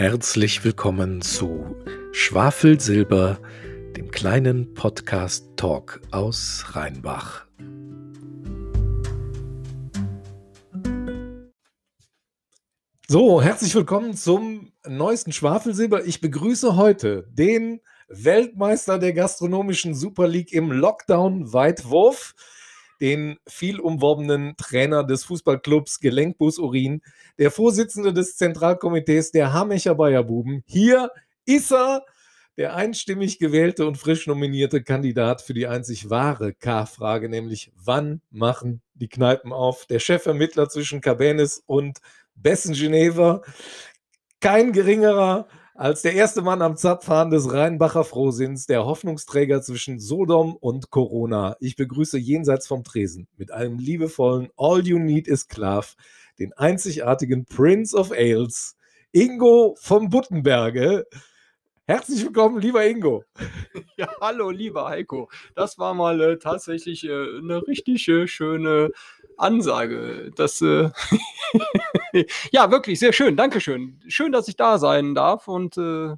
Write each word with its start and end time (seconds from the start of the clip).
Herzlich 0.00 0.64
willkommen 0.64 1.20
zu 1.20 1.76
Schwafelsilber, 2.12 3.38
dem 3.98 4.10
kleinen 4.10 4.72
Podcast 4.72 5.44
Talk 5.58 6.00
aus 6.10 6.64
Rheinbach. 6.70 7.46
So, 13.08 13.42
herzlich 13.42 13.74
willkommen 13.74 14.14
zum 14.16 14.72
neuesten 14.88 15.32
Schwafelsilber. 15.32 16.06
Ich 16.06 16.22
begrüße 16.22 16.76
heute 16.76 17.28
den 17.28 17.82
Weltmeister 18.08 18.98
der 18.98 19.12
gastronomischen 19.12 19.94
Super 19.94 20.26
League 20.26 20.54
im 20.54 20.72
Lockdown 20.72 21.52
Weitwurf 21.52 22.34
den 23.00 23.38
viel 23.46 23.80
umworbenen 23.80 24.54
Trainer 24.56 25.04
des 25.04 25.24
Fußballclubs 25.24 26.00
Gelenkbus 26.00 26.58
Urin, 26.58 27.02
der 27.38 27.50
Vorsitzende 27.50 28.12
des 28.12 28.36
Zentralkomitees 28.36 29.30
der 29.32 29.52
Hamecher 29.52 29.94
Bayerbuben. 29.94 30.62
Hier 30.66 31.10
ist 31.46 31.72
er, 31.72 32.04
der 32.56 32.76
einstimmig 32.76 33.38
gewählte 33.38 33.86
und 33.86 33.96
frisch 33.96 34.26
nominierte 34.26 34.82
Kandidat 34.82 35.40
für 35.40 35.54
die 35.54 35.66
einzig 35.66 36.10
wahre 36.10 36.52
K-Frage, 36.52 37.28
nämlich 37.28 37.72
wann 37.74 38.20
machen 38.30 38.82
die 38.94 39.08
Kneipen 39.08 39.52
auf? 39.52 39.86
Der 39.86 39.98
Chefvermittler 39.98 40.68
zwischen 40.68 41.00
Cabenis 41.00 41.62
und 41.64 42.00
Bessen 42.34 42.74
Geneva. 42.74 43.42
Kein 44.40 44.72
geringerer 44.72 45.48
als 45.80 46.02
der 46.02 46.12
erste 46.12 46.42
Mann 46.42 46.60
am 46.60 46.76
Zapfhahn 46.76 47.30
des 47.30 47.50
Rheinbacher 47.50 48.04
Frohsinns, 48.04 48.66
der 48.66 48.84
Hoffnungsträger 48.84 49.62
zwischen 49.62 49.98
Sodom 49.98 50.54
und 50.54 50.90
Corona. 50.90 51.56
Ich 51.58 51.74
begrüße 51.74 52.18
jenseits 52.18 52.66
vom 52.66 52.84
Tresen 52.84 53.28
mit 53.38 53.50
einem 53.50 53.78
liebevollen 53.78 54.50
All 54.58 54.86
You 54.86 54.98
Need 54.98 55.26
is 55.26 55.48
Klav, 55.48 55.96
den 56.38 56.52
einzigartigen 56.52 57.46
Prince 57.46 57.96
of 57.96 58.12
Ales, 58.12 58.76
Ingo 59.12 59.74
vom 59.80 60.10
Buttenberge. 60.10 61.06
Herzlich 61.90 62.22
willkommen, 62.24 62.60
lieber 62.60 62.86
Ingo. 62.86 63.24
Ja, 63.96 64.08
hallo, 64.20 64.50
lieber 64.50 64.88
Heiko. 64.88 65.28
Das 65.56 65.76
war 65.76 65.92
mal 65.92 66.20
äh, 66.20 66.38
tatsächlich 66.38 67.04
äh, 67.04 67.38
eine 67.38 67.66
richtig 67.66 68.06
äh, 68.06 68.28
schöne 68.28 68.92
Ansage. 69.36 70.30
Das, 70.36 70.62
äh, 70.62 70.90
ja, 72.52 72.70
wirklich 72.70 73.00
sehr 73.00 73.12
schön. 73.12 73.36
Dankeschön. 73.36 74.00
Schön, 74.06 74.30
dass 74.30 74.46
ich 74.46 74.54
da 74.54 74.78
sein 74.78 75.16
darf 75.16 75.48
und 75.48 75.76
äh, 75.78 76.14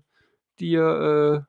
dir 0.61 1.47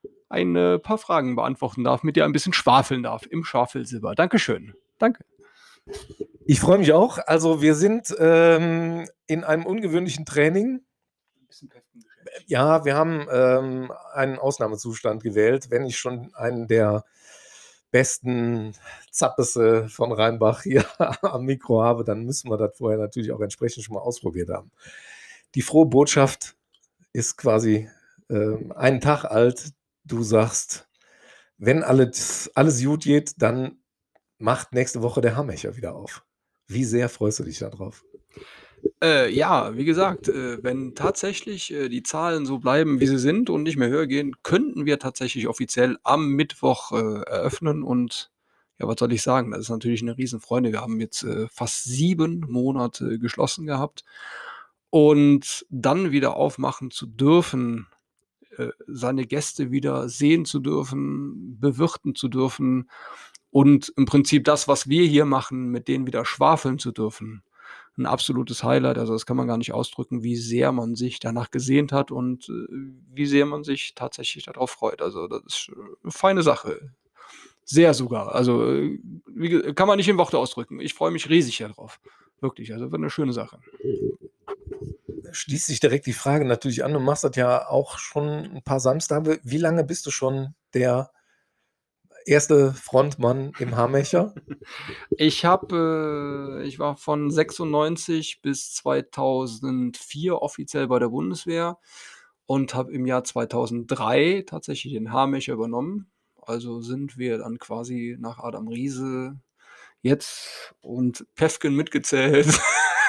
äh, 0.00 0.06
ein 0.28 0.80
paar 0.80 0.98
Fragen 0.98 1.34
beantworten 1.34 1.82
darf, 1.82 2.04
mit 2.04 2.14
dir 2.14 2.26
ein 2.26 2.32
bisschen 2.32 2.52
schwafeln 2.52 3.02
darf 3.02 3.26
im 3.26 3.42
Schwafelsilber. 3.44 4.14
Dankeschön. 4.14 4.74
Danke. 5.00 5.24
Ich 6.46 6.60
freue 6.60 6.78
mich 6.78 6.92
auch. 6.92 7.18
Also 7.26 7.60
wir 7.60 7.74
sind 7.74 8.14
ähm, 8.20 9.08
in 9.26 9.42
einem 9.42 9.66
ungewöhnlichen 9.66 10.24
Training. 10.24 10.86
Ja, 12.46 12.84
wir 12.84 12.96
haben 12.96 13.26
ähm, 13.30 13.92
einen 14.12 14.38
Ausnahmezustand 14.38 15.22
gewählt, 15.22 15.70
wenn 15.70 15.84
ich 15.84 15.96
schon 15.96 16.34
einen 16.34 16.66
der 16.66 17.04
besten 17.90 18.74
Zappese 19.12 19.88
von 19.88 20.10
Rheinbach 20.10 20.62
hier 20.62 20.84
am 21.22 21.44
Mikro 21.44 21.82
habe, 21.82 22.02
dann 22.02 22.24
müssen 22.24 22.50
wir 22.50 22.56
das 22.56 22.76
vorher 22.76 22.98
natürlich 22.98 23.30
auch 23.30 23.40
entsprechend 23.40 23.84
schon 23.84 23.94
mal 23.94 24.00
ausprobiert 24.00 24.48
haben. 24.48 24.72
Die 25.54 25.62
frohe 25.62 25.86
Botschaft 25.86 26.56
ist 27.12 27.36
quasi 27.36 27.88
äh, 28.28 28.72
einen 28.74 29.00
Tag 29.00 29.24
alt. 29.24 29.72
Du 30.04 30.24
sagst, 30.24 30.88
wenn 31.56 31.84
alles, 31.84 32.50
alles 32.56 32.82
gut 32.82 33.04
geht, 33.04 33.40
dann 33.40 33.78
macht 34.38 34.72
nächste 34.72 35.02
Woche 35.02 35.20
der 35.20 35.36
Hammecher 35.36 35.76
wieder 35.76 35.94
auf. 35.94 36.24
Wie 36.66 36.84
sehr 36.84 37.08
freust 37.08 37.38
du 37.38 37.44
dich 37.44 37.60
darauf? 37.60 38.04
Äh, 39.02 39.30
ja, 39.34 39.76
wie 39.76 39.84
gesagt, 39.84 40.28
äh, 40.28 40.62
wenn 40.62 40.94
tatsächlich 40.94 41.72
äh, 41.72 41.88
die 41.88 42.02
Zahlen 42.02 42.46
so 42.46 42.58
bleiben, 42.58 43.00
wie 43.00 43.06
sie 43.06 43.18
sind 43.18 43.50
und 43.50 43.62
nicht 43.62 43.76
mehr 43.76 43.88
höher 43.88 44.06
gehen, 44.06 44.36
könnten 44.42 44.86
wir 44.86 44.98
tatsächlich 44.98 45.48
offiziell 45.48 45.98
am 46.02 46.28
Mittwoch 46.28 46.92
äh, 46.92 47.22
eröffnen. 47.22 47.82
Und 47.82 48.30
ja, 48.78 48.88
was 48.88 48.96
soll 48.98 49.12
ich 49.12 49.22
sagen? 49.22 49.50
Das 49.50 49.60
ist 49.60 49.68
natürlich 49.70 50.02
eine 50.02 50.16
Riesenfreude. 50.16 50.72
Wir 50.72 50.80
haben 50.80 51.00
jetzt 51.00 51.22
äh, 51.22 51.48
fast 51.48 51.84
sieben 51.84 52.40
Monate 52.48 53.18
geschlossen 53.18 53.66
gehabt. 53.66 54.04
Und 54.90 55.66
dann 55.70 56.12
wieder 56.12 56.36
aufmachen 56.36 56.90
zu 56.90 57.06
dürfen, 57.06 57.88
äh, 58.56 58.68
seine 58.86 59.26
Gäste 59.26 59.70
wieder 59.70 60.08
sehen 60.08 60.44
zu 60.44 60.60
dürfen, 60.60 61.58
bewirten 61.60 62.14
zu 62.14 62.28
dürfen 62.28 62.88
und 63.50 63.92
im 63.96 64.04
Prinzip 64.04 64.44
das, 64.44 64.68
was 64.68 64.88
wir 64.88 65.04
hier 65.04 65.24
machen, 65.24 65.70
mit 65.70 65.88
denen 65.88 66.06
wieder 66.06 66.24
schwafeln 66.24 66.78
zu 66.78 66.92
dürfen 66.92 67.42
ein 67.96 68.06
absolutes 68.06 68.64
Highlight. 68.64 68.98
Also 68.98 69.12
das 69.12 69.26
kann 69.26 69.36
man 69.36 69.46
gar 69.46 69.58
nicht 69.58 69.72
ausdrücken, 69.72 70.22
wie 70.22 70.36
sehr 70.36 70.72
man 70.72 70.96
sich 70.96 71.20
danach 71.20 71.50
gesehnt 71.50 71.92
hat 71.92 72.10
und 72.10 72.48
äh, 72.48 72.66
wie 73.12 73.26
sehr 73.26 73.46
man 73.46 73.64
sich 73.64 73.94
tatsächlich 73.94 74.44
darauf 74.44 74.70
freut. 74.70 75.00
Also 75.00 75.28
das 75.28 75.42
ist 75.46 75.70
eine 76.02 76.12
feine 76.12 76.42
Sache. 76.42 76.90
Sehr 77.64 77.94
sogar. 77.94 78.34
Also 78.34 78.70
äh, 78.70 78.98
wie, 79.26 79.72
kann 79.74 79.88
man 79.88 79.96
nicht 79.96 80.08
in 80.08 80.18
Worte 80.18 80.38
ausdrücken. 80.38 80.80
Ich 80.80 80.94
freue 80.94 81.12
mich 81.12 81.28
riesig 81.28 81.58
darauf. 81.58 82.00
Wirklich. 82.40 82.72
Also 82.72 82.90
wird 82.90 83.00
eine 83.00 83.10
schöne 83.10 83.32
Sache. 83.32 83.60
Schließt 85.30 85.66
sich 85.66 85.80
direkt 85.80 86.06
die 86.06 86.12
Frage 86.12 86.44
natürlich 86.44 86.84
an. 86.84 86.92
Du 86.92 87.00
machst 87.00 87.24
das 87.24 87.36
ja 87.36 87.68
auch 87.68 87.98
schon 87.98 88.28
ein 88.28 88.62
paar 88.62 88.80
Samstage. 88.80 89.40
Wie 89.42 89.58
lange 89.58 89.84
bist 89.84 90.04
du 90.06 90.10
schon 90.10 90.54
der 90.74 91.10
erste 92.26 92.72
Frontmann 92.72 93.52
im 93.58 93.76
Hammecher? 93.76 94.34
Ich 95.10 95.44
habe, 95.44 96.60
äh, 96.62 96.66
ich 96.66 96.78
war 96.78 96.96
von 96.96 97.30
96 97.30 98.40
bis 98.42 98.74
2004 98.74 100.40
offiziell 100.40 100.88
bei 100.88 100.98
der 100.98 101.08
Bundeswehr 101.08 101.78
und 102.46 102.74
habe 102.74 102.92
im 102.92 103.06
Jahr 103.06 103.24
2003 103.24 104.44
tatsächlich 104.46 104.94
den 104.94 105.12
Hammecher 105.12 105.54
übernommen. 105.54 106.10
Also 106.40 106.80
sind 106.80 107.16
wir 107.16 107.38
dann 107.38 107.58
quasi 107.58 108.16
nach 108.18 108.38
Adam 108.38 108.68
Riese 108.68 109.38
jetzt 110.02 110.74
und 110.82 111.26
Pefken 111.34 111.74
mitgezählt. 111.74 112.60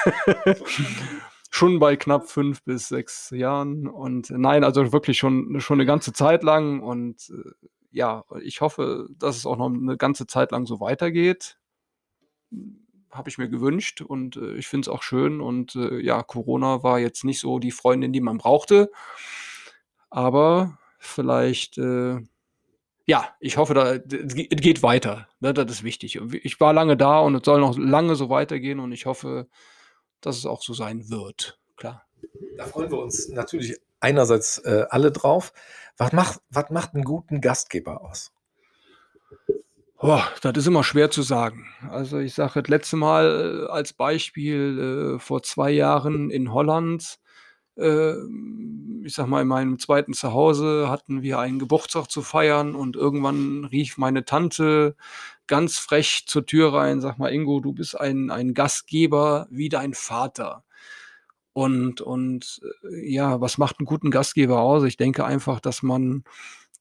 schon 1.56 1.78
bei 1.78 1.96
knapp 1.96 2.28
fünf 2.28 2.62
bis 2.64 2.88
sechs 2.88 3.30
Jahren. 3.30 3.88
Und 3.88 4.30
nein, 4.30 4.62
also 4.62 4.92
wirklich 4.92 5.18
schon, 5.18 5.60
schon 5.60 5.80
eine 5.80 5.86
ganze 5.86 6.12
Zeit 6.12 6.42
lang. 6.42 6.80
Und 6.80 7.30
äh, 7.30 7.66
ja, 7.90 8.24
ich 8.42 8.60
hoffe, 8.60 9.08
dass 9.16 9.36
es 9.36 9.46
auch 9.46 9.56
noch 9.56 9.70
eine 9.70 9.96
ganze 9.96 10.26
Zeit 10.26 10.52
lang 10.52 10.66
so 10.66 10.80
weitergeht. 10.80 11.58
Habe 13.10 13.28
ich 13.28 13.38
mir 13.38 13.48
gewünscht 13.48 14.00
und 14.00 14.36
äh, 14.36 14.54
ich 14.54 14.66
finde 14.68 14.86
es 14.86 14.94
auch 14.94 15.02
schön. 15.02 15.40
Und 15.40 15.74
äh, 15.76 15.98
ja, 16.00 16.22
Corona 16.22 16.82
war 16.82 16.98
jetzt 16.98 17.24
nicht 17.24 17.40
so 17.40 17.58
die 17.58 17.70
Freundin, 17.70 18.12
die 18.12 18.20
man 18.20 18.38
brauchte. 18.38 18.90
Aber 20.10 20.78
vielleicht, 20.98 21.78
äh, 21.78 22.18
ja, 23.06 23.34
ich 23.40 23.56
hoffe, 23.56 23.74
da, 23.74 23.94
es 23.94 24.34
geht 24.34 24.82
weiter. 24.82 25.28
Ne, 25.40 25.54
das 25.54 25.70
ist 25.70 25.84
wichtig. 25.84 26.20
Ich 26.42 26.60
war 26.60 26.72
lange 26.72 26.96
da 26.96 27.20
und 27.20 27.34
es 27.34 27.42
soll 27.44 27.60
noch 27.60 27.78
lange 27.78 28.16
so 28.16 28.28
weitergehen 28.28 28.80
und 28.80 28.92
ich 28.92 29.06
hoffe, 29.06 29.48
dass 30.20 30.36
es 30.36 30.46
auch 30.46 30.62
so 30.62 30.74
sein 30.74 31.08
wird. 31.10 31.60
Klar. 31.76 32.06
Da 32.56 32.64
freuen 32.64 32.90
wir 32.90 32.98
uns 32.98 33.28
natürlich 33.28 33.76
einerseits 34.00 34.58
äh, 34.58 34.86
alle 34.90 35.12
drauf. 35.12 35.52
Was 35.96 36.12
macht, 36.12 36.40
was 36.50 36.70
macht 36.70 36.94
einen 36.94 37.04
guten 37.04 37.40
Gastgeber 37.40 38.02
aus? 38.02 38.32
Oh, 39.98 40.20
das 40.42 40.56
ist 40.58 40.66
immer 40.66 40.84
schwer 40.84 41.10
zu 41.10 41.22
sagen. 41.22 41.66
Also 41.88 42.18
ich 42.18 42.34
sage 42.34 42.60
das 42.62 42.68
letzte 42.68 42.96
Mal 42.96 43.66
äh, 43.66 43.72
als 43.72 43.94
Beispiel 43.94 45.16
äh, 45.16 45.18
vor 45.18 45.42
zwei 45.42 45.70
Jahren 45.70 46.30
in 46.30 46.52
Holland. 46.52 47.18
Äh, 47.78 48.12
ich 49.04 49.14
sag 49.14 49.26
mal, 49.26 49.40
in 49.42 49.48
meinem 49.48 49.78
zweiten 49.78 50.12
Zuhause 50.12 50.90
hatten 50.90 51.22
wir 51.22 51.38
einen 51.38 51.58
Geburtstag 51.58 52.10
zu 52.10 52.20
feiern 52.20 52.74
und 52.74 52.94
irgendwann 52.94 53.64
rief 53.64 53.96
meine 53.96 54.26
Tante 54.26 54.96
ganz 55.46 55.78
frech 55.78 56.24
zur 56.26 56.44
Tür 56.44 56.74
rein, 56.74 57.00
sag 57.00 57.18
mal, 57.18 57.32
Ingo, 57.32 57.60
du 57.60 57.72
bist 57.72 57.98
ein, 57.98 58.30
ein 58.30 58.52
Gastgeber 58.52 59.46
wie 59.50 59.70
dein 59.70 59.94
Vater. 59.94 60.64
Und, 61.56 62.02
und 62.02 62.60
äh, 62.82 63.10
ja, 63.10 63.40
was 63.40 63.56
macht 63.56 63.78
einen 63.78 63.86
guten 63.86 64.10
Gastgeber 64.10 64.60
aus? 64.60 64.84
Ich 64.84 64.98
denke 64.98 65.24
einfach, 65.24 65.58
dass 65.58 65.82
man 65.82 66.22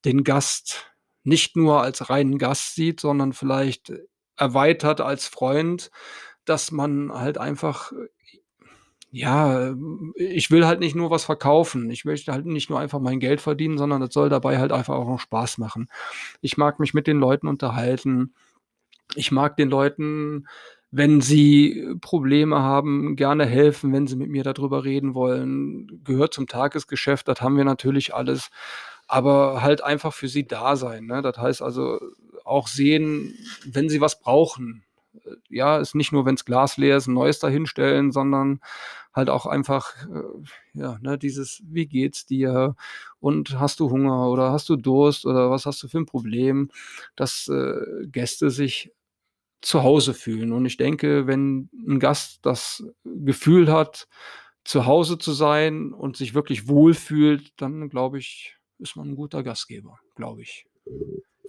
den 0.04 0.26
Gast 0.26 0.92
nicht 1.24 1.56
nur 1.56 1.82
als 1.82 2.10
reinen 2.10 2.38
Gast 2.38 2.76
sieht, 2.76 3.00
sondern 3.00 3.32
vielleicht 3.32 3.94
erweitert 4.36 5.00
als 5.00 5.28
Freund, 5.28 5.92
dass 6.44 6.74
man 6.74 7.14
halt 7.14 7.38
einfach, 7.38 7.94
ja, 9.12 9.74
ich 10.16 10.52
will 10.52 10.68
halt 10.68 10.82
nicht 10.82 10.94
nur 10.94 11.10
was 11.10 11.24
verkaufen. 11.24 11.90
Ich 11.90 12.04
möchte 12.04 12.34
halt 12.34 12.46
nicht 12.46 12.70
nur 12.70 12.78
einfach 12.78 13.00
mein 13.00 13.22
Geld 13.22 13.40
verdienen, 13.40 13.78
sondern 13.78 14.02
das 14.02 14.14
soll 14.14 14.28
dabei 14.28 14.58
halt 14.58 14.74
einfach 14.74 14.96
auch 14.96 15.08
noch 15.08 15.22
Spaß 15.22 15.58
machen. 15.58 15.88
Ich 16.42 16.58
mag 16.58 16.82
mich 16.82 16.94
mit 16.94 17.08
den 17.08 17.18
Leuten 17.18 17.48
unterhalten. 17.48 18.34
Ich 19.16 19.32
mag 19.32 19.56
den 19.56 19.70
Leuten 19.70 20.48
wenn 20.96 21.20
sie 21.20 21.94
Probleme 22.00 22.62
haben, 22.62 23.18
gerne 23.18 23.46
helfen, 23.46 23.92
wenn 23.92 24.08
sie 24.08 24.16
mit 24.16 24.30
mir 24.30 24.44
darüber 24.44 24.86
reden 24.86 25.14
wollen. 25.14 26.02
Gehört 26.06 26.34
zum 26.34 26.48
Tagesgeschäft, 26.48 27.28
das 27.28 27.42
haben 27.42 27.58
wir 27.58 27.66
natürlich 27.66 28.16
alles. 28.16 28.50
Aber 29.06 29.62
halt 29.62 29.84
einfach 29.84 30.14
für 30.14 30.30
sie 30.30 30.48
da 30.48 30.78
sein. 30.78 31.06
Ne? 31.06 31.22
Das 31.22 31.38
heißt 31.38 31.62
also 31.62 32.00
auch 32.46 32.70
sehen, 32.70 33.34
wenn 33.66 33.90
sie 33.90 34.00
was 34.00 34.22
brauchen. 34.22 34.86
Ja, 35.50 35.80
ist 35.80 35.96
nicht 35.96 36.14
nur, 36.14 36.26
wenn 36.26 36.36
das 36.36 36.46
Glas 36.46 36.78
leer 36.78 36.96
ist, 36.96 37.08
ein 37.08 37.14
neues 37.14 37.40
dahinstellen, 37.40 38.14
sondern 38.14 38.62
halt 39.14 39.30
auch 39.30 39.48
einfach, 39.48 39.94
äh, 40.08 40.80
ja, 40.80 40.98
ne, 41.02 41.18
dieses, 41.18 41.62
wie 41.66 41.88
geht's 41.88 42.26
dir? 42.26 42.76
Und 43.20 43.60
hast 43.60 43.82
du 43.82 43.90
Hunger 43.90 44.30
oder 44.30 44.52
hast 44.54 44.70
du 44.70 44.78
Durst 44.78 45.26
oder 45.26 45.50
was 45.52 45.66
hast 45.66 45.84
du 45.84 45.90
für 45.90 45.98
ein 45.98 46.06
Problem? 46.06 46.70
Dass 47.18 47.50
äh, 47.50 48.08
Gäste 48.08 48.50
sich 48.50 48.92
zu 49.66 49.82
Hause 49.82 50.14
fühlen. 50.14 50.52
Und 50.52 50.66
ich 50.66 50.78
denke, 50.78 51.26
wenn 51.26 51.70
ein 51.88 52.00
Gast 52.00 52.40
das 52.44 52.84
Gefühl 53.04 53.72
hat, 53.72 54.08
zu 54.64 54.86
Hause 54.86 55.18
zu 55.18 55.32
sein 55.32 55.92
und 55.92 56.18
sich 56.18 56.34
wirklich 56.34 56.68
wohlfühlt, 56.68 57.52
dann 57.58 57.90
glaube 57.90 58.20
ich, 58.20 58.56
ist 58.78 58.96
man 58.96 59.10
ein 59.10 59.16
guter 59.16 59.44
Gastgeber, 59.44 59.98
glaube 60.16 60.44
ich. 60.44 60.66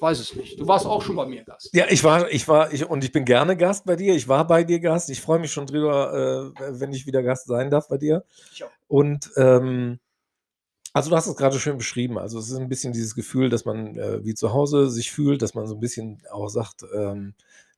Weiß 0.00 0.18
es 0.18 0.34
nicht. 0.34 0.58
Du 0.58 0.66
warst 0.66 0.86
auch 0.86 1.02
schon 1.02 1.16
bei 1.16 1.26
mir 1.26 1.44
Gast. 1.44 1.70
Ja, 1.74 1.86
ich 1.88 2.04
war, 2.04 2.30
ich 2.30 2.48
war, 2.48 2.72
ich, 2.72 2.88
und 2.88 3.04
ich 3.04 3.12
bin 3.12 3.24
gerne 3.24 3.56
Gast 3.56 3.84
bei 3.84 3.96
dir. 3.96 4.14
Ich 4.14 4.28
war 4.28 4.46
bei 4.46 4.64
dir 4.64 4.80
Gast. 4.80 5.10
Ich 5.10 5.20
freue 5.20 5.38
mich 5.38 5.52
schon 5.52 5.66
drüber, 5.66 6.52
äh, 6.56 6.80
wenn 6.80 6.92
ich 6.92 7.06
wieder 7.06 7.22
Gast 7.22 7.46
sein 7.46 7.70
darf 7.70 7.88
bei 7.88 7.98
dir. 7.98 8.24
Ich 8.52 8.64
auch. 8.64 8.70
Und 8.88 9.30
ähm, 9.36 9.98
also 10.92 11.10
du 11.10 11.16
hast 11.16 11.26
es 11.26 11.36
gerade 11.36 11.58
schön 11.58 11.76
beschrieben. 11.76 12.18
Also 12.18 12.38
es 12.38 12.50
ist 12.50 12.56
ein 12.56 12.68
bisschen 12.68 12.92
dieses 12.94 13.14
Gefühl, 13.14 13.50
dass 13.50 13.66
man 13.66 13.96
äh, 13.96 14.24
wie 14.24 14.34
zu 14.34 14.52
Hause 14.54 14.88
sich 14.88 15.10
fühlt, 15.12 15.42
dass 15.42 15.54
man 15.54 15.66
so 15.66 15.74
ein 15.74 15.80
bisschen 15.80 16.22
auch 16.30 16.48
sagt, 16.48 16.84
ähm, 16.94 17.34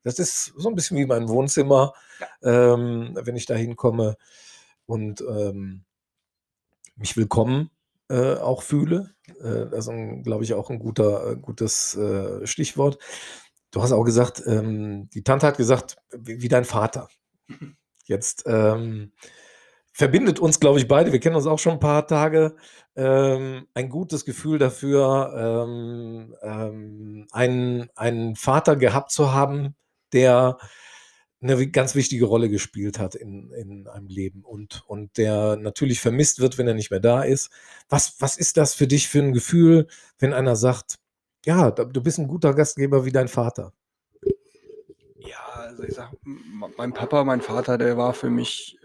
das 0.08 0.18
ist 0.18 0.52
so 0.56 0.68
ein 0.68 0.74
bisschen 0.74 0.96
wie 0.96 1.06
mein 1.06 1.28
Wohnzimmer, 1.28 1.92
ja. 2.42 2.74
ähm, 2.74 3.16
wenn 3.20 3.36
ich 3.36 3.46
da 3.46 3.54
hinkomme 3.54 4.16
und 4.86 5.20
ähm, 5.20 5.84
mich 6.96 7.16
willkommen 7.16 7.70
äh, 8.08 8.34
auch 8.34 8.62
fühle. 8.62 9.14
Äh, 9.40 9.66
das 9.70 9.86
ist, 9.86 10.24
glaube 10.24 10.44
ich, 10.44 10.54
auch 10.54 10.70
ein 10.70 10.78
guter, 10.78 11.32
äh, 11.32 11.36
gutes 11.36 11.94
äh, 11.96 12.46
Stichwort. 12.46 12.98
Du 13.70 13.82
hast 13.82 13.92
auch 13.92 14.04
gesagt, 14.04 14.42
ähm, 14.46 15.10
die 15.10 15.22
Tante 15.22 15.46
hat 15.46 15.58
gesagt, 15.58 15.98
wie, 16.10 16.40
wie 16.40 16.48
dein 16.48 16.64
Vater. 16.64 17.08
Jetzt 18.04 18.44
ähm, 18.46 19.12
verbindet 19.92 20.38
uns, 20.38 20.60
glaube 20.60 20.78
ich, 20.78 20.88
beide, 20.88 21.12
wir 21.12 21.20
kennen 21.20 21.36
uns 21.36 21.46
auch 21.46 21.58
schon 21.58 21.74
ein 21.74 21.80
paar 21.80 22.06
Tage, 22.06 22.56
ähm, 22.96 23.66
ein 23.74 23.90
gutes 23.90 24.24
Gefühl 24.24 24.58
dafür, 24.58 25.34
ähm, 25.36 26.34
ähm, 26.40 27.26
einen, 27.30 27.90
einen 27.94 28.36
Vater 28.36 28.76
gehabt 28.76 29.10
zu 29.10 29.32
haben, 29.32 29.76
der 30.12 30.58
eine 31.40 31.70
ganz 31.70 31.94
wichtige 31.94 32.24
Rolle 32.24 32.48
gespielt 32.48 32.98
hat 32.98 33.14
in, 33.14 33.52
in 33.52 33.86
einem 33.86 34.08
Leben 34.08 34.42
und, 34.42 34.82
und 34.86 35.16
der 35.16 35.56
natürlich 35.56 36.00
vermisst 36.00 36.40
wird, 36.40 36.58
wenn 36.58 36.66
er 36.66 36.74
nicht 36.74 36.90
mehr 36.90 37.00
da 37.00 37.22
ist. 37.22 37.50
Was, 37.88 38.16
was 38.20 38.36
ist 38.36 38.56
das 38.56 38.74
für 38.74 38.88
dich 38.88 39.08
für 39.08 39.20
ein 39.20 39.32
Gefühl, 39.32 39.86
wenn 40.18 40.32
einer 40.32 40.56
sagt, 40.56 40.98
ja, 41.44 41.70
du 41.70 42.02
bist 42.02 42.18
ein 42.18 42.26
guter 42.26 42.54
Gastgeber 42.54 43.04
wie 43.04 43.12
dein 43.12 43.28
Vater? 43.28 43.72
Ja, 45.16 45.38
also 45.54 45.84
ich 45.84 45.94
sag, 45.94 46.12
mein 46.24 46.92
Papa, 46.92 47.22
mein 47.22 47.40
Vater, 47.40 47.78
der 47.78 47.96
war 47.96 48.14
für 48.14 48.30
mich 48.30 48.78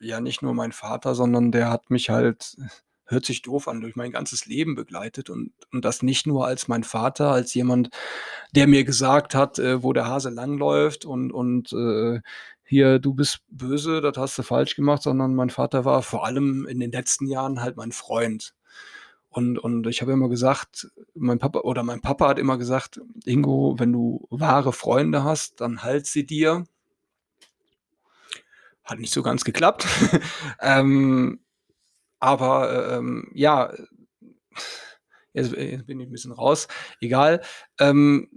äh, 0.00 0.06
ja 0.06 0.20
nicht 0.20 0.42
nur 0.42 0.54
mein 0.54 0.72
Vater, 0.72 1.14
sondern 1.14 1.52
der 1.52 1.70
hat 1.70 1.90
mich 1.90 2.10
halt 2.10 2.56
hört 3.10 3.26
sich 3.26 3.42
doof 3.42 3.68
an, 3.68 3.80
durch 3.80 3.96
mein 3.96 4.12
ganzes 4.12 4.46
Leben 4.46 4.74
begleitet 4.74 5.30
und, 5.30 5.52
und 5.72 5.84
das 5.84 6.02
nicht 6.02 6.26
nur 6.26 6.46
als 6.46 6.68
mein 6.68 6.84
Vater, 6.84 7.30
als 7.30 7.52
jemand, 7.54 7.90
der 8.54 8.66
mir 8.66 8.84
gesagt 8.84 9.34
hat, 9.34 9.58
äh, 9.58 9.82
wo 9.82 9.92
der 9.92 10.06
Hase 10.06 10.30
langläuft 10.30 11.04
und, 11.04 11.32
und 11.32 11.72
äh, 11.72 12.20
hier, 12.64 13.00
du 13.00 13.14
bist 13.14 13.40
böse, 13.48 14.00
das 14.00 14.16
hast 14.16 14.38
du 14.38 14.42
falsch 14.42 14.76
gemacht, 14.76 15.02
sondern 15.02 15.34
mein 15.34 15.50
Vater 15.50 15.84
war 15.84 16.02
vor 16.02 16.24
allem 16.24 16.66
in 16.66 16.78
den 16.78 16.92
letzten 16.92 17.26
Jahren 17.26 17.60
halt 17.60 17.76
mein 17.76 17.90
Freund. 17.90 18.54
Und, 19.28 19.58
und 19.58 19.86
ich 19.86 20.02
habe 20.02 20.12
immer 20.12 20.28
gesagt, 20.28 20.88
mein 21.14 21.38
Papa 21.38 21.60
oder 21.60 21.82
mein 21.82 22.00
Papa 22.00 22.28
hat 22.28 22.38
immer 22.38 22.58
gesagt, 22.58 23.00
Ingo, 23.24 23.76
wenn 23.78 23.92
du 23.92 24.26
wahre 24.30 24.72
Freunde 24.72 25.24
hast, 25.24 25.60
dann 25.60 25.82
halt 25.82 26.06
sie 26.06 26.26
dir. 26.26 26.64
Hat 28.84 28.98
nicht 28.98 29.12
so 29.12 29.22
ganz 29.22 29.44
geklappt. 29.44 29.86
ähm, 30.60 31.40
aber 32.20 32.96
ähm, 32.96 33.30
ja, 33.34 33.72
jetzt, 35.32 35.52
jetzt, 35.52 35.86
bin 35.86 36.00
ich 36.00 36.08
ein 36.08 36.12
bisschen 36.12 36.32
raus. 36.32 36.68
Egal. 37.00 37.40
Ähm, 37.78 38.28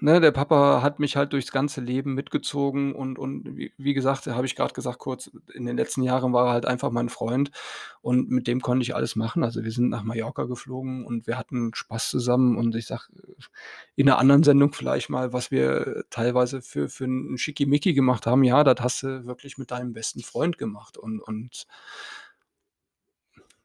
ne, 0.00 0.20
der 0.20 0.32
Papa 0.32 0.82
hat 0.82 0.98
mich 0.98 1.16
halt 1.16 1.32
durchs 1.32 1.52
ganze 1.52 1.80
Leben 1.80 2.14
mitgezogen 2.14 2.94
und, 2.94 3.18
und 3.18 3.56
wie, 3.56 3.72
wie 3.76 3.94
gesagt, 3.94 4.26
habe 4.26 4.46
ich 4.46 4.56
gerade 4.56 4.74
gesagt, 4.74 4.98
kurz, 4.98 5.30
in 5.54 5.66
den 5.66 5.76
letzten 5.76 6.02
Jahren 6.02 6.32
war 6.32 6.48
er 6.48 6.52
halt 6.52 6.66
einfach 6.66 6.90
mein 6.90 7.08
Freund 7.08 7.50
und 8.00 8.30
mit 8.30 8.46
dem 8.46 8.60
konnte 8.60 8.82
ich 8.82 8.94
alles 8.94 9.16
machen. 9.16 9.44
Also 9.44 9.62
wir 9.62 9.70
sind 9.70 9.90
nach 9.90 10.02
Mallorca 10.02 10.44
geflogen 10.44 11.04
und 11.04 11.26
wir 11.26 11.38
hatten 11.38 11.72
Spaß 11.74 12.10
zusammen 12.10 12.56
und 12.56 12.74
ich 12.74 12.86
sag 12.86 13.10
in 13.96 14.08
einer 14.08 14.18
anderen 14.18 14.42
Sendung 14.42 14.72
vielleicht 14.72 15.10
mal, 15.10 15.32
was 15.32 15.50
wir 15.50 16.04
teilweise 16.10 16.62
für, 16.62 16.88
für 16.88 17.04
einen 17.04 17.38
Schickimicki 17.38 17.94
gemacht 17.94 18.26
haben, 18.26 18.44
ja, 18.44 18.64
das 18.64 18.80
hast 18.80 19.02
du 19.02 19.26
wirklich 19.26 19.58
mit 19.58 19.70
deinem 19.70 19.92
besten 19.92 20.22
Freund 20.22 20.58
gemacht 20.58 20.96
und, 20.98 21.20
und 21.20 21.66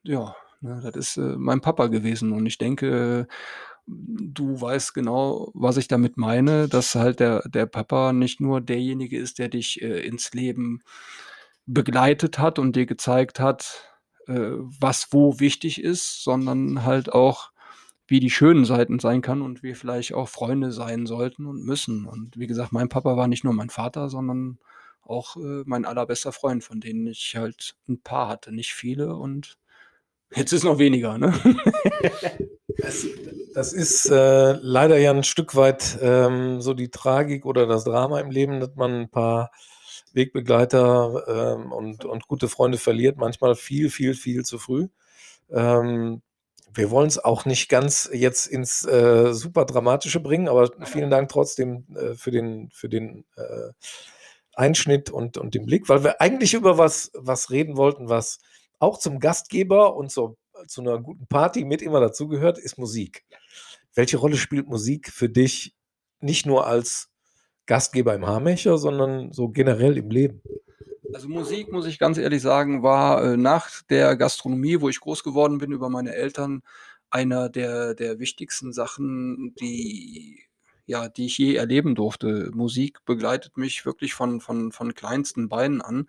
ja, 0.05 0.35
ne, 0.61 0.81
das 0.83 0.95
ist, 0.95 1.17
äh, 1.17 1.35
mein 1.37 1.61
Papa 1.61 1.87
gewesen 1.87 2.31
und 2.31 2.45
ich 2.45 2.57
denke, 2.57 3.27
du 3.87 4.59
weißt 4.59 4.93
genau, 4.93 5.51
was 5.53 5.77
ich 5.77 5.87
damit 5.87 6.17
meine, 6.17 6.67
dass 6.67 6.95
halt 6.95 7.19
der 7.19 7.47
der 7.47 7.65
Papa 7.67 8.13
nicht 8.13 8.41
nur 8.41 8.61
derjenige 8.61 9.17
ist, 9.19 9.39
der 9.39 9.49
dich, 9.49 9.81
äh, 9.81 9.99
ins 10.07 10.33
Leben 10.33 10.81
begleitet 11.67 12.39
hat 12.39 12.59
und 12.59 12.75
dir 12.75 12.85
gezeigt 12.85 13.39
hat, 13.39 13.89
äh, 14.27 14.51
was 14.57 15.07
wo 15.11 15.39
wichtig 15.39 15.81
ist, 15.83 16.23
sondern 16.23 16.83
halt 16.85 17.11
auch, 17.13 17.51
wie 18.07 18.19
die 18.19 18.29
schönen 18.29 18.65
Seiten 18.65 18.99
sein 18.99 19.21
kann 19.21 19.41
und 19.41 19.63
wir 19.63 19.75
vielleicht 19.75 20.13
auch 20.13 20.29
Freunde 20.29 20.71
sein 20.71 21.07
sollten 21.07 21.45
und 21.47 21.63
müssen. 21.65 22.05
Und 22.05 22.37
wie 22.37 22.47
gesagt, 22.47 22.71
mein 22.71 22.89
Papa 22.89 23.17
war 23.17 23.27
nicht 23.27 23.43
nur 23.43 23.53
mein 23.53 23.69
Vater, 23.71 24.09
sondern 24.09 24.59
auch, 25.01 25.37
äh, 25.37 25.63
mein 25.65 25.85
allerbester 25.85 26.31
Freund, 26.31 26.63
von 26.63 26.79
denen 26.81 27.07
ich 27.07 27.35
halt 27.35 27.75
ein 27.89 28.01
paar 28.01 28.27
hatte, 28.29 28.51
nicht 28.53 28.73
viele 28.73 29.15
und 29.15 29.57
Jetzt 30.35 30.51
ist 30.51 30.63
noch 30.63 30.79
weniger, 30.79 31.17
ne? 31.17 31.33
das, 32.77 33.07
das 33.53 33.73
ist 33.73 34.05
äh, 34.07 34.53
leider 34.61 34.97
ja 34.97 35.11
ein 35.11 35.23
Stück 35.23 35.55
weit 35.55 35.97
ähm, 36.01 36.61
so 36.61 36.73
die 36.73 36.89
Tragik 36.89 37.45
oder 37.45 37.65
das 37.67 37.85
Drama 37.85 38.19
im 38.19 38.31
Leben, 38.31 38.59
dass 38.59 38.75
man 38.75 39.01
ein 39.01 39.09
paar 39.09 39.51
Wegbegleiter 40.13 41.57
ähm, 41.57 41.71
und, 41.71 42.05
und 42.05 42.27
gute 42.27 42.49
Freunde 42.49 42.77
verliert, 42.77 43.17
manchmal 43.17 43.55
viel, 43.55 43.89
viel, 43.89 44.13
viel 44.13 44.43
zu 44.43 44.57
früh. 44.57 44.87
Ähm, 45.51 46.21
wir 46.73 46.91
wollen 46.91 47.07
es 47.07 47.23
auch 47.23 47.45
nicht 47.45 47.69
ganz 47.69 48.09
jetzt 48.11 48.47
ins 48.47 48.85
äh, 48.85 49.33
super 49.33 49.65
Dramatische 49.65 50.19
bringen, 50.19 50.49
aber 50.49 50.69
vielen 50.85 51.09
Dank 51.09 51.29
trotzdem 51.29 51.85
äh, 51.95 52.15
für 52.15 52.31
den, 52.31 52.69
für 52.73 52.89
den 52.89 53.23
äh, 53.37 53.71
Einschnitt 54.53 55.09
und, 55.09 55.37
und 55.37 55.53
den 55.53 55.65
Blick, 55.65 55.87
weil 55.89 56.03
wir 56.03 56.21
eigentlich 56.21 56.53
über 56.53 56.77
was, 56.77 57.11
was 57.13 57.51
reden 57.51 57.77
wollten, 57.77 58.09
was 58.09 58.39
auch 58.79 58.99
zum 58.99 59.19
Gastgeber 59.19 59.95
und 59.95 60.11
so, 60.11 60.37
zu 60.67 60.81
einer 60.81 60.99
guten 60.99 61.27
Party 61.27 61.65
mit 61.65 61.81
immer 61.81 61.99
dazugehört, 61.99 62.57
ist 62.57 62.77
Musik. 62.77 63.25
Welche 63.93 64.17
Rolle 64.17 64.37
spielt 64.37 64.67
Musik 64.67 65.11
für 65.11 65.29
dich 65.29 65.73
nicht 66.19 66.45
nur 66.45 66.67
als 66.67 67.09
Gastgeber 67.65 68.13
im 68.13 68.25
Haarmecher, 68.25 68.77
sondern 68.77 69.31
so 69.31 69.49
generell 69.49 69.97
im 69.97 70.09
Leben? 70.09 70.41
Also 71.13 71.29
Musik, 71.29 71.71
muss 71.71 71.85
ich 71.85 71.99
ganz 71.99 72.17
ehrlich 72.17 72.41
sagen, 72.41 72.83
war 72.83 73.23
äh, 73.23 73.37
nach 73.37 73.81
der 73.83 74.17
Gastronomie, 74.17 74.81
wo 74.81 74.89
ich 74.89 74.99
groß 74.99 75.23
geworden 75.23 75.59
bin, 75.59 75.71
über 75.71 75.89
meine 75.89 76.13
Eltern, 76.13 76.61
einer 77.09 77.47
der, 77.47 77.93
der 77.93 78.19
wichtigsten 78.19 78.73
Sachen, 78.73 79.55
die, 79.55 80.43
ja, 80.85 81.07
die 81.07 81.27
ich 81.27 81.37
je 81.37 81.55
erleben 81.55 81.95
durfte. 81.95 82.51
Musik 82.53 83.05
begleitet 83.05 83.55
mich 83.57 83.85
wirklich 83.85 84.13
von, 84.13 84.41
von, 84.41 84.71
von 84.71 84.93
kleinsten 84.93 85.47
Beinen 85.47 85.81
an. 85.81 86.07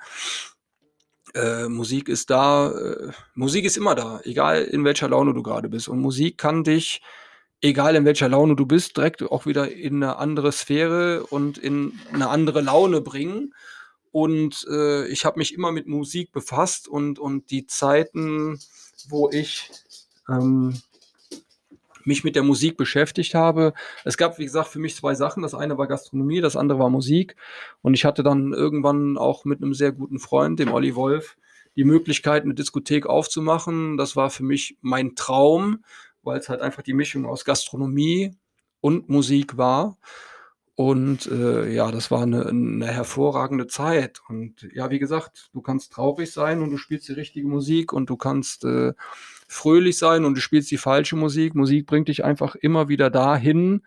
Äh, 1.35 1.69
Musik 1.69 2.09
ist 2.09 2.31
da, 2.31 2.71
äh, 2.71 3.11
Musik 3.35 3.65
ist 3.65 3.77
immer 3.77 3.95
da, 3.95 4.21
egal 4.25 4.63
in 4.65 4.85
welcher 4.85 5.09
Laune 5.09 5.35
du 5.35 5.43
gerade 5.43 5.69
bist. 5.69 5.89
Und 5.89 6.01
Musik 6.01 6.39
kann 6.39 6.65
dich, 6.65 7.03
egal 7.61 7.97
in 7.97 8.05
welcher 8.05 8.29
Laune 8.29 8.57
du 8.57 8.67
bist, 8.67 8.97
direkt 8.97 9.23
auch 9.23 9.47
wieder 9.47 9.71
in 9.73 10.03
eine 10.03 10.17
andere 10.17 10.53
Sphäre 10.53 11.25
und 11.27 11.59
in 11.59 11.99
eine 12.13 12.29
andere 12.29 12.61
Laune 12.61 13.01
bringen. 13.01 13.55
Und 14.13 14.67
äh, 14.71 15.07
ich 15.09 15.25
habe 15.25 15.39
mich 15.39 15.53
immer 15.53 15.73
mit 15.73 15.87
Musik 15.89 16.33
befasst 16.33 16.89
und, 16.89 17.19
und 17.19 17.51
die 17.51 17.67
Zeiten, 17.67 18.59
wo 19.09 19.29
ich 19.31 19.71
ähm, 20.29 20.81
mich 22.07 22.25
mit 22.25 22.37
der 22.37 22.43
Musik 22.43 22.77
beschäftigt 22.77 23.35
habe. 23.35 23.73
Es 24.05 24.17
gab, 24.17 24.39
wie 24.39 24.45
gesagt, 24.45 24.69
für 24.69 24.79
mich 24.79 24.97
zwei 24.97 25.15
Sachen. 25.15 25.43
Das 25.43 25.55
eine 25.55 25.79
war 25.79 25.87
Gastronomie, 25.87 26.41
das 26.41 26.57
andere 26.57 26.79
war 26.79 26.91
Musik. 26.91 27.37
Und 27.83 27.95
ich 27.95 28.05
hatte 28.05 28.23
dann 28.23 28.53
irgendwann 28.53 29.19
auch 29.19 29.45
mit 29.45 29.63
einem 29.63 29.75
sehr 29.75 29.93
guten 29.93 30.19
Freund, 30.19 30.59
dem 30.59 30.73
Olli 30.73 30.95
Wolf, 30.95 31.37
die 31.77 31.85
Möglichkeit, 31.85 32.45
eine 32.45 32.55
Diskothek 32.55 33.07
aufzumachen. 33.07 33.97
Das 33.97 34.17
war 34.17 34.31
für 34.31 34.45
mich 34.45 34.79
mein 34.81 35.15
Traum, 35.15 35.85
weil 36.23 36.39
es 36.39 36.49
halt 36.49 36.61
einfach 36.61 36.83
die 36.83 36.95
Mischung 36.95 37.27
aus 37.27 37.45
Gastronomie 37.45 38.33
und 38.81 39.09
Musik 39.09 39.57
war. 39.57 39.99
Und 40.77 41.27
äh, 41.27 41.73
ja, 41.73 41.91
das 41.91 42.11
war 42.11 42.23
eine, 42.23 42.47
eine 42.47 42.87
hervorragende 42.87 43.67
Zeit. 43.67 44.21
Und 44.29 44.69
ja, 44.75 44.91
wie 44.91 44.99
gesagt, 44.99 45.49
du 45.55 45.63
kannst 45.63 45.95
traurig 45.95 46.31
sein 46.31 46.61
und 46.61 46.71
du 46.71 46.77
spielst 46.77 47.09
die 47.09 47.15
richtige 47.15 47.49
Musik 47.49 47.95
und 47.95 48.11
du 48.11 48.17
kannst 48.19 48.65
äh, 48.65 48.93
fröhlich 49.47 49.99
sein 49.99 50.25
und 50.25 50.35
du 50.35 50.41
spielst 50.41 50.71
die 50.71 50.79
falsche 50.79 51.17
Musik. 51.17 51.55
Musik 51.55 51.87
bringt 51.87 52.09
dich 52.09 52.25
einfach 52.25 52.55
immer 52.57 52.89
wieder 52.89 53.11
dahin, 53.11 53.87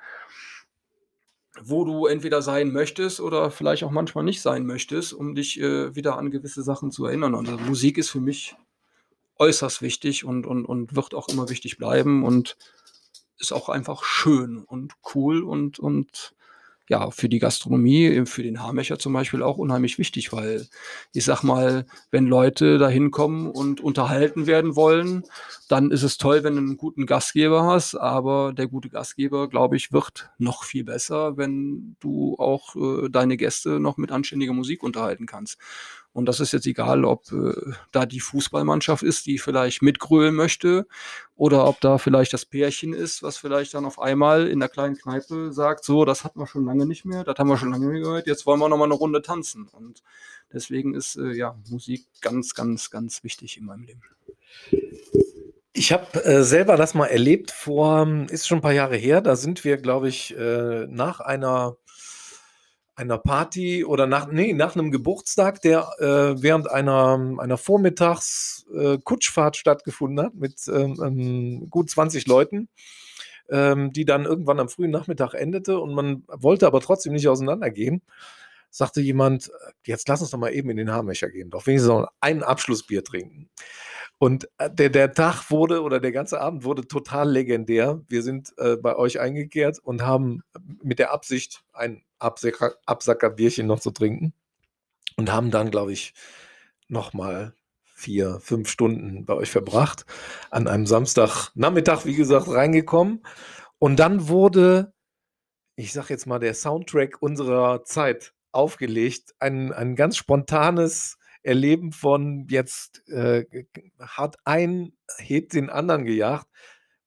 wo 1.61 1.83
du 1.83 2.05
entweder 2.05 2.41
sein 2.41 2.71
möchtest 2.71 3.19
oder 3.19 3.51
vielleicht 3.51 3.83
auch 3.83 3.91
manchmal 3.91 4.23
nicht 4.23 4.41
sein 4.41 4.65
möchtest, 4.65 5.13
um 5.13 5.35
dich, 5.35 5.59
äh, 5.59 5.95
wieder 5.95 6.17
an 6.17 6.31
gewisse 6.31 6.63
Sachen 6.63 6.91
zu 6.91 7.05
erinnern. 7.05 7.35
Also, 7.35 7.57
Musik 7.57 7.97
ist 7.97 8.09
für 8.09 8.21
mich 8.21 8.55
äußerst 9.37 9.81
wichtig 9.81 10.25
und 10.25 10.45
und 10.45 10.65
und 10.65 10.95
wird 10.95 11.13
auch 11.13 11.29
immer 11.29 11.49
wichtig 11.49 11.77
bleiben 11.77 12.23
und 12.23 12.57
ist 13.37 13.53
auch 13.53 13.69
einfach 13.69 14.03
schön 14.03 14.63
und 14.63 14.93
cool 15.15 15.43
und 15.43 15.79
und 15.79 16.35
ja, 16.89 17.11
für 17.11 17.29
die 17.29 17.39
Gastronomie, 17.39 18.07
äh, 18.07 18.25
für 18.25 18.43
den 18.43 18.61
Haarmecher 18.61 18.99
zum 18.99 19.13
Beispiel 19.13 19.43
auch 19.43 19.57
unheimlich 19.57 19.97
wichtig, 19.99 20.33
weil 20.33 20.67
ich 21.13 21.23
sag 21.23 21.43
mal, 21.43 21.85
wenn 22.11 22.25
Leute 22.25 22.79
da 22.79 22.89
hinkommen 22.89 23.49
und 23.49 23.79
unterhalten 23.79 24.47
werden 24.47 24.75
wollen, 24.75 25.23
dann 25.69 25.91
ist 25.91 26.01
es 26.03 26.17
toll, 26.17 26.43
wenn 26.43 26.53
du 26.55 26.59
einen 26.61 26.77
guten 26.77 27.05
Gastgeber 27.05 27.63
hast, 27.63 27.95
aber 27.95 28.53
der 28.53 28.67
gute 28.67 28.89
Gastgeber, 28.89 29.47
glaube 29.47 29.77
ich, 29.77 29.93
wird 29.93 30.31
noch 30.39 30.63
viel 30.63 30.83
besser, 30.83 31.37
wenn 31.37 31.95
du 31.99 32.35
auch, 32.39 32.75
äh, 32.75 33.09
deine 33.09 33.37
Gäste 33.37 33.79
noch 33.79 33.97
mit 33.97 34.11
anständiger 34.11 34.53
Musik 34.53 34.81
unterhalten 34.83 35.27
kannst. 35.27 35.59
Und 36.19 36.25
das 36.25 36.41
ist 36.41 36.51
jetzt 36.51 36.67
egal, 36.67 37.05
ob 37.05 37.31
äh, 37.31 37.53
da 37.93 38.05
die 38.05 38.19
Fußballmannschaft 38.19 39.03
ist, 39.03 39.25
die 39.25 39.37
vielleicht 39.37 39.81
mitgrölen 39.81 40.35
möchte, 40.35 40.85
oder 41.37 41.65
ob 41.65 41.79
da 41.79 41.97
vielleicht 41.97 42.33
das 42.33 42.45
Pärchen 42.45 42.91
ist, 42.91 43.23
was 43.23 43.37
vielleicht 43.37 43.73
dann 43.73 43.85
auf 43.85 43.99
einmal 43.99 44.47
in 44.47 44.59
der 44.59 44.67
kleinen 44.67 44.97
Kneipe 44.97 45.53
sagt, 45.53 45.85
so, 45.85 46.03
das 46.03 46.25
hatten 46.25 46.41
wir 46.41 46.45
schon 46.45 46.65
lange 46.65 46.85
nicht 46.85 47.05
mehr, 47.05 47.23
das 47.23 47.39
haben 47.39 47.47
wir 47.47 47.55
schon 47.55 47.71
lange 47.71 47.85
nicht 47.85 47.93
mehr 47.93 48.01
gehört, 48.01 48.27
jetzt 48.27 48.45
wollen 48.45 48.59
wir 48.59 48.67
noch 48.67 48.75
mal 48.75 48.83
eine 48.83 48.95
Runde 48.95 49.21
tanzen. 49.21 49.69
Und 49.69 50.03
deswegen 50.51 50.93
ist 50.93 51.15
äh, 51.15 51.31
ja 51.31 51.57
Musik 51.69 52.05
ganz, 52.19 52.53
ganz, 52.53 52.89
ganz 52.89 53.23
wichtig 53.23 53.57
in 53.57 53.63
meinem 53.63 53.83
Leben. 53.83 54.01
Ich 55.71 55.93
habe 55.93 56.25
äh, 56.25 56.43
selber 56.43 56.75
das 56.75 56.95
mal 56.95 57.05
erlebt 57.05 57.51
vor, 57.51 58.05
ist 58.29 58.45
schon 58.45 58.57
ein 58.57 58.61
paar 58.61 58.73
Jahre 58.73 58.97
her. 58.97 59.21
Da 59.21 59.37
sind 59.37 59.63
wir, 59.63 59.77
glaube 59.77 60.09
ich, 60.09 60.35
äh, 60.37 60.85
nach 60.87 61.21
einer 61.21 61.77
einer 62.99 63.17
Party 63.17 63.85
oder 63.85 64.05
nach, 64.07 64.27
nee, 64.27 64.51
nach 64.53 64.75
einem 64.75 64.91
Geburtstag, 64.91 65.61
der 65.61 65.89
äh, 65.99 66.41
während 66.41 66.69
einer, 66.69 67.37
einer 67.39 67.57
Vormittags-Kutschfahrt 67.57 69.55
äh, 69.55 69.59
stattgefunden 69.59 70.25
hat 70.25 70.35
mit 70.35 70.67
ähm, 70.67 70.99
ähm, 71.01 71.69
gut 71.69 71.89
20 71.89 72.27
Leuten, 72.27 72.67
ähm, 73.49 73.93
die 73.93 74.03
dann 74.03 74.25
irgendwann 74.25 74.59
am 74.59 74.67
frühen 74.67 74.91
Nachmittag 74.91 75.33
endete 75.33 75.79
und 75.79 75.93
man 75.93 76.23
wollte 76.27 76.67
aber 76.67 76.81
trotzdem 76.81 77.13
nicht 77.13 77.29
auseinandergehen, 77.29 78.01
sagte 78.69 78.99
jemand, 78.99 79.49
jetzt 79.85 80.07
lass 80.09 80.21
uns 80.21 80.31
doch 80.31 80.37
mal 80.37 80.53
eben 80.53 80.69
in 80.69 80.77
den 80.77 80.91
Haarmecher 80.91 81.29
gehen, 81.29 81.49
doch 81.49 81.65
wenigstens 81.67 81.89
noch 81.89 82.09
ein 82.19 82.43
Abschlussbier 82.43 83.03
trinken. 83.03 83.49
Und 84.17 84.49
äh, 84.57 84.69
der, 84.69 84.89
der 84.89 85.13
Tag 85.13 85.49
wurde 85.49 85.81
oder 85.81 86.01
der 86.01 86.11
ganze 86.11 86.41
Abend 86.41 86.65
wurde 86.65 86.85
total 86.85 87.31
legendär. 87.31 88.01
Wir 88.09 88.21
sind 88.23 88.49
äh, 88.57 88.75
bei 88.75 88.97
euch 88.97 89.21
eingekehrt 89.21 89.79
und 89.79 90.01
haben 90.05 90.41
mit 90.83 90.99
der 90.99 91.13
Absicht, 91.13 91.63
ein 91.71 92.03
Absacker, 92.19 92.75
Absackerbierchen 92.85 93.67
noch 93.67 93.79
zu 93.79 93.91
trinken 93.91 94.33
und 95.15 95.31
haben 95.31 95.51
dann, 95.51 95.71
glaube 95.71 95.93
ich, 95.93 96.13
nochmal 96.87 97.53
vier, 97.83 98.39
fünf 98.39 98.69
Stunden 98.69 99.25
bei 99.25 99.33
euch 99.33 99.51
verbracht. 99.51 100.05
An 100.51 100.67
einem 100.67 100.85
Samstagnachmittag, 100.85 102.05
wie 102.05 102.15
gesagt, 102.15 102.47
reingekommen. 102.47 103.23
Und 103.77 103.97
dann 103.97 104.29
wurde, 104.29 104.93
ich 105.75 105.91
sage 105.91 106.07
jetzt 106.09 106.25
mal, 106.25 106.39
der 106.39 106.53
Soundtrack 106.53 107.21
unserer 107.21 107.83
Zeit 107.83 108.33
aufgelegt. 108.51 109.35
Ein, 109.39 109.73
ein 109.73 109.95
ganz 109.95 110.17
spontanes 110.17 111.17
Erleben 111.43 111.91
von 111.91 112.47
jetzt 112.49 113.07
äh, 113.09 113.45
hat 113.99 114.37
ein, 114.45 114.93
hebt 115.17 115.53
den 115.53 115.69
anderen 115.69 116.05
gejagt 116.05 116.47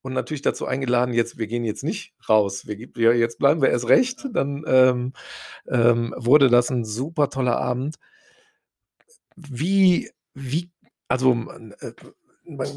und 0.03 0.13
natürlich 0.13 0.43
dazu 0.43 0.67
eingeladen, 0.67 1.15
jetzt, 1.15 1.39
wir 1.39 1.47
gehen 1.47 1.65
jetzt 1.65 1.85
nicht 1.85 2.13
raus, 2.29 2.67
wir, 2.67 2.77
wir 2.95 3.17
jetzt 3.17 3.39
bleiben 3.39 3.63
wir 3.63 3.71
erst 3.71 3.89
recht. 3.89 4.27
Dann 4.33 4.65
ähm, 4.67 5.13
ähm, 5.69 6.15
wurde 6.17 6.49
das 6.49 6.71
ein 6.71 6.85
super 6.85 7.31
toller 7.31 7.57
Abend. 7.59 7.97
Wie, 9.37 10.11
wie, 10.35 10.71
also 11.09 11.47
äh, 11.81 11.93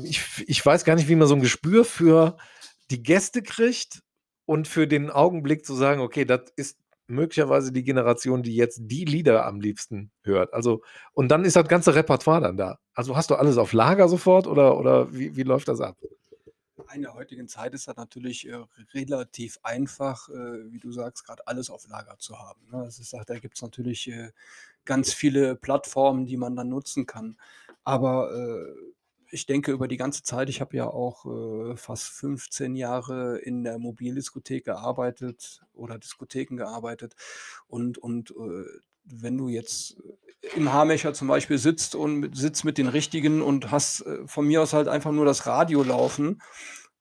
ich, 0.03 0.22
ich 0.48 0.65
weiß 0.65 0.86
gar 0.86 0.96
nicht, 0.96 1.10
wie 1.10 1.15
man 1.15 1.27
so 1.27 1.36
ein 1.36 1.41
Gespür 1.41 1.84
für 1.84 2.38
die 2.91 3.01
Gäste 3.01 3.41
kriegt 3.41 4.03
und 4.46 4.67
für 4.67 4.88
den 4.88 5.10
Augenblick 5.10 5.65
zu 5.65 5.74
sagen, 5.74 6.01
okay, 6.01 6.25
das 6.25 6.41
ist 6.55 6.77
möglicherweise 7.08 7.72
die 7.72 7.84
Generation, 7.84 8.44
die 8.44 8.55
jetzt 8.55 8.82
die 8.84 9.05
Lieder 9.05 9.46
am 9.46 9.60
liebsten 9.60 10.12
hört. 10.24 10.53
Also, 10.53 10.82
und 11.13 11.29
dann 11.29 11.46
ist 11.46 11.55
das 11.55 11.67
ganze 11.67 11.96
Repertoire 11.96 12.41
dann 12.41 12.58
da. 12.58 12.77
Also 12.94 13.15
hast 13.15 13.32
du 13.32 13.36
alles 13.36 13.58
auf 13.58 13.74
Lager 13.74 14.08
sofort 14.08 14.48
oder, 14.48 14.77
oder 14.77 15.12
wie, 15.13 15.36
wie 15.36 15.44
läuft 15.44 15.67
das 15.67 15.82
ab? 15.82 15.98
In 16.94 17.01
der 17.01 17.13
heutigen 17.13 17.48
Zeit 17.48 17.74
ist 17.74 17.88
das 17.88 17.96
natürlich 17.96 18.48
äh, 18.48 18.63
relativ 18.94 19.60
einfach, 19.63 20.27
äh, 20.29 20.72
wie 20.72 20.79
du 20.79 20.91
sagst, 20.91 21.25
gerade 21.25 21.48
alles 21.48 21.70
auf 21.70 21.88
Lager 21.88 22.17
zu 22.17 22.38
haben. 22.38 22.60
Ne? 22.72 22.84
Das 22.84 23.00
ist, 23.00 23.13
da 23.13 23.39
gibt 23.39 23.55
es 23.55 23.62
natürlich 23.62 24.10
äh, 24.10 24.32
ganz 24.84 25.13
viele 25.13 25.55
Plattformen, 25.55 26.25
die 26.25 26.38
man 26.38 26.55
dann 26.55 26.70
nutzen 26.70 27.05
kann. 27.05 27.38
Aber 27.84 28.65
ich 29.29 29.46
denke 29.46 29.72
über 29.72 29.88
die 29.88 29.98
ganze 29.98 30.24
Zeit, 30.24 30.50
ich 30.50 30.60
habe 30.60 30.75
ja 30.75 30.88
auch 30.88 31.77
fast 31.77 32.08
15 32.08 32.75
Jahre 32.75 33.38
in 33.38 33.63
der 33.63 33.77
Mobildiskothek 33.77 34.65
gearbeitet 34.65 35.62
oder 35.74 36.00
Diskotheken 36.00 36.58
gearbeitet. 36.58 37.15
Und, 37.67 38.00
und 38.00 38.34
wenn 39.06 39.38
du 39.38 39.48
jetzt 39.48 39.98
im 40.56 40.72
Haarmecher 40.72 41.14
zum 41.14 41.28
Beispiel 41.28 41.58
sitzt 41.58 41.96
und 41.96 42.18
mit, 42.18 42.38
sitzt 42.38 42.66
mit 42.66 42.78
den 42.78 42.88
Richtigen 42.88 43.42
und 43.42 43.72
hast 43.72 44.02
äh, 44.02 44.28
von 44.28 44.46
mir 44.46 44.62
aus 44.62 44.74
halt 44.74 44.88
einfach 44.88 45.12
nur 45.12 45.26
das 45.26 45.46
Radio 45.48 45.84
laufen 45.84 46.42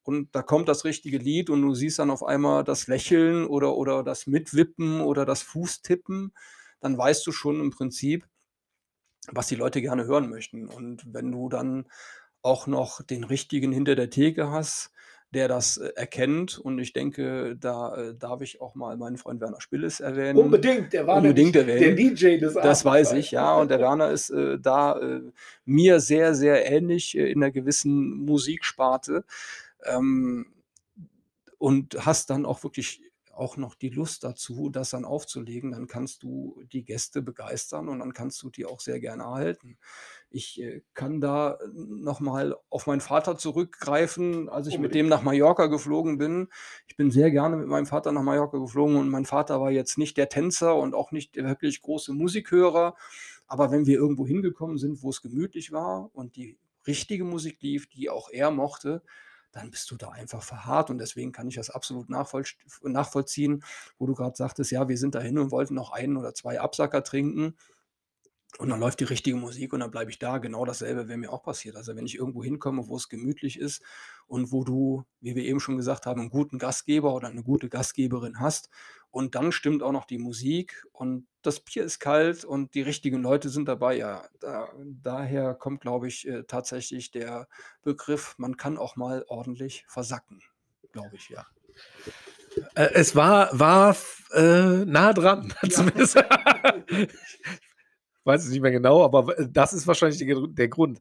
und 0.05 0.35
da 0.35 0.43
kommt 0.43 0.69
das 0.69 0.85
richtige 0.85 1.17
Lied 1.17 1.49
und 1.49 1.63
du 1.63 1.73
siehst 1.73 1.97
dann 1.97 2.11
auf 2.11 2.23
einmal 2.23 2.63
das 2.63 2.85
Lächeln 2.85 3.45
oder, 3.47 3.75
oder 3.75 4.03
das 4.03 4.27
Mitwippen 4.27 5.01
oder 5.01 5.25
das 5.25 5.41
Fußtippen, 5.41 6.31
dann 6.79 6.95
weißt 6.95 7.25
du 7.25 7.31
schon 7.31 7.59
im 7.59 7.71
Prinzip, 7.71 8.27
was 9.31 9.47
die 9.47 9.55
Leute 9.55 9.81
gerne 9.81 10.05
hören 10.05 10.29
möchten. 10.29 10.67
Und 10.67 11.03
wenn 11.11 11.31
du 11.31 11.49
dann 11.49 11.85
auch 12.43 12.67
noch 12.67 13.01
den 13.01 13.23
Richtigen 13.23 13.71
hinter 13.71 13.95
der 13.95 14.11
Theke 14.11 14.51
hast, 14.51 14.91
der 15.35 15.47
das 15.49 15.77
äh, 15.77 15.89
erkennt. 15.95 16.57
Und 16.57 16.79
ich 16.79 16.93
denke, 16.93 17.55
da 17.59 17.95
äh, 17.95 18.15
darf 18.15 18.41
ich 18.41 18.61
auch 18.61 18.73
mal 18.73 18.97
meinen 18.97 19.17
Freund 19.17 19.41
Werner 19.41 19.61
Spilles 19.61 19.99
erwähnen. 19.99 20.39
Unbedingt, 20.39 20.93
der 20.93 21.05
war 21.05 21.17
Unbedingt 21.17 21.55
erwähnen. 21.55 21.79
der 21.81 21.95
DJ 21.95 22.39
des 22.39 22.55
Abends. 22.55 22.63
Das 22.63 22.85
weiß 22.85 23.13
ich, 23.13 23.31
ja. 23.31 23.55
Und 23.55 23.69
der 23.69 23.79
Werner 23.79 24.09
ist 24.09 24.29
äh, 24.29 24.57
da 24.59 24.97
äh, 24.97 25.21
mir 25.65 25.99
sehr, 25.99 26.33
sehr 26.33 26.71
ähnlich 26.71 27.17
äh, 27.17 27.29
in 27.29 27.43
einer 27.43 27.51
gewissen 27.51 28.25
Musiksparte. 28.25 29.25
Ähm, 29.83 30.47
und 31.57 32.05
hast 32.05 32.29
dann 32.29 32.45
auch 32.45 32.63
wirklich 32.63 33.01
auch 33.35 33.57
noch 33.57 33.75
die 33.75 33.89
Lust 33.89 34.23
dazu, 34.23 34.69
das 34.69 34.91
dann 34.91 35.05
aufzulegen, 35.05 35.71
dann 35.71 35.87
kannst 35.87 36.23
du 36.23 36.63
die 36.71 36.85
Gäste 36.85 37.21
begeistern 37.21 37.89
und 37.89 37.99
dann 37.99 38.13
kannst 38.13 38.41
du 38.41 38.49
die 38.49 38.65
auch 38.65 38.79
sehr 38.79 38.99
gerne 38.99 39.23
erhalten. 39.23 39.77
Ich 40.29 40.61
äh, 40.61 40.81
kann 40.93 41.19
da 41.19 41.55
äh, 41.55 41.67
nochmal 41.73 42.55
auf 42.69 42.87
meinen 42.87 43.01
Vater 43.01 43.37
zurückgreifen, 43.37 44.49
als 44.49 44.67
ich 44.67 44.79
mit 44.79 44.95
dem 44.95 45.07
nach 45.07 45.21
Mallorca 45.21 45.67
geflogen 45.67 46.17
bin. 46.17 46.47
Ich 46.87 46.95
bin 46.95 47.11
sehr 47.11 47.29
gerne 47.29 47.57
mit 47.57 47.67
meinem 47.67 47.85
Vater 47.85 48.11
nach 48.11 48.23
Mallorca 48.23 48.57
geflogen 48.57 48.95
und 48.95 49.09
mein 49.09 49.25
Vater 49.25 49.59
war 49.59 49.71
jetzt 49.71 49.97
nicht 49.97 50.17
der 50.17 50.29
Tänzer 50.29 50.75
und 50.75 50.95
auch 50.95 51.11
nicht 51.11 51.35
der 51.35 51.45
wirklich 51.45 51.81
große 51.81 52.13
Musikhörer. 52.13 52.95
Aber 53.47 53.69
wenn 53.71 53.85
wir 53.85 53.97
irgendwo 53.97 54.25
hingekommen 54.25 54.77
sind, 54.77 55.03
wo 55.03 55.09
es 55.09 55.21
gemütlich 55.21 55.71
war 55.71 56.09
und 56.13 56.35
die 56.35 56.57
richtige 56.87 57.25
Musik 57.25 57.61
lief, 57.61 57.87
die 57.87 58.09
auch 58.09 58.29
er 58.29 58.51
mochte, 58.51 59.01
dann 59.55 59.71
bist 59.71 59.89
du 59.89 59.95
da 59.95 60.09
einfach 60.09 60.43
verharrt. 60.43 60.89
Und 60.89 60.97
deswegen 60.97 61.31
kann 61.31 61.47
ich 61.47 61.55
das 61.55 61.69
absolut 61.69 62.09
nachvoll 62.09 62.43
nachvollziehen, 62.83 63.63
wo 63.97 64.05
du 64.05 64.13
gerade 64.13 64.35
sagtest, 64.35 64.71
ja, 64.71 64.87
wir 64.87 64.97
sind 64.97 65.15
dahin 65.15 65.39
und 65.39 65.51
wollten 65.51 65.73
noch 65.75 65.91
einen 65.91 66.17
oder 66.17 66.33
zwei 66.33 66.59
Absacker 66.59 67.03
trinken. 67.03 67.55
Und 68.57 68.69
dann 68.69 68.79
läuft 68.79 69.01
die 69.01 69.05
richtige 69.05 69.35
Musik 69.35 69.73
und 69.73 69.81
dann 69.81 69.91
bleibe 69.91 70.11
ich 70.11 70.19
da. 70.19 70.37
Genau 70.37 70.63
dasselbe 70.63 71.07
wäre 71.07 71.17
mir 71.17 71.31
auch 71.31 71.43
passiert. 71.43 71.75
Also 71.75 71.95
wenn 71.95 72.05
ich 72.05 72.15
irgendwo 72.15 72.43
hinkomme, 72.43 72.87
wo 72.87 72.95
es 72.95 73.09
gemütlich 73.09 73.59
ist 73.59 73.81
und 74.27 74.51
wo 74.51 74.63
du, 74.63 75.05
wie 75.19 75.35
wir 75.35 75.43
eben 75.43 75.59
schon 75.59 75.77
gesagt 75.77 76.05
haben, 76.05 76.21
einen 76.21 76.29
guten 76.29 76.57
Gastgeber 76.57 77.13
oder 77.13 77.27
eine 77.27 77.43
gute 77.43 77.67
Gastgeberin 77.67 78.39
hast 78.39 78.69
und 79.11 79.35
dann 79.35 79.51
stimmt 79.51 79.83
auch 79.83 79.91
noch 79.91 80.05
die 80.05 80.17
Musik 80.17 80.85
und 80.93 81.27
das 81.41 81.59
Bier 81.59 81.83
ist 81.83 81.99
kalt 81.99 82.45
und 82.45 82.73
die 82.75 82.81
richtigen 82.81 83.21
Leute 83.21 83.49
sind 83.49 83.67
dabei. 83.67 83.97
Ja, 83.97 84.27
da, 84.39 84.69
daher 84.83 85.53
kommt, 85.53 85.81
glaube 85.81 86.07
ich, 86.07 86.27
äh, 86.27 86.43
tatsächlich 86.43 87.11
der 87.11 87.47
Begriff, 87.81 88.35
man 88.37 88.57
kann 88.57 88.77
auch 88.77 88.95
mal 88.95 89.25
ordentlich 89.27 89.85
versacken, 89.87 90.41
glaube 90.91 91.15
ich, 91.15 91.29
ja. 91.29 91.45
Äh, 92.75 92.89
es 92.93 93.15
war, 93.15 93.57
war 93.57 93.95
äh, 94.33 94.85
nah 94.85 95.13
dran, 95.13 95.53
ja. 95.61 95.69
zumindest. 95.69 96.17
weiß 98.25 98.43
es 98.43 98.51
nicht 98.51 98.61
mehr 98.61 98.71
genau, 98.71 99.03
aber 99.03 99.33
das 99.47 99.73
ist 99.73 99.87
wahrscheinlich 99.87 100.19
der, 100.19 100.47
der 100.47 100.67
Grund. 100.67 100.99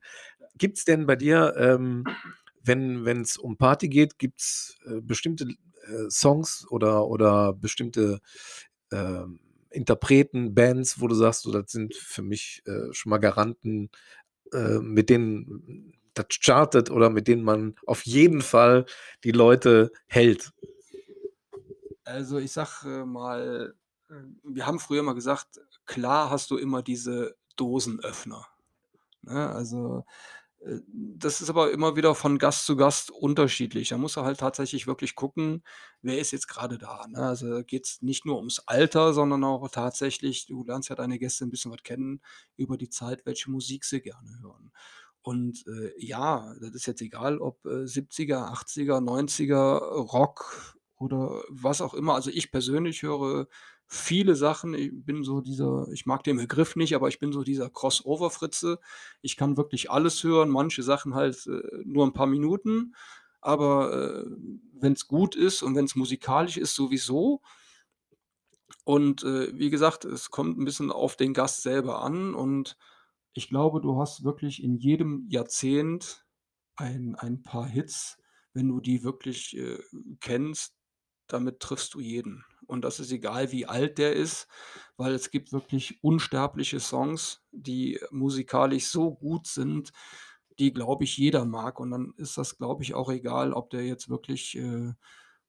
Gibt 0.57 0.79
es 0.79 0.85
denn 0.85 1.07
bei 1.07 1.17
dir, 1.17 1.55
ähm, 1.57 2.05
wenn 2.63 3.05
es 3.21 3.37
um 3.37 3.57
Party 3.57 3.89
geht, 3.89 4.19
gibt 4.19 4.41
es 4.41 4.79
äh, 4.87 5.01
bestimmte 5.01 5.45
äh, 5.45 6.11
Songs 6.11 6.67
oder, 6.71 7.07
oder 7.07 7.53
bestimmte 7.53 8.21
äh, 8.91 9.25
Interpreten, 9.71 10.55
Bands, 10.55 11.01
wo 11.01 11.09
du 11.09 11.15
sagst, 11.15 11.43
so, 11.43 11.53
das 11.53 11.73
sind 11.73 11.95
für 11.95 12.23
mich 12.23 12.63
äh, 12.67 12.93
schon 12.93 13.11
mal 13.11 13.19
Garanten, 13.19 13.91
äh, 14.53 14.79
mit 14.79 15.11
denen 15.11 15.93
das 16.15 16.27
chartet 16.41 16.91
oder 16.91 17.11
mit 17.11 17.27
denen 17.27 17.43
man 17.43 17.75
auf 17.87 18.07
jeden 18.07 18.41
Fall 18.41 18.87
die 19.25 19.33
Leute 19.33 19.91
hält? 20.07 20.53
Also, 22.05 22.39
ich 22.39 22.55
mal, 23.05 23.75
äh, 24.09 24.15
wir 24.45 24.67
haben 24.67 24.79
früher 24.79 25.03
mal 25.03 25.15
gesagt: 25.15 25.61
„Klar 25.89 26.31
hast 26.31 26.51
du 26.51 26.57
immer 26.57 26.83
diese 26.83 27.37
Dosenöffner“, 27.57 28.47
ne? 29.23 29.51
Also, 29.51 30.05
äh, 30.65 30.81
das 30.89 31.41
ist 31.43 31.51
aber 31.51 31.73
immer 31.73 31.97
wieder 31.97 32.15
von 32.17 32.39
Gast 32.39 32.67
zu 32.67 32.77
Gast 32.77 33.11
unterschiedlich. 33.13 33.91
Da 33.91 33.99
musst 33.99 34.17
du 34.17 34.23
halt 34.23 34.41
tatsächlich 34.41 34.87
wirklich 34.89 35.17
gucken, 35.17 35.63
wer 36.03 36.19
ist 36.19 36.33
jetzt 36.33 36.49
grade 36.49 36.79
da, 36.79 37.07
ne? 37.09 37.19
Also, 37.21 37.63
geht's 37.65 38.03
nicht 38.03 38.27
nur 38.27 38.39
ums 38.39 38.61
Alter, 38.67 39.15
sondern 39.15 39.45
auch 39.45 39.69
tatsächlich 39.71 40.47
du 40.47 40.65
lernst 40.65 40.91
ja 40.91 40.97
deine 40.97 41.19
Gäste 41.21 41.45
'n 41.47 41.51
bisschen 41.51 41.73
was 41.73 41.83
kennen 41.85 42.23
über 42.57 42.77
die 42.79 42.91
Zeit, 42.91 43.27
welche 43.27 43.51
Musik 43.51 43.85
sie 43.85 44.03
gerne 44.03 44.41
hören. 44.43 44.73
Und, 45.23 45.67
äh, 45.69 45.93
ja, 45.99 46.55
das 46.61 46.73
ist 46.75 46.87
jetzt 46.87 47.03
egal, 47.03 47.39
ob, 47.41 47.65
äh, 47.67 47.87
70er, 47.89 48.51
80er, 48.53 49.01
90er, 49.03 49.79
Rock 49.79 50.77
oder 50.99 51.43
was 51.51 51.81
auch 51.83 51.95
immer. 51.95 52.15
Also, 52.17 52.31
ich 52.31 52.53
persönlich 52.53 53.03
höre 53.03 53.49
viele 53.89 54.35
Sachen. 54.37 54.75
Ich 54.75 54.91
bin 54.95 55.25
so 55.25 55.41
dieser 55.41 55.89
ich 55.93 56.07
mag 56.07 56.25
den 56.25 56.37
Begriff 56.39 56.77
nicht, 56.77 56.95
aber 56.95 57.09
ich 57.09 57.19
bin 57.21 57.33
so 57.33 57.43
dieser 57.45 57.71
Crossover-Fritze. 57.71 58.79
Ich 59.23 59.37
kann 59.37 59.57
wirklich 59.57 59.91
alles 59.91 60.23
hören, 60.25 60.51
manche 60.51 60.83
Sachen 60.83 61.15
halt, 61.15 61.47
äh, 61.47 61.63
nur 61.85 62.05
'n 62.07 62.13
paar 62.15 62.27
Minuten, 62.27 62.95
aber, 63.41 64.25
äh, 64.27 64.31
wenn's 64.81 65.07
gut 65.09 65.37
ist 65.37 65.63
und 65.63 65.75
wenn's 65.77 65.97
musikalisch 65.97 66.57
ist, 66.59 66.75
sowieso. 66.75 67.41
Und, 68.89 69.23
äh, 69.25 69.59
wie 69.59 69.71
gesagt, 69.71 70.05
es 70.05 70.31
kommt 70.31 70.59
'n 70.59 70.65
bisschen 70.65 70.93
auf 70.93 71.17
den 71.17 71.33
Gast 71.33 71.63
selber 71.63 72.03
an 72.03 72.35
und 72.35 72.77
ich 73.33 73.49
glaube, 73.49 73.81
du 73.81 73.99
hast 73.99 74.25
wirklich 74.25 74.63
in 74.63 74.77
jedem 74.77 75.27
Jahrzehnt 75.31 76.27
ein 76.77 77.15
ein 77.17 77.43
paar 77.43 77.67
Hits, 77.67 78.19
wenn 78.55 78.69
du 78.69 78.81
die 78.81 79.03
wirklich, 79.05 79.57
äh, 79.57 79.79
kennst, 80.21 80.74
damit 81.29 81.61
triffst 81.61 81.95
du 81.95 82.01
jeden. 82.01 82.45
Und 82.67 82.83
das 82.85 83.01
ist 83.01 83.13
egal, 83.13 83.53
wie 83.53 83.67
alt 83.67 83.99
der 83.99 84.15
ist, 84.15 84.49
weil 84.97 85.13
es 85.15 85.31
gibt 85.31 85.53
wirklich 85.53 86.03
unsterbliche 86.03 86.81
Songs, 86.81 87.43
die 87.53 88.01
musikalisch 88.11 88.87
so 88.87 89.13
gut 89.15 89.47
sind, 89.47 89.93
die, 90.59 90.73
glaube 90.73 91.05
ich, 91.05 91.17
jeder 91.19 91.45
mag. 91.45 91.81
Und 91.81 91.91
dann 91.93 92.15
ist 92.17 92.39
das, 92.39 92.57
glaube 92.59 92.83
ich, 92.85 92.95
auch 92.95 93.11
egal, 93.11 93.53
ob 93.53 93.71
der 93.71 93.85
jetzt 93.87 94.09
wirklich, 94.09 94.57
äh, 94.59 94.95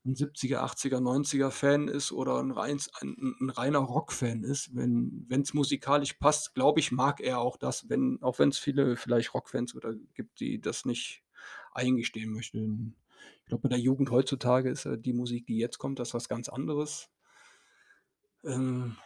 'n 0.05 0.15
70er, 0.15 0.63
80er, 0.63 1.01
90er 1.01 1.51
Fan 1.51 1.88
ist 1.89 2.12
oder 2.12 2.39
'n 2.39 2.51
reins 2.51 2.89
ein 3.01 3.15
'n 3.20 3.36
'n 3.41 3.50
reiner 3.51 3.79
Rockfan 3.79 4.44
ist. 4.44 4.75
Wenn 4.75 5.25
wenn's 5.29 5.53
musikalisch 5.55 6.13
passt, 6.13 6.53
glaube 6.55 6.79
ich, 6.79 6.91
mag 6.91 7.22
er 7.22 7.39
auch 7.39 7.58
das, 7.58 7.89
wenn 7.89 8.20
auch 8.22 8.39
wenn's 8.39 8.58
viele 8.60 8.98
vielleicht 8.98 9.34
Rockfans 9.34 9.75
oder 9.75 9.96
gibt, 10.15 10.39
die 10.41 10.62
das 10.62 10.86
nicht 10.86 11.24
eingestehen 11.74 12.32
möchten. 12.34 12.96
Ich 13.41 13.46
glaube, 13.48 13.63
bei 13.63 13.70
der 13.70 13.79
Jugend 13.79 14.12
heutzutage 14.12 14.70
ist, 14.70 14.88
die 15.00 15.13
Musik, 15.13 15.46
die 15.48 15.58
jetzt 15.58 15.77
kommt, 15.77 16.00
das 16.00 16.13
was 16.13 16.27
ganz 16.29 16.50
anderes. 16.50 17.10
Ähm, 18.44 18.98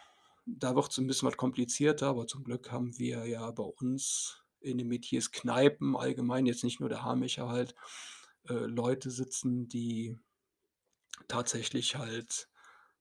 da 0.46 0.74
wird's 0.76 0.98
'n 0.98 1.06
bisschen 1.06 1.28
was 1.28 1.36
komplizierter, 1.36 2.08
aber 2.08 2.26
zum 2.26 2.44
Glück 2.44 2.70
haben 2.72 2.98
wir 2.98 3.26
ja 3.26 3.50
bei 3.52 3.62
uns 3.64 4.44
in 4.60 4.78
den 4.78 4.88
Metiers 4.88 5.30
Kneipen 5.32 5.96
allgemein, 5.96 6.46
jetzt 6.46 6.64
nicht 6.64 6.80
nur 6.80 6.88
der 6.88 7.02
Haarmescher 7.04 7.48
halt, 7.48 7.74
äh, 8.48 8.54
Leute 8.54 9.10
sitzen, 9.10 9.68
die 9.68 10.18
tatsächlich 11.28 11.96
halt, 11.96 12.48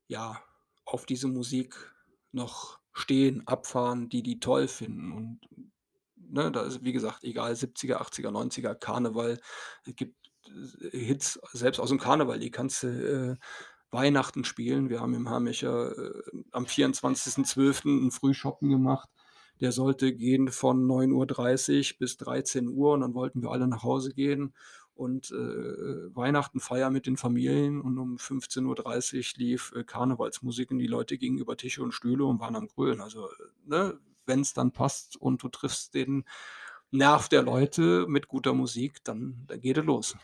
ja, 0.07 0.41
auf 0.85 1.05
diese 1.05 1.27
Musik 1.27 1.93
noch 2.31 2.79
stehen, 2.93 3.47
abfahren, 3.47 4.09
die 4.09 4.23
die 4.23 4.39
toll 4.39 4.67
finden. 4.67 5.11
Und, 5.11 5.41
ne, 6.15 6.51
da 6.51 6.61
ist, 6.63 6.83
wie 6.83 6.93
gesagt, 6.93 7.23
egal 7.23 7.55
70er, 7.55 8.01
80er, 8.01 8.31
90er, 8.31 8.75
Karneval. 8.75 9.39
Es 9.85 9.95
gibt, 9.95 10.15
äh, 10.17 10.18
Hits 10.91 11.39
selbst 11.53 11.79
aus'm 11.79 11.99
Karneval, 11.99 12.39
die 12.39 12.51
kannst 12.51 12.83
du, 12.83 12.87
äh, 12.87 13.37
Weihnachten 13.91 14.43
spielen. 14.45 14.89
Wir 14.89 15.01
haben 15.01 15.13
im 15.15 15.29
Haarmescher, 15.29 15.97
äh, 15.97 16.21
am 16.51 16.65
24.12. 16.67 18.07
'n 18.07 18.11
Frühschoppen 18.11 18.69
gemacht. 18.69 19.09
Der 19.61 19.71
sollte 19.71 20.13
gehen 20.13 20.49
von 20.49 20.85
9:30 20.87 21.97
bis 21.99 22.17
13:00 22.17 22.93
und 22.93 23.01
dann 23.01 23.13
wollten 23.15 23.41
wir 23.41 23.51
alle 23.51 23.67
nach 23.67 23.83
Hause 23.83 24.13
gehen 24.13 24.53
und, 24.95 25.31
äh, 25.31 26.15
Weihnachten 26.15 26.59
feiern 26.59 26.93
mit 26.93 27.07
den 27.07 27.17
Familien 27.17 27.81
und 27.81 27.97
um 27.97 28.17
15:30 28.19 29.37
lief, 29.37 29.73
äh, 29.75 29.83
Karnevalsmusik 29.83 30.71
und 30.71 30.79
die 30.79 30.87
Leute 30.87 31.17
gingen 31.17 31.37
über 31.39 31.57
Tische 31.57 31.83
und 31.83 31.93
Stühle 31.93 32.25
und 32.25 32.39
waren 32.39 32.55
am 32.55 32.67
Grölen. 32.67 33.01
Also, 33.01 33.27
äh, 33.29 33.33
ne, 33.65 33.99
wenn's 34.25 34.53
dann 34.53 34.71
passt 34.71 35.17
und 35.17 35.41
du 35.43 35.49
triffst 35.49 35.93
den 35.95 36.25
Nerv 36.93 37.29
der 37.29 37.43
Leute 37.43 38.05
mit 38.07 38.27
guter 38.27 38.53
Musik, 38.53 39.03
dann 39.03 39.35
dann 39.47 39.61
geht 39.61 39.77
es 39.77 39.85
los. 39.85 40.15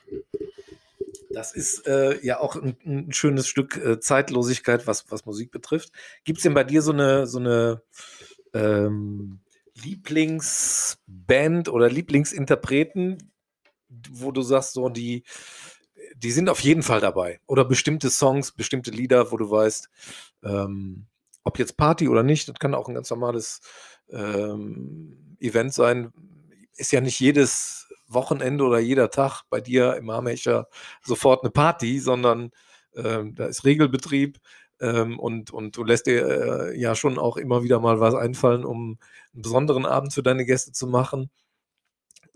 Das 1.31 1.53
ist, 1.55 1.87
äh, 1.87 2.19
ja 2.25 2.39
auch 2.39 2.55
'n 2.57 2.77
'n 2.85 3.11
schönes 3.13 3.47
Stück, 3.47 3.77
äh, 3.77 3.99
Zeitlosigkeit, 3.99 4.87
was 4.87 5.11
was 5.11 5.25
Musik 5.25 5.51
betrifft. 5.51 5.91
Gibt's 6.25 6.43
denn 6.43 6.53
bei 6.55 6.63
dir 6.63 6.81
so 6.81 6.93
'ne 6.93 7.27
so 7.27 7.39
'ne, 7.39 7.81
ähm, 8.53 9.39
Lieblingsband 9.83 11.69
oder 11.69 11.89
Lieblingsinterpreten, 11.89 13.31
wo 14.11 14.31
du 14.31 14.41
sagst, 14.43 14.73
so 14.73 14.89
die 14.89 15.23
die 16.17 16.31
sind 16.31 16.49
auf 16.49 16.61
jeden 16.61 16.83
Fall 16.83 17.01
dabei? 17.01 17.39
Oder 17.47 17.65
bestimmte 17.65 18.09
Songs, 18.11 18.51
bestimmte 18.53 18.91
Lieder, 18.91 19.31
wo 19.31 19.37
du 19.37 19.51
weißt, 19.51 19.89
ähm, 20.43 21.07
ob 21.45 21.59
jetzt 21.59 21.77
Party 21.77 22.09
oder 22.09 22.23
nicht, 22.23 22.49
das 22.49 22.55
kann 22.59 22.75
auch 22.75 22.89
'n 22.89 22.95
ganz 22.95 23.09
normales, 23.11 23.61
ähm, 24.11 25.37
Event 25.41 25.73
sein. 25.73 26.11
Ist 26.77 26.91
ja 26.91 26.99
nicht 27.01 27.19
jedes 27.21 27.87
Wochenende 28.07 28.63
oder 28.65 28.79
jeder 28.79 29.09
Tag 29.09 29.43
bei 29.49 29.61
dir 29.61 29.95
im 29.95 30.11
Haarmescher 30.11 30.67
sofort 31.03 31.43
'ne 31.43 31.49
Party, 31.49 31.99
sondern, 31.99 32.51
ähm, 32.95 33.33
da 33.35 33.45
ist 33.45 33.63
Regelbetrieb, 33.63 34.39
ähm, 34.81 35.17
und 35.17 35.51
und 35.51 35.77
du 35.77 35.83
lässt 35.85 36.05
dir, 36.05 36.27
äh, 36.73 36.77
ja 36.79 36.93
schon 36.95 37.17
auch 37.17 37.37
immer 37.37 37.63
wieder 37.63 37.79
mal 37.79 37.99
was 38.01 38.13
einfallen, 38.13 38.65
um 38.65 38.99
'n 39.33 39.41
besonderen 39.41 39.85
Abend 39.85 40.13
für 40.13 40.21
deine 40.23 40.45
Gäste 40.45 40.73
zu 40.73 40.85
machen. 40.87 41.29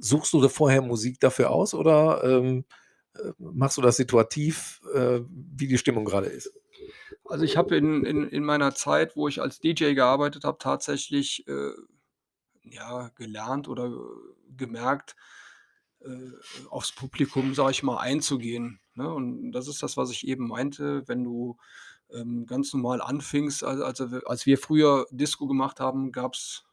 Suchst 0.02 0.32
du 0.34 0.48
vorher 0.48 0.82
Musik 0.82 1.20
dafür 1.20 1.50
aus 1.52 1.74
oder, 1.74 2.24
ähm, 2.24 2.64
äh, 3.16 3.32
machst 3.38 3.78
du 3.78 3.82
das 3.82 3.98
situativ, 3.98 4.80
äh, 4.94 5.20
wie 5.30 5.68
die 5.68 5.78
Stimmung 5.78 6.06
grade 6.06 6.28
ist? 6.28 6.52
Also, 7.26 7.44
ich 7.46 7.58
habe 7.58 7.76
in 7.78 8.04
in 8.06 8.28
in 8.30 8.44
meiner 8.44 8.74
Zeit, 8.74 9.16
wo 9.16 9.28
ich 9.28 9.42
als 9.42 9.60
DJ 9.60 9.94
gearbeitet 9.94 10.44
habe, 10.46 10.58
tatsächlich, 10.58 11.48
äh, 11.48 11.72
ja, 12.72 13.10
gelernt 13.16 13.68
oder 13.68 13.92
gemerkt, 14.56 15.16
äh, 16.02 16.32
aufs 16.70 16.92
Publikum, 16.92 17.54
sage 17.54 17.72
ich 17.72 17.84
mal, 17.84 17.98
einzugehen, 17.98 18.80
ne? 18.96 19.14
Und 19.14 19.52
das 19.52 19.68
ist 19.68 19.84
das, 19.84 19.98
was 19.98 20.12
ich 20.12 20.28
eben 20.28 20.48
meinte, 20.48 21.08
wenn 21.08 21.24
du, 21.24 21.58
ähm, 22.12 22.46
ganz 22.46 22.74
normal 22.74 23.02
anfingst, 23.02 23.64
al 23.64 23.84
also, 23.84 24.06
als 24.26 24.46
wir 24.46 24.58
früher 24.58 25.06
Disco 25.12 25.48
gemacht 25.48 25.80
haben, 25.80 26.12
gab's 26.12 26.66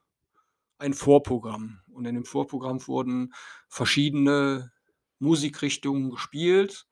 ein 0.79 0.95
Vorprogramm. 0.95 1.81
Und 1.93 2.05
in 2.07 2.15
dem 2.15 2.25
Vorprogramm 2.25 2.87
wurden 2.87 3.33
verschiedene 3.69 4.73
Musikrichtungen 5.19 6.11
gespielt. 6.11 6.87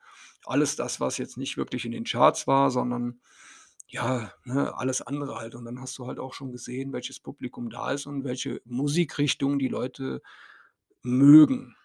Alles 0.45 0.77
das, 0.77 1.01
was 1.01 1.19
jetzt 1.19 1.37
nicht 1.37 1.57
wirklich 1.57 1.85
in 1.85 1.93
den 1.93 2.05
Charts 2.05 2.47
war, 2.47 2.71
sondern 2.71 3.21
ja, 3.95 4.33
ne, 4.45 4.77
alles 4.77 5.03
andere 5.03 5.37
halt. 5.37 5.55
Und 5.55 5.65
dann 5.65 5.81
hast 5.81 5.97
du 5.99 6.09
halt 6.09 6.19
auch 6.19 6.35
schon 6.35 6.51
gesehen, 6.51 6.93
welches 6.93 7.21
Publikum 7.21 7.71
da 7.71 7.93
ist 7.93 8.07
und 8.07 8.25
welche 8.25 8.61
Musikrichtung 8.65 9.61
die 9.61 9.69
Leute 9.69 10.21
mögen. 11.03 11.77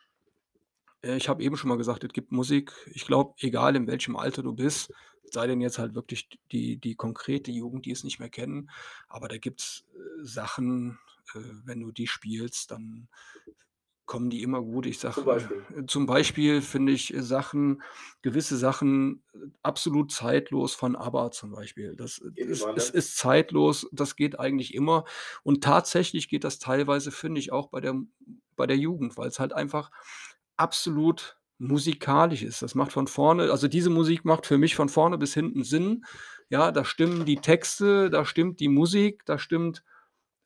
Äh, 1.04 1.18
ich 1.18 1.30
habe 1.30 1.44
eben 1.44 1.56
schon 1.56 1.70
mal 1.70 1.78
gesagt, 1.78 2.04
es 2.04 2.12
gibt 2.12 2.32
Musik, 2.32 2.74
ich 2.94 3.06
glaube, 3.06 3.36
egal 3.42 3.76
in 3.76 3.86
welchem 3.86 4.16
Alter 4.16 4.42
du 4.42 4.54
bist, 4.54 4.92
es 5.24 5.32
sei 5.34 5.46
denn 5.46 5.62
jetzt 5.62 5.78
halt 5.78 5.94
wirklich 5.94 6.28
die 6.52 6.78
die 6.78 6.96
konkrete 6.96 7.52
Jugend, 7.52 7.86
die 7.86 7.92
es 7.92 8.04
nicht 8.04 8.20
mehr 8.20 8.30
kennen, 8.30 8.72
aber 9.08 9.28
da 9.28 9.38
gibt's, 9.38 9.86
äh, 9.94 10.26
Sachen, 10.26 10.98
äh, 11.36 11.40
wenn 11.66 11.80
du 11.80 11.92
die 11.92 12.08
spielst, 12.08 12.72
dann 12.72 13.08
kommen 14.10 14.32
die 14.32 14.42
immer 14.42 14.62
gut. 14.62 14.88
Ich 14.88 15.00
Zum 15.00 15.12
sage, 15.12 15.26
Beispiel? 15.26 15.64
äh, 15.78 15.86
zum 15.86 16.08
Beispiel 16.08 16.62
finde 16.62 16.92
ich, 16.92 17.14
äh, 17.14 17.22
Sachen 17.22 17.84
gewisse 18.24 18.58
Sachen, 18.58 19.22
äh, 19.36 19.38
absolut 19.62 20.12
zeitlos 20.12 20.74
von 20.74 20.96
ABBA 20.96 21.30
zum 21.30 21.52
Beispiel. 21.52 21.96
Das 21.96 22.18
ist 22.18 22.66
ist 22.76 22.90
ist 22.90 23.18
zeitlos, 23.18 23.88
das 23.92 24.16
geht 24.16 24.40
eigentlich 24.40 24.74
immer. 24.74 25.06
Und 25.44 25.64
tatsächlich 25.64 26.28
geht 26.28 26.44
das 26.44 26.58
teilweise, 26.58 27.12
finde 27.12 27.40
ich, 27.40 27.52
auch 27.52 27.70
bei 27.70 27.82
der 27.82 27.96
bei 28.56 28.66
der 28.66 28.78
Jugend, 28.78 29.16
weil's 29.16 29.40
halt 29.40 29.54
einfach 29.54 29.92
absolut 30.58 31.38
musikalisch 31.60 32.42
ist. 32.42 32.64
Das 32.64 32.74
macht 32.74 32.92
von 32.92 33.06
vorne 33.06 33.52
also, 33.52 33.68
diese 33.68 33.92
Musik 33.92 34.26
macht 34.26 34.48
für 34.48 34.58
mich 34.58 34.76
von 34.76 34.90
vorne 34.90 35.20
bis 35.20 35.36
hinten 35.36 35.64
Sinn. 35.64 36.04
Ja, 36.50 36.72
da 36.72 36.84
stimmen 36.84 37.26
die 37.26 37.36
Texte, 37.36 38.10
da 38.10 38.26
stimmt 38.26 38.60
die 38.60 38.70
Musik, 38.70 39.24
da 39.26 39.38
stimmt 39.38 39.84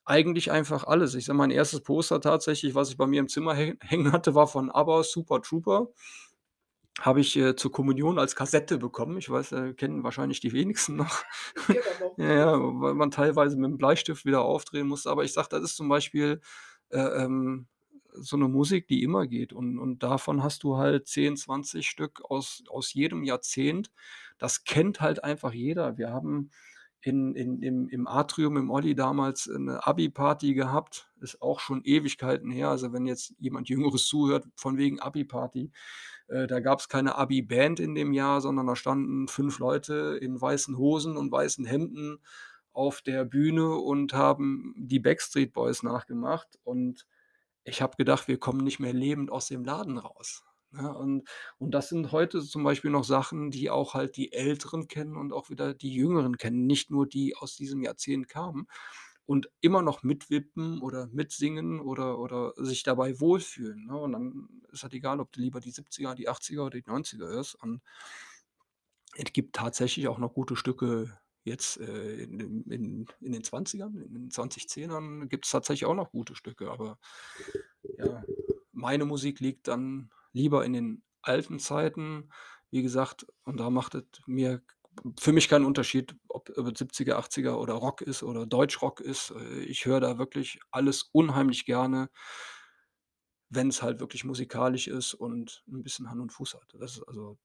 eigentlich 0.05 0.51
einfach 0.51 0.85
alles. 0.85 1.15
Ich 1.15 1.25
sage, 1.25 1.37
mein 1.37 1.51
1. 1.51 1.81
Poster 1.81 2.21
tatsächlich, 2.21 2.75
was 2.75 2.89
ich 2.89 2.97
bei 2.97 3.07
mir 3.07 3.19
im 3.21 3.27
Zimmer 3.29 3.55
hä 3.55 3.75
hängen 3.81 4.11
hatte, 4.11 4.35
war 4.35 4.47
von 4.47 4.71
ABBA, 4.71 5.03
„Super 5.03 5.41
Trooper“. 5.41 5.89
Habe 7.01 7.21
ich, 7.21 7.35
äh, 7.37 7.55
zur 7.55 7.71
Kommunion 7.71 8.19
als 8.19 8.35
Kassette 8.35 8.77
bekommen. 8.77 9.17
Ich 9.17 9.29
weiß, 9.29 9.51
äh, 9.53 9.73
kennen 9.73 10.03
wahrscheinlich 10.03 10.39
die 10.41 10.53
wenigsten 10.53 10.95
noch. 10.95 11.23
Ja, 12.17 12.31
ja, 12.33 12.53
weil 12.59 12.93
man 12.93 13.09
teilweise 13.11 13.57
mit'm 13.57 13.77
Bleistift 13.77 14.25
wieder 14.25 14.41
aufdrehen 14.43 14.87
musste. 14.87 15.09
Aber 15.09 15.23
ich 15.23 15.33
sage, 15.33 15.47
das 15.49 15.63
ist 15.63 15.75
zum 15.77 15.89
Beispiel, 15.89 16.41
äh, 16.89 16.99
ähm, 16.99 17.67
so 18.13 18.37
'ne 18.37 18.47
Musik, 18.47 18.87
die 18.87 19.01
immer 19.03 19.25
geht 19.25 19.51
und 19.53 19.79
und 19.79 20.03
davon 20.03 20.43
hast 20.43 20.63
du 20.63 20.77
halt 20.77 21.07
10, 21.07 21.35
20 21.37 21.89
Stück 21.89 22.21
aus 22.29 22.63
aus 22.69 22.93
jedem 22.93 23.23
Jahrzehnt. 23.23 23.91
Das 24.37 24.63
kennt 24.65 25.01
halt 25.01 25.23
einfach 25.23 25.53
jeder. 25.53 25.97
Wir 25.97 26.11
haben 26.11 26.51
in 27.03 27.35
in 27.35 27.61
im 27.61 27.89
im 27.89 28.07
Atrium 28.07 28.57
im 28.57 28.71
Olli 28.71 28.95
damals 28.95 29.47
'ne 29.47 29.85
Abi-Party 29.85 30.53
gehabt, 30.55 31.11
ist 31.21 31.41
auch 31.41 31.59
schon 31.59 31.83
Ewigkeiten 31.83 32.51
her. 32.51 32.69
Also, 32.69 32.93
wenn 32.93 33.05
jetzt 33.07 33.35
jemand 33.39 33.69
Jüngeres 33.69 34.07
zuhört 34.07 34.47
von 34.55 34.77
wegen 34.77 34.99
Abi-Party, 35.01 35.71
äh, 36.27 36.47
da 36.47 36.59
gab's 36.61 36.89
keine 36.89 37.15
Abi-Band 37.17 37.79
in 37.79 37.95
dem 37.95 38.13
Jahr, 38.13 38.41
sondern 38.41 38.67
da 38.67 38.75
standen 38.75 39.27
5 39.27 39.59
Leute 39.59 40.17
in 40.21 40.39
weißen 40.41 40.77
Hosen 40.77 41.17
und 41.17 41.31
weißen 41.31 41.65
Hemden 41.65 42.19
auf 42.73 43.01
der 43.01 43.25
Bühne 43.25 43.75
und 43.75 44.13
haben 44.13 44.73
die 44.77 44.99
Backstreet 44.99 45.53
Boys 45.53 45.83
nachgemacht. 45.83 46.59
Und 46.63 47.05
ich 47.65 47.81
habe 47.81 47.97
gedacht, 47.97 48.27
wir 48.27 48.39
kommen 48.39 48.63
nicht 48.63 48.79
mehr 48.79 48.93
lebend 48.93 49.31
aus 49.31 49.47
dem 49.47 49.63
Laden 49.65 49.97
raus, 49.99 50.43
ne? 50.73 50.95
Und 50.97 51.27
und 51.59 51.71
das 51.71 51.89
sind 51.89 52.11
heute 52.11 52.41
zum 52.43 52.63
Beispiel 52.63 52.91
noch 52.91 53.03
Sachen, 53.05 53.51
die 53.51 53.69
auch 53.69 53.93
halt 53.93 54.17
die 54.17 54.33
Älteren 54.33 54.87
kennen 54.87 55.15
und 55.17 55.33
auch 55.33 55.49
wieder 55.49 55.73
die 55.73 55.93
Jüngeren 55.93 56.37
kennen, 56.37 56.65
nicht 56.67 56.91
nur 56.91 57.07
die 57.07 57.35
aus 57.37 57.55
diesem 57.55 57.81
Jahrzehnt 57.83 58.27
kamen 58.29 58.67
und 59.25 59.49
immer 59.61 59.81
noch 59.81 60.03
mitwippen 60.03 60.81
oder 60.81 61.07
mitsingen 61.07 61.79
oder 61.79 62.19
oder 62.19 62.53
sich 62.57 62.83
dabei 62.83 63.19
wohlfühlen, 63.21 63.85
ne? 63.87 63.97
Und 63.97 64.11
dann 64.13 64.49
ist 64.71 64.83
halt 64.83 64.93
egal, 64.93 65.19
ob 65.21 65.31
du 65.31 65.41
lieber 65.41 65.59
die 65.61 65.71
70er, 65.73 66.15
die 66.15 66.29
80er 66.29 66.65
oder 66.65 66.77
die 66.77 66.83
90er 66.83 67.27
hörst 67.27 67.55
und 67.61 67.81
es 69.15 69.31
gibt 69.33 69.55
tatsächlich 69.55 70.07
auch 70.07 70.17
noch 70.17 70.33
gute 70.33 70.55
Stücke 70.55 71.19
jetzt, 71.43 71.77
äh, 71.79 72.15
in 72.23 72.37
den 72.39 72.63
in 72.71 73.05
in 73.21 73.31
den 73.33 73.43
20ern, 73.43 73.99
in 74.01 74.13
den 74.13 74.31
2010ern 74.31 75.27
gibt's 75.27 75.51
tatsächlich 75.51 75.85
auch 75.85 75.95
noch 75.95 76.11
gute 76.11 76.35
Stücke, 76.35 76.71
aber 76.71 76.99
ja, 77.97 78.23
meine 78.71 79.05
Musik 79.05 79.39
liegt 79.39 79.67
dann 79.67 80.11
lieber 80.33 80.65
in 80.65 80.73
den 80.73 81.03
alten 81.21 81.59
Zeiten. 81.59 82.29
Wie 82.71 82.81
gesagt, 82.81 83.25
und 83.45 83.59
da 83.59 83.69
macht 83.69 83.95
es 83.95 84.03
mir 84.27 84.61
für 85.19 85.31
mich 85.33 85.49
keinen 85.49 85.65
Unterschied, 85.65 86.15
ob 86.27 86.49
es 86.49 86.77
70er, 86.79 87.17
80er 87.17 87.59
oder 87.59 87.73
Rock 87.75 88.01
ist 88.01 88.23
oder 88.23 88.45
Deutschrock 88.45 88.99
ist. 89.01 89.31
Äh, 89.31 89.61
ich 89.61 89.85
höre 89.85 89.99
da 90.01 90.17
wirklich 90.19 90.59
alles 90.71 91.03
unheimlich 91.13 91.65
gerne 91.65 92.09
wenn's 93.49 93.81
halt 93.81 93.99
wirklich 93.99 94.23
musikalisch 94.23 94.87
ist 94.87 95.13
und 95.13 95.63
'n 95.67 95.83
bisschen 95.83 96.09
Hand 96.09 96.21
und 96.21 96.31
Fuß 96.31 96.55
hat. 96.55 96.73
Das 96.79 96.97
ist 96.97 97.03
also 97.07 97.37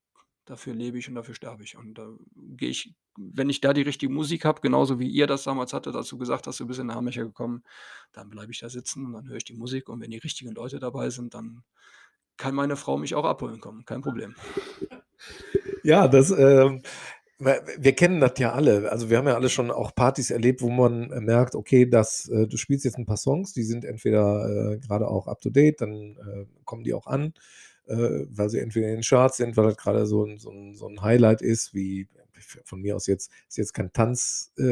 dafür 0.47 0.75
lebe 0.75 0.99
ich 0.99 1.09
und 1.09 1.15
dafür 1.17 1.35
sterbe 1.35 1.63
ich. 1.65 1.77
Und 1.77 1.95
da 1.99 2.09
gehe 2.37 2.71
ich 2.71 2.95
wenn 3.17 3.51
ich 3.51 3.61
da 3.61 3.73
die 3.73 3.83
richtige 3.83 4.13
Musik 4.13 4.45
habe, 4.45 4.61
genauso 4.61 5.01
wie 5.01 5.09
ihr 5.09 5.27
das 5.27 5.43
damals 5.45 5.73
hattet, 5.73 5.97
als 5.97 6.09
du 6.09 6.19
gesagt 6.19 6.47
hast, 6.47 6.61
du 6.61 6.67
bist 6.67 6.79
in 6.81 6.95
Hammercher 6.95 7.25
gekommen, 7.25 7.65
dann 8.13 8.31
bleibe 8.31 8.53
ich 8.53 8.61
da 8.61 8.69
sitzen 8.71 9.05
und 9.07 9.13
dann 9.13 9.29
höre 9.29 9.37
ich 9.39 9.45
die 9.45 9.55
Musik 9.57 9.89
und 9.89 10.01
wenn 10.01 10.11
die 10.13 10.19
richtigen 10.19 10.53
Leute 10.55 10.79
dabei 10.79 11.11
sind, 11.11 11.35
dann 11.35 11.65
kann 12.39 12.55
meine 12.55 12.77
Frau 12.77 12.97
mich 12.99 13.15
auch 13.15 13.25
abholen 13.27 13.61
kommen, 13.61 13.85
kein 13.85 14.01
Problem. 14.03 14.35
Ja, 15.85 16.09
das, 16.09 16.31
ähm 16.31 16.83
wir 17.79 17.93
kennen 17.95 18.21
das 18.21 18.33
ja 18.39 18.53
alle. 18.53 18.91
Also, 18.91 19.11
wir 19.11 19.19
haben 19.19 19.29
ja 19.29 19.35
alle 19.37 19.49
schon 19.49 19.71
auch 19.71 19.95
Partys 19.95 20.31
erlebt, 20.31 20.63
wo 20.63 20.71
man, 20.71 21.13
äh, 21.13 21.21
merkt, 21.21 21.55
okay, 21.55 21.87
dass 21.89 22.29
äh, 22.29 22.49
du 22.49 22.57
spielst 22.57 22.85
jetzt 22.85 22.99
'n 22.99 23.07
paar 23.07 23.17
Songs, 23.17 23.53
die 23.53 23.63
sind 23.65 23.85
entweder, 23.85 24.73
äh, 24.75 24.79
grade 24.79 25.09
auch 25.09 25.29
up 25.29 25.41
to 25.41 25.51
date, 25.51 25.81
dann, 25.81 26.17
äh, 26.17 26.47
kommen 26.65 26.85
die 26.85 26.95
auch 26.95 27.07
an, 27.07 27.35
äh, 27.87 27.97
weil 28.31 28.49
sie 28.51 28.61
entweder 28.61 28.89
in 28.89 28.95
den 28.97 29.03
Charts 29.03 29.37
sind, 29.39 29.57
weil 29.57 29.67
das 29.67 29.77
grade 29.77 30.07
so 30.07 30.27
so 30.39 30.53
so 30.75 30.89
'n 30.89 31.03
Highlight 31.03 31.43
ist, 31.43 31.75
wie 31.75 32.09
von 32.65 32.81
mir 32.81 32.97
aus 32.97 33.07
jetzt 33.07 33.31
ist 33.49 33.57
jetzt 33.59 33.75
kein 33.75 33.93
Tanz 33.93 34.53
äh, 34.59 34.63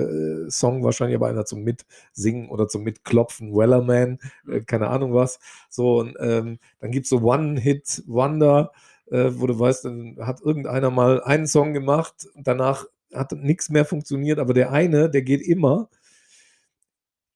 wahrscheinlich, 0.83 1.17
aber 1.17 1.29
einer 1.29 1.45
zum 1.45 1.63
Mitsingen 1.65 2.49
oder 2.49 2.69
zum 2.69 2.83
Mitklopfen, 2.85 3.55
Wellerman, 3.55 4.19
äh, 4.49 4.61
Mhm. 4.61 4.67
keine 4.67 4.89
Ahnung 4.89 5.15
was. 5.15 5.39
So 5.71 5.99
und, 6.01 6.17
ähm, 6.21 6.59
dann 6.81 6.91
gibt's 6.91 7.09
so 7.11 7.21
One-Hit-Wonder, 7.23 8.73
äh, 9.11 9.31
wo 9.35 9.47
du 9.47 9.59
weißt, 9.59 9.85
dann 9.87 10.17
hat 10.21 10.41
irgendeiner 10.41 10.91
mal 10.91 11.23
einen 11.23 11.47
Song 11.47 11.73
gemacht 11.75 12.29
danach 12.37 12.87
hat 13.13 13.33
nix 13.33 13.71
mehr 13.71 13.85
funktioniert, 13.85 14.39
aber 14.39 14.53
der 14.53 14.73
eine, 14.73 15.09
der 15.11 15.23
geht 15.23 15.41
immer. 15.43 15.89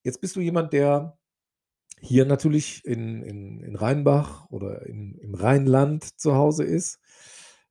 Jetzt 0.04 0.20
bist 0.20 0.36
du 0.36 0.40
jemand, 0.40 0.72
der 0.72 1.18
hier 2.00 2.26
natürlich 2.26 2.84
in 2.86 3.22
in 3.22 3.60
in 3.60 3.76
Rheinbach 3.76 4.50
oder 4.50 4.86
in 4.86 5.16
im 5.18 5.34
Rheinland 5.34 6.20
zu 6.20 6.34
Hause 6.36 6.64
ist. 6.64 7.00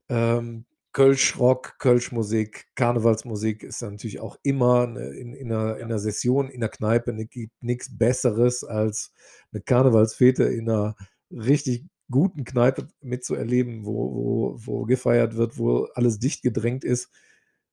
Ähm, 0.09 0.65
Kölsch-Rock, 0.93 1.75
Kölsch-Musik, 1.79 2.67
Karnevalsmusik 2.75 3.63
ist 3.63 3.81
natürlich 3.81 4.19
auch 4.19 4.37
immer, 4.43 4.87
ne, 4.87 5.09
in 5.11 5.33
in 5.33 5.47
'ner 5.49 5.77
in 5.77 5.87
Ja. 5.87 5.87
'ner 5.87 5.99
Session 5.99 6.49
in 6.49 6.61
der 6.61 6.69
Kneipe, 6.69 7.13
ne, 7.13 7.25
gibt 7.27 7.53
nix 7.61 7.95
Besseres 7.97 8.63
als 8.63 9.13
'ne 9.51 9.61
Karnevalsfete 9.61 10.45
in 10.45 10.65
'ner 10.65 10.95
richtig 11.31 11.85
guten 12.09 12.43
Kneipe 12.43 12.87
mitzuerleben, 13.01 13.85
wo 13.85 14.55
wo 14.55 14.57
wo 14.65 14.85
gefeiert 14.85 15.35
wird, 15.37 15.57
wo 15.59 15.85
alles 15.95 16.17
dicht 16.19 16.41
gedrängt 16.43 16.83
ist. 16.83 17.09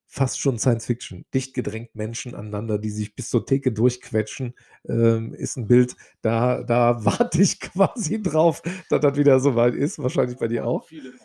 Fast 0.09 0.38
schon 0.40 0.59
Science 0.59 0.87
Fiction. 0.87 1.24
Dicht 1.35 1.55
gedrängt 1.55 1.94
Menschen 1.96 2.35
aneinander, 2.35 2.79
die 2.79 2.90
sich 2.90 3.16
bis 3.16 3.29
zur 3.31 3.44
Theke 3.46 3.72
durchquetschen, 3.72 4.55
ähm, 4.88 5.35
ist 5.35 5.57
'n 5.57 5.66
Bild, 5.68 5.96
da 6.22 6.62
da 6.64 7.05
warte 7.05 7.42
ich 7.42 7.61
quasi 7.61 8.22
drauf, 8.22 8.62
dass 8.90 9.00
das 9.00 9.16
wieder 9.18 9.40
so 9.40 9.57
weit 9.57 9.74
ist, 9.74 9.98
wahrscheinlich 9.98 10.38
bei 10.38 10.48
dir 10.48 10.66
auch. 10.66 10.87
viele 10.88 11.11
ja. 11.11 11.16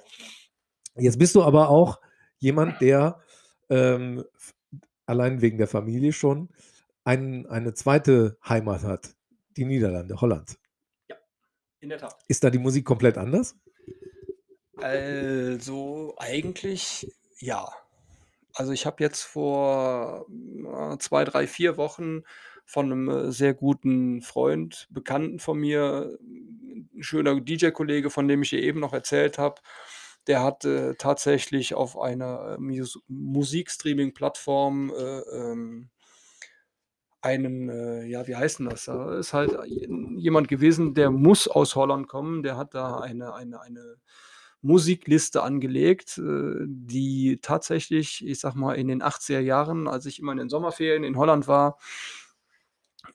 Jetzt 0.97 1.19
bist 1.19 1.35
du 1.35 1.43
aber 1.43 1.69
auch 1.69 1.99
jemand, 2.39 2.81
der, 2.81 3.19
ähm, 3.69 4.23
allein 5.05 5.41
wegen 5.41 5.57
der 5.57 5.67
Familie 5.67 6.13
schon, 6.13 6.49
ein 7.03 7.45
eine 7.47 7.73
2. 7.73 8.37
Heimat 8.47 8.83
hat, 8.83 9.15
die 9.57 9.65
Niederlande, 9.65 10.19
Holland. 10.21 10.57
Ja, 11.09 11.15
in 11.81 11.89
der 11.89 11.99
Tat. 11.99 12.17
Ist 12.29 12.43
da 12.43 12.49
die 12.49 12.59
Musik 12.59 12.85
komplett 12.85 13.17
anders? 13.17 13.55
Also, 14.77 16.15
eigentlich 16.17 17.11
ja. 17.39 17.67
Also, 18.55 18.73
ich 18.73 18.85
habe 18.85 19.03
jetzt 19.03 19.23
vor, 19.23 20.27
ah, 20.67 20.97
2, 20.99 21.25
3, 21.25 21.47
4 21.47 21.77
Wochen 21.77 22.23
von 22.65 22.89
'nem, 22.89 23.09
äh, 23.09 23.31
sehr 23.31 23.53
guten 23.55 24.21
Freund, 24.21 24.87
Bekannten 24.91 25.39
von 25.39 25.59
mir 25.59 26.17
'n 26.21 26.89
schöner 27.01 27.39
DJ-Kollege, 27.41 28.09
von 28.09 28.27
dem 28.27 28.43
ich 28.43 28.51
dir 28.51 28.61
eben 28.61 28.79
noch 28.81 28.93
erzählt 28.93 29.37
habe, 29.39 29.61
der 30.27 30.43
hat, 30.43 30.65
äh, 30.65 30.95
tatsächlich 30.95 31.73
auf 31.75 31.99
einer, 31.99 32.57
äh, 32.57 32.61
Mus 32.61 32.99
Musikstreaming-Plattform, 33.07 34.91
äh, 34.91 35.19
ähm 35.41 35.89
einen, 37.23 37.69
äh 37.69 38.05
ja, 38.05 38.25
wie 38.27 38.35
heißt 38.35 38.59
'n 38.61 38.69
das? 38.69 38.85
Da 38.85 39.17
ist 39.19 39.33
halt 39.33 39.51
jemand 39.67 40.47
gewesen, 40.47 40.95
der 40.95 41.11
muss 41.11 41.47
aus 41.47 41.75
Holland 41.75 42.07
kommen. 42.07 42.41
Der 42.43 42.57
hat 42.57 42.73
da 42.73 42.99
eine 42.99 43.33
eine 43.35 43.61
eine 43.61 43.97
Musikliste 44.63 45.41
angelegt, 45.43 46.19
die 46.19 47.39
tatsächlich, 47.41 48.25
ich 48.25 48.39
sage 48.39 48.57
mal, 48.59 48.73
in 48.75 48.87
den 48.87 49.01
80er 49.03 49.39
Jahren, 49.39 49.87
als 49.87 50.05
ich 50.05 50.19
immer 50.19 50.31
in 50.33 50.37
den 50.39 50.49
Sommerferien 50.49 51.03
in 51.03 51.17
Holland 51.17 51.47
war 51.47 51.77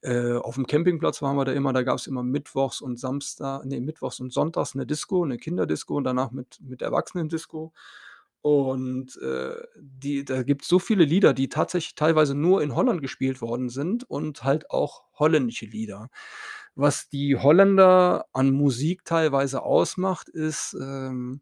äh, 0.02 0.34
auf'm 0.38 0.66
Campingplatz 0.66 1.22
waren 1.22 1.36
wir 1.36 1.44
da 1.46 1.52
immer, 1.52 1.72
da 1.72 1.82
gab's 1.82 2.06
immer 2.06 2.22
mittwochs 2.22 2.80
und 2.82 2.98
Samsta 3.00 3.62
ne, 3.64 3.80
mittwochs 3.80 4.20
und 4.20 4.32
sonntags 4.32 4.74
'ne 4.74 4.86
Disco, 4.86 5.24
'ne 5.26 5.38
Kinderdisco 5.38 5.96
und 5.96 6.04
danach 6.04 6.30
mit 6.32 6.58
mit 6.62 6.82
Erwachsenendisco. 6.82 7.72
Und, 8.42 9.16
äh, 9.22 9.54
die 9.80 10.24
da 10.24 10.42
gibt's 10.44 10.68
so 10.68 10.78
viele 10.78 11.04
Lieder, 11.04 11.34
die 11.34 11.48
tatsächlich 11.48 11.94
teilweise 11.96 12.34
nur 12.36 12.62
in 12.62 12.76
Holland 12.76 13.02
gespielt 13.02 13.40
worden 13.42 13.68
sind 13.70 14.08
und 14.08 14.44
halt 14.44 14.70
auch 14.70 15.04
holländische 15.14 15.66
Lieder. 15.66 16.08
Was 16.76 17.08
die 17.08 17.36
Holländer 17.36 18.26
an 18.32 18.50
Musik 18.52 19.04
teilweise 19.04 19.62
ausmacht, 19.64 20.28
ist, 20.28 20.76
ähm 20.80 21.40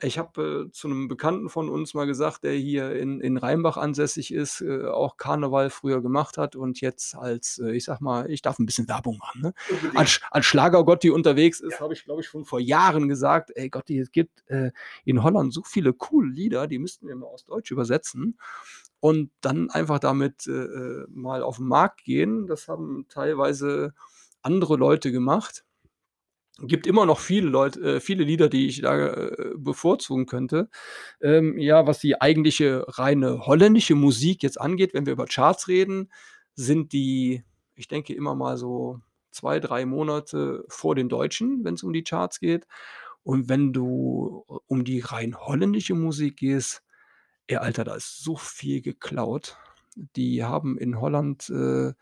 ich 0.00 0.18
habe, 0.18 0.66
äh, 0.68 0.72
zu 0.72 0.88
'nem 0.88 1.08
Bekannten 1.08 1.48
von 1.48 1.68
uns 1.68 1.94
mal 1.94 2.06
gesagt, 2.06 2.44
der 2.44 2.52
hier 2.54 2.92
in 2.96 3.20
in 3.20 3.36
Rheinbach 3.36 3.76
ansässig 3.76 4.32
ist, 4.32 4.60
äh, 4.60 4.86
auch 4.86 5.16
Karneval 5.16 5.70
früher 5.70 6.02
gemacht 6.02 6.38
hat 6.38 6.56
und 6.56 6.80
jetzt 6.80 7.14
als, 7.16 7.58
äh, 7.58 7.72
ich 7.76 7.84
sage 7.84 8.04
mal 8.04 8.30
ich 8.30 8.42
darf 8.42 8.58
'n 8.60 8.66
bisschen 8.66 8.88
Werbung 8.88 9.18
machen, 9.18 9.40
ne? 9.42 9.54
Als 9.94 10.20
als 10.30 10.46
Schlager-Gotti 10.46 11.10
unterwegs 11.10 11.60
ist, 11.60 11.80
Ja. 11.80 11.80
habe 11.80 11.94
ich, 11.94 12.04
glaube 12.04 12.20
ich, 12.22 12.28
schon 12.28 12.44
vor 12.44 12.60
Jahren 12.60 13.08
gesagt: 13.08 13.50
„Ey 13.56 13.70
Gotti, 13.70 13.98
es 13.98 14.12
gibt, 14.12 14.44
äh, 14.48 14.70
in 15.04 15.22
Holland 15.22 15.52
so 15.54 15.62
viele 15.64 15.92
coole 15.94 16.30
Lieder, 16.30 16.66
die 16.68 16.78
müssten 16.78 17.08
wir 17.08 17.16
mal 17.16 17.26
aufs 17.26 17.44
Deutsch 17.46 17.70
übersetzen 17.72 18.38
und 19.00 19.30
dann 19.42 19.70
einfach 19.70 19.98
damit, 20.00 20.46
äh, 20.46 20.52
äh, 20.52 21.06
mal 21.10 21.42
auf 21.42 21.58
'n 21.58 21.66
Markt 21.68 22.04
gehen.“ 22.04 22.46
Das 22.46 22.68
haben 22.68 23.06
teilweise 23.08 23.94
andere 24.42 24.76
Leute 24.76 25.12
gemacht. 25.12 25.64
Gibt 26.60 26.88
immer 26.88 27.06
noch 27.06 27.20
viele 27.20 27.48
Leut 27.48 27.76
äh, 27.76 28.00
viele 28.00 28.24
Lieder, 28.24 28.48
die 28.48 28.66
ich 28.66 28.80
da, 28.80 28.96
äh, 29.14 29.52
bevorzugen 29.56 30.26
könnte. 30.26 30.68
Ähm, 31.20 31.56
ja, 31.58 31.86
was 31.86 32.00
die 32.00 32.20
eigentliche 32.20 32.84
reine 32.88 33.46
holländische 33.46 33.94
Musik 33.94 34.42
jetzt 34.42 34.60
angeht, 34.60 34.92
wenn 34.92 35.06
wir 35.06 35.12
über 35.12 35.26
Charts 35.26 35.68
reden, 35.68 36.10
sind 36.56 36.92
die, 36.92 37.44
ich 37.76 37.86
denke, 37.86 38.12
immer 38.12 38.34
mal 38.34 38.56
so 38.56 39.00
2, 39.30 39.60
3 39.60 39.86
Monate 39.86 40.64
vor 40.68 40.96
den 40.96 41.08
Deutschen, 41.08 41.62
wenn's 41.64 41.84
um 41.84 41.92
die 41.92 42.02
Charts 42.02 42.40
geht. 42.40 42.66
Und 43.22 43.48
wenn 43.48 43.72
du 43.72 44.44
um 44.66 44.84
die 44.84 45.00
rein 45.00 45.36
holländische 45.38 45.94
Musik 45.94 46.38
gehst, 46.38 46.82
ey 47.48 47.58
Alter, 47.58 47.84
da 47.84 47.94
ist 47.94 48.22
so 48.24 48.36
viel 48.36 48.82
geklaut. 48.82 49.56
Die 50.16 50.44
haben 50.44 50.78
in 50.78 51.00
Holland, 51.00 51.50
äh, 51.50 51.92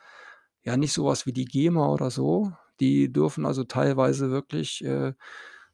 ja 0.62 0.76
nicht 0.76 0.92
so 0.92 1.06
was 1.06 1.26
wie 1.26 1.32
die 1.32 1.44
GEMA 1.46 1.88
oder 1.88 2.10
so. 2.10 2.52
Die 2.80 3.12
dürfen 3.12 3.46
also 3.46 3.64
teilweise 3.64 4.30
wirklich, 4.30 4.84
äh, 4.84 5.14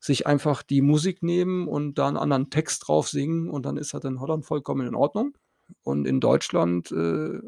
sich 0.01 0.27
einfach 0.27 0.63
die 0.65 0.83
Musik 0.83 1.23
nehmen 1.23 1.69
und 1.69 1.97
da 1.99 2.09
'n 2.09 2.17
anderen 2.17 2.51
Text 2.51 2.89
drauf 2.89 3.09
singen 3.09 3.49
und 3.51 3.65
dann 3.67 3.77
ist 3.77 3.95
das 3.95 4.05
in 4.05 4.21
Holland 4.21 4.45
vollkommen 4.47 4.87
in 4.89 4.95
Ordnung. 4.97 5.37
Und 5.85 6.07
in 6.07 6.21
Deutschland, 6.21 6.91
äh, 6.93 6.95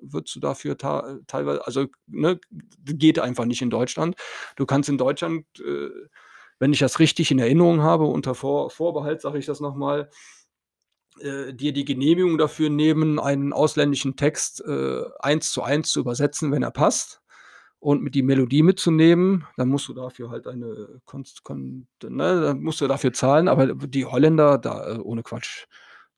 würdest 0.02 0.36
du 0.36 0.40
dafür 0.40 0.78
ta 0.78 1.18
teilwei 1.26 1.58
also, 1.60 1.86
ne, 2.06 2.40
geht 2.84 3.18
einfach 3.18 3.44
nicht 3.46 3.62
in 3.62 3.70
Deutschland. 3.70 4.16
Du 4.56 4.66
kannst 4.66 4.88
in 4.88 4.98
Deutschland, 4.98 5.46
äh, 5.60 5.90
wenn 6.60 6.72
ich 6.72 6.78
das 6.80 7.00
richtig 7.00 7.30
in 7.32 7.38
Erinnerung 7.40 7.82
habe, 7.82 8.04
unter 8.06 8.34
Vor 8.36 8.70
Vorbehalt 8.70 9.20
sage 9.22 9.38
ich 9.38 9.46
das 9.46 9.60
noch 9.60 9.74
mal, 9.76 10.10
äh, 11.20 11.54
dir 11.54 11.72
die 11.74 11.84
Genehmigung 11.86 12.38
dafür 12.38 12.70
nehmen, 12.70 13.20
einen 13.20 13.52
ausländischen 13.54 14.16
Text, 14.16 14.62
äh, 14.66 15.02
eins 15.20 15.52
zu 15.52 15.62
eins 15.64 15.92
zu 15.92 16.00
übersetzen, 16.00 16.52
wenn 16.52 16.62
er 16.64 16.72
passt 16.72 17.20
und 17.84 18.02
mit 18.02 18.14
die 18.14 18.22
Melodie 18.22 18.62
mitzunehmen. 18.62 19.44
Dann 19.58 19.68
musst 19.68 19.88
du 19.88 19.92
dafür 19.92 20.30
halt 20.30 20.46
eine 20.46 21.02
Konst 21.04 21.44
Kon 21.44 21.86
ne, 22.02 22.40
dann 22.40 22.62
musst 22.62 22.80
du 22.80 22.88
dafür 22.88 23.12
zahlen, 23.12 23.46
aber 23.46 23.74
die 23.74 24.06
Holländer, 24.06 24.56
da 24.56 24.94
äh, 24.94 24.98
ohne 24.98 25.22
Quatsch, 25.22 25.66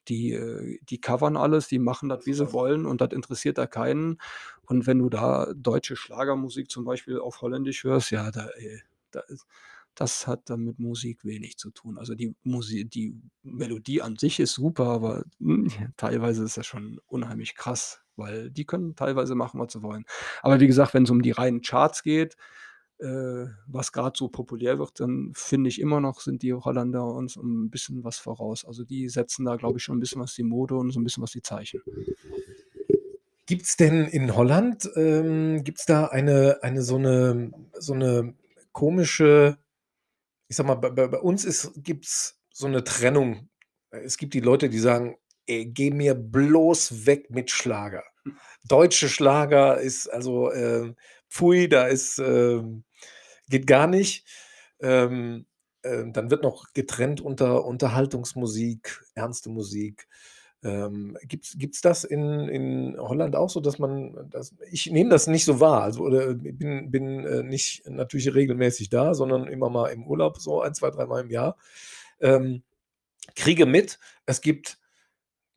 die 0.09 0.33
äh, 0.33 0.79
die 0.88 1.00
covern 1.00 1.37
alles, 1.37 1.66
die 1.66 1.81
machen 1.81 2.09
das, 2.09 2.24
wie 2.24 2.35
sie 2.35 2.52
wollen 2.52 2.87
und 2.87 3.00
das 3.00 3.11
interessiert 3.12 3.59
da 3.59 3.66
keinen. 3.66 4.18
Und 4.62 4.87
wenn 4.87 5.00
du 5.00 5.09
da 5.11 5.52
deutsche 5.57 5.96
Schlagermusik 5.96 6.70
zum 6.70 6.85
Beispiel 6.85 7.18
auf 7.18 7.42
Holländisch 7.42 7.83
hörst, 7.83 8.12
ja, 8.12 8.31
da 8.31 8.46
äh, 8.50 8.79
da 9.11 9.20
ist 9.29 9.44
das 9.96 10.26
hat 10.26 10.50
dann 10.50 10.61
mit 10.64 10.79
Musik 10.79 11.24
wenig 11.24 11.57
zu 11.57 11.70
tun. 11.70 11.98
Also, 11.98 12.14
die 12.14 12.35
Musi 12.44 12.85
die 12.85 13.14
Melodie 13.42 14.02
an 14.02 14.16
sich 14.16 14.38
ist 14.40 14.52
super, 14.55 14.85
aber, 14.87 15.24
hm, 15.40 15.68
teilweise 15.96 16.44
ist 16.44 16.59
das 16.59 16.66
schon 16.66 17.00
unheimlich 17.07 17.55
krass, 17.57 18.02
weil 18.16 18.50
die 18.50 18.64
können 18.66 18.96
teilweise 18.96 19.35
machen, 19.35 19.61
was 19.61 19.72
sie 19.72 19.83
wollen. 19.83 20.05
Aber 20.42 20.61
wie 20.61 20.66
gesagt, 20.68 20.94
wenn's 20.94 21.11
um 21.11 21.22
die 21.22 21.33
reinen 21.33 21.62
Charts 21.62 22.02
geht, 22.02 22.37
äh, 23.00 23.46
was 23.68 23.92
grad 23.92 24.16
so 24.16 24.29
populär 24.29 24.79
wird, 24.79 25.00
dann 25.00 25.33
finde 25.35 25.68
ich 25.70 25.81
immer 25.81 26.00
noch, 26.00 26.20
sind 26.22 26.42
die 26.42 26.55
Holländer 26.55 27.07
uns 27.07 27.37
'n 27.37 27.70
bisschen 27.70 28.05
was 28.05 28.18
voraus. 28.18 28.64
Also, 28.66 28.85
die 28.85 29.09
setzen 29.11 29.44
da, 29.46 29.57
glaube 29.57 29.79
ich, 29.79 29.85
schon 29.85 29.98
'n 29.98 30.00
bisschen 30.00 30.22
was 30.22 30.35
die 30.35 30.44
Mode 30.44 30.76
und 30.76 30.92
so 30.92 31.00
'n 31.00 31.05
bisschen 31.05 31.22
was 31.24 31.33
die 31.33 31.42
Zeichen. 31.42 31.83
Gibt's 33.46 33.76
denn 33.76 34.07
in 34.09 34.37
Holland 34.37 34.90
ähm, 34.96 35.64
gibt's 35.64 35.87
da 35.87 36.07
eine 36.07 36.59
eine 36.62 36.83
so 36.83 36.98
'ne 36.98 37.52
so 37.79 37.94
'ne 37.94 38.35
komische 38.72 39.59
ich 40.48 40.57
sage 40.57 40.68
mal, 40.68 40.76
bei 40.76 40.90
bei 41.09 41.18
uns 41.20 41.44
ist 41.46 41.72
gibt's 41.85 42.40
so 42.52 42.68
'ne 42.68 42.85
Trennung. 42.85 43.48
Es 43.90 44.18
gibt 44.18 44.35
die 44.35 44.40
Leute, 44.40 44.68
die 44.70 44.79
sagen: 44.81 45.16
„Ey, 45.46 45.66
geh 45.66 45.90
mir 45.90 46.14
bloß 46.14 47.06
weg 47.06 47.30
mit 47.30 47.50
Schlager. 47.50 48.04
Deutsche 48.68 49.09
Schlager 49.09 49.78
ist 49.80 50.09
also, 50.09 50.50
äh, 50.50 50.94
pfui, 51.30 51.68
da 51.68 51.87
ist, 51.87 52.18
ähm 52.18 52.85
geht 53.48 53.66
gar 53.66 53.87
nicht.“ 53.87 54.26
Ähm, 54.80 55.46
ähm, 55.85 56.12
dann 56.12 56.30
wird 56.30 56.42
noch 56.42 56.72
getrennt 56.74 57.20
unter 57.20 57.64
Unterhaltungsmusik, 57.64 59.04
ernste 59.14 59.50
Musik. 59.50 60.09
Ähm, 60.64 61.16
gibt's 61.24 61.56
gibt's 61.59 61.80
das 61.82 62.04
in 62.04 62.48
in 62.48 62.96
Holland 62.98 63.37
auch 63.37 63.50
so, 63.50 63.61
dass 63.61 63.78
man 63.78 64.28
das 64.30 64.54
ich 64.70 64.90
nehme 64.90 65.11
das 65.11 65.26
nicht 65.28 65.44
so 65.44 65.61
wahr, 65.61 65.82
also 65.82 66.00
oder 66.02 66.35
bin 66.35 66.90
bin, 66.90 67.24
äh, 67.24 67.42
nicht 67.42 67.88
natürlich 67.88 68.35
regelmäßig 68.35 68.88
da, 68.90 69.14
sondern 69.14 69.46
immer 69.48 69.70
mal 69.70 69.88
im 69.90 70.06
Urlaub 70.06 70.38
so 70.40 70.62
ein, 70.62 70.74
zwei, 70.74 70.90
dreimal 70.90 71.22
im 71.22 71.30
Jahr. 71.30 71.56
Ähm, 72.20 72.62
kriege 73.37 73.66
mit, 73.66 73.98
es 74.26 74.40
gibt 74.40 74.78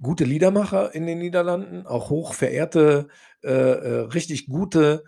gute 0.02 0.24
Liedermacher 0.26 0.94
in 0.96 1.08
den 1.08 1.20
Niederlanden, 1.20 1.86
auch 1.88 2.10
hochverehrte, 2.10 3.08
äh, 3.44 3.50
äh, 3.52 4.00
richtig 4.14 4.48
gute, 4.48 5.04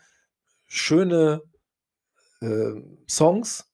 schöne, 0.68 1.42
ähm, 2.42 3.00
Songs. 3.10 3.66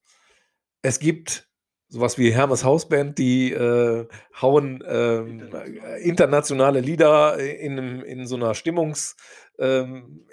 Es 0.84 1.00
gibt 1.00 1.50
so 1.90 2.02
was 2.02 2.18
wie 2.18 2.32
Hermes 2.34 2.64
Hausband, 2.66 3.18
die, 3.20 3.52
äh, 3.54 4.08
hauen, 4.42 4.84
ähm, 4.88 5.40
International. 5.42 5.98
äh, 5.98 6.04
internationale 6.04 6.82
Lieder 6.82 7.40
in 7.40 7.78
in 8.04 8.28
so 8.28 8.38
'ner 8.38 8.56
Stimmungs 8.56 9.16
ähm, 9.60 10.26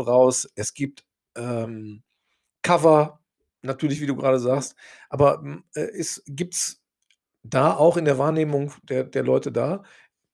raus. 0.00 0.48
Es 0.56 0.74
gibt, 0.74 1.04
ähm, 1.36 2.02
Cover, 2.62 3.20
natürlich, 3.62 4.00
wie 4.02 4.06
du 4.08 4.16
grade 4.16 4.38
sagst. 4.40 4.76
Aber, 5.10 5.42
äh, 5.76 5.82
ist 5.96 6.22
gibt's 6.28 6.80
da 7.44 7.76
auch 7.76 7.96
in 7.98 8.04
der 8.06 8.18
Wahrnehmung 8.18 8.72
der 8.84 9.04
der 9.04 9.22
Leute 9.24 9.52
da 9.52 9.84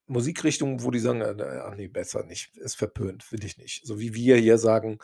Musikrichtungen, 0.07 0.83
wo 0.83 0.91
die 0.91 0.99
sagen: 0.99 1.21
„Äh, 1.21 1.35
ne, 1.35 1.63
ach 1.65 1.75
ne, 1.75 1.89
besser 1.89 2.23
nicht, 2.25 2.57
ist 2.57 2.75
verpönt, 2.77 3.31
will 3.31 3.43
ich 3.45 3.57
nicht.“ 3.57 3.85
So 3.85 3.99
wie 3.99 4.13
wir 4.15 4.37
hier 4.37 4.57
sagen 4.59 4.99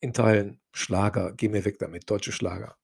in 0.00 0.12
Teilen: 0.14 0.60
„Schlager, 0.72 1.32
geh 1.34 1.48
mir 1.50 1.64
weg 1.66 1.78
damit, 1.80 2.10
deutsche 2.10 2.32
Schlager.“ 2.32 2.76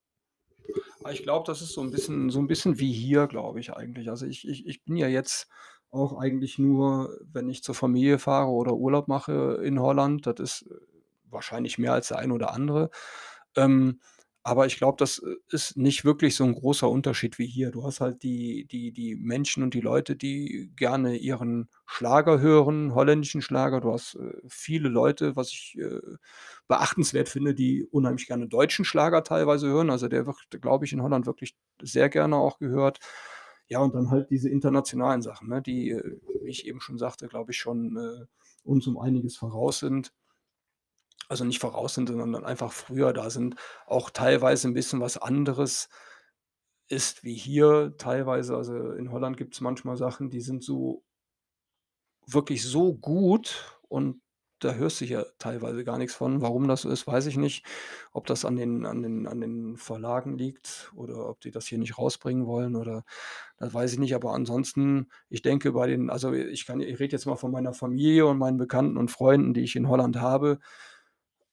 Ah, 1.05 1.11
ich 1.11 1.23
glaube, 1.23 1.45
das 1.45 1.61
ist 1.61 1.73
so 1.73 1.81
'n 1.81 1.91
bisschen 1.91 2.29
so 2.29 2.39
'n 2.39 2.47
bisschen 2.47 2.79
wie 2.79 2.91
hier, 2.93 3.27
glaube 3.27 3.59
ich 3.59 3.73
eigentlich. 3.73 4.09
Also, 4.09 4.25
ich 4.25 4.47
ich 4.47 4.65
ich 4.65 4.83
bin 4.85 4.95
ja 4.95 5.07
jetzt 5.07 5.47
auch 5.91 6.17
eigentlich 6.17 6.57
nur, 6.57 7.19
wenn 7.31 7.49
ich 7.49 7.61
zur 7.63 7.75
Familie 7.75 8.19
fahre 8.19 8.49
oder 8.49 8.73
Urlaub 8.73 9.07
mache 9.07 9.59
in 9.63 9.79
Holland. 9.79 10.25
Das 10.27 10.35
ist, 10.39 10.61
äh, 10.71 10.75
wahrscheinlich 11.29 11.77
mehr 11.77 11.93
als 11.93 12.07
der 12.09 12.19
ein 12.19 12.31
oder 12.31 12.53
andere. 12.53 12.89
Ähm, 13.57 13.99
aber 14.43 14.65
ich 14.65 14.77
glaube, 14.77 14.97
das, 14.99 15.19
äh, 15.19 15.35
ist 15.49 15.77
nicht 15.77 16.05
wirklich 16.05 16.35
so 16.35 16.43
'n 16.45 16.53
großer 16.53 16.89
Unterschied 16.89 17.39
wie 17.39 17.47
hier. 17.47 17.71
Du 17.71 17.83
hast 17.85 18.01
halt 18.01 18.23
die 18.23 18.65
die 18.69 18.91
die 18.91 19.15
Menschen 19.15 19.63
und 19.63 19.73
die 19.73 19.81
Leute, 19.81 20.15
die 20.17 20.71
gerne 20.75 21.15
ihren 21.17 21.69
Schlager 21.85 22.39
hören, 22.41 22.93
holländischen 22.95 23.41
Schlager. 23.41 23.81
Du 23.81 23.91
hast, 23.93 24.15
äh, 24.15 24.33
viele 24.47 24.89
Leute, 24.89 25.35
was 25.35 25.51
ich, 25.51 25.77
äh, 25.79 25.99
beachtenswert 26.67 27.29
finde, 27.29 27.53
die 27.55 27.85
unheimlich 27.91 28.27
gerne 28.27 28.47
deutschen 28.47 28.85
Schlager 28.85 29.23
teilweise 29.23 29.67
hören. 29.67 29.89
Also, 29.89 30.07
der 30.09 30.25
wird, 30.27 30.37
glaube 30.61 30.85
ich, 30.85 30.93
in 30.93 31.01
Holland 31.03 31.25
wirklich 31.25 31.55
sehr 31.81 32.09
gerne 32.09 32.35
auch 32.37 32.59
gehört. 32.59 32.99
Ja, 33.69 33.79
und 33.79 33.95
dann 33.95 34.11
halt 34.11 34.29
diese 34.29 34.49
internationalen 34.49 35.21
Sachen, 35.21 35.49
ne, 35.49 35.61
die, 35.61 35.91
äh, 35.91 36.19
wie 36.43 36.49
ich 36.49 36.67
eben 36.67 36.81
schon 36.81 36.97
sagte, 36.97 37.27
glaube 37.27 37.51
ich, 37.51 37.57
schon, 37.57 37.97
äh, 37.97 38.25
uns 38.63 38.87
um 38.87 38.97
einiges 38.99 39.37
voraus 39.37 39.79
sind. 39.79 40.11
Also, 41.29 41.45
nicht 41.45 41.59
voraus 41.59 41.93
sind, 41.95 42.09
sondern 42.09 42.43
einfach 42.45 42.71
früher 42.71 43.13
da 43.13 43.29
sind. 43.29 43.55
Auch 43.87 44.09
teilweise 44.09 44.67
'n 44.67 44.73
bisschen 44.73 44.99
was 45.01 45.17
anderes 45.17 45.87
ist 46.89 47.23
wie 47.23 47.33
hier 47.35 47.95
teilweise. 47.97 48.55
Also, 48.57 48.91
in 48.91 49.11
Holland 49.11 49.37
gibt's 49.37 49.61
manchmal 49.61 49.95
Sachen, 49.97 50.29
die 50.29 50.41
sind 50.41 50.63
so 50.63 51.03
wirklich 52.27 52.63
so 52.63 52.93
gut 52.93 53.79
und 53.89 54.21
da 54.59 54.73
hörst 54.75 55.01
du 55.01 55.05
hier 55.05 55.25
teilweise 55.39 55.83
gar 55.83 55.97
nix 55.97 56.15
von. 56.15 56.41
Warum 56.41 56.69
das 56.69 56.83
so 56.83 56.89
ist, 56.89 57.05
weiß 57.05 57.25
ich 57.25 57.35
nicht. 57.35 57.65
Ob 58.13 58.25
das 58.27 58.45
an 58.45 58.55
den 58.55 58.85
an 58.85 59.01
den 59.01 59.27
an 59.27 59.41
den 59.41 59.75
Verlagen 59.75 60.37
liegt 60.37 60.89
oder 60.95 61.27
ob 61.29 61.41
die 61.41 61.51
das 61.51 61.67
hier 61.67 61.77
nicht 61.79 61.97
rausbringen 61.97 62.45
wollen 62.45 62.77
oder 62.77 63.03
das 63.57 63.73
weiß 63.73 63.91
ich 63.93 63.99
nicht. 63.99 64.15
Aber 64.15 64.33
ansonsten, 64.33 65.09
ich 65.29 65.41
denke 65.41 65.73
bei 65.73 65.87
den 65.87 66.09
also, 66.09 66.31
ich 66.33 66.65
kann 66.65 66.79
ich 66.81 66.97
rede 66.99 67.11
jetzt 67.13 67.25
mal 67.25 67.35
von 67.35 67.51
meiner 67.51 67.73
Familie 67.73 68.25
und 68.27 68.37
meinen 68.37 68.57
Bekannten 68.57 68.97
und 68.97 69.11
Freunden, 69.11 69.53
die 69.53 69.61
ich 69.63 69.75
in 69.75 69.89
Holland 69.89 70.17
habe. 70.21 70.59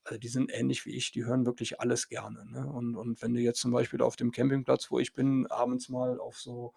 Also, 0.05 0.19
die 0.19 0.27
sind 0.29 0.51
ähnlich 0.53 0.85
wie 0.85 0.95
ich, 0.95 1.11
die 1.11 1.25
hören 1.25 1.45
wirklich 1.45 1.79
alles 1.79 2.09
gerne, 2.09 2.45
ne? 2.49 2.65
Und 2.67 2.95
und 2.95 3.21
wenn 3.21 3.33
du 3.35 3.39
jetzt 3.39 3.59
zum 3.61 3.71
Beispiel 3.71 4.01
auf 4.01 4.15
dem 4.15 4.31
Campingplatz, 4.31 4.89
wo 4.89 4.97
ich 4.99 5.13
bin, 5.13 5.45
abends 5.47 5.89
mal 5.89 6.19
auf 6.19 6.39
so 6.39 6.73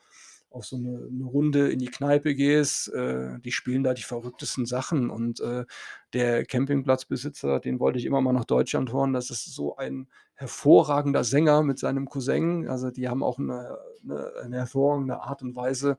auf 0.51 0.67
so 0.67 0.77
'ne 0.79 1.09
'ne 1.11 1.25
Runde 1.25 1.71
in 1.73 1.79
die 1.81 1.87
Kneipe 1.87 2.35
gehst, 2.35 2.93
äh, 2.93 3.39
die 3.41 3.51
spielen 3.53 3.83
da 3.83 3.95
die 3.95 4.03
verrücktesten 4.03 4.67
Sachen. 4.67 5.09
Und, 5.11 5.41
äh, 5.41 5.65
der 6.13 6.45
Campingplatzbesitzer, 6.47 7.61
den 7.61 7.81
wollte 7.81 7.99
ich 7.99 8.05
immer 8.05 8.21
mal 8.21 8.33
nach 8.35 8.45
Deutschland 8.45 8.93
holen. 8.93 9.13
Das 9.15 9.31
ist 9.31 9.47
so 9.55 9.77
ein 9.77 10.09
hervorragender 10.35 11.25
Sänger 11.25 11.63
mit 11.63 11.79
seinem 11.79 12.09
Cousin. 12.09 12.69
Also, 12.69 12.91
die 12.91 13.09
haben 13.09 13.23
auch 13.25 13.39
'ne 13.39 13.77
'ne 14.03 14.33
'ne 14.49 14.57
hervorragende 14.59 15.21
Art 15.23 15.43
und 15.43 15.57
Weise, 15.57 15.97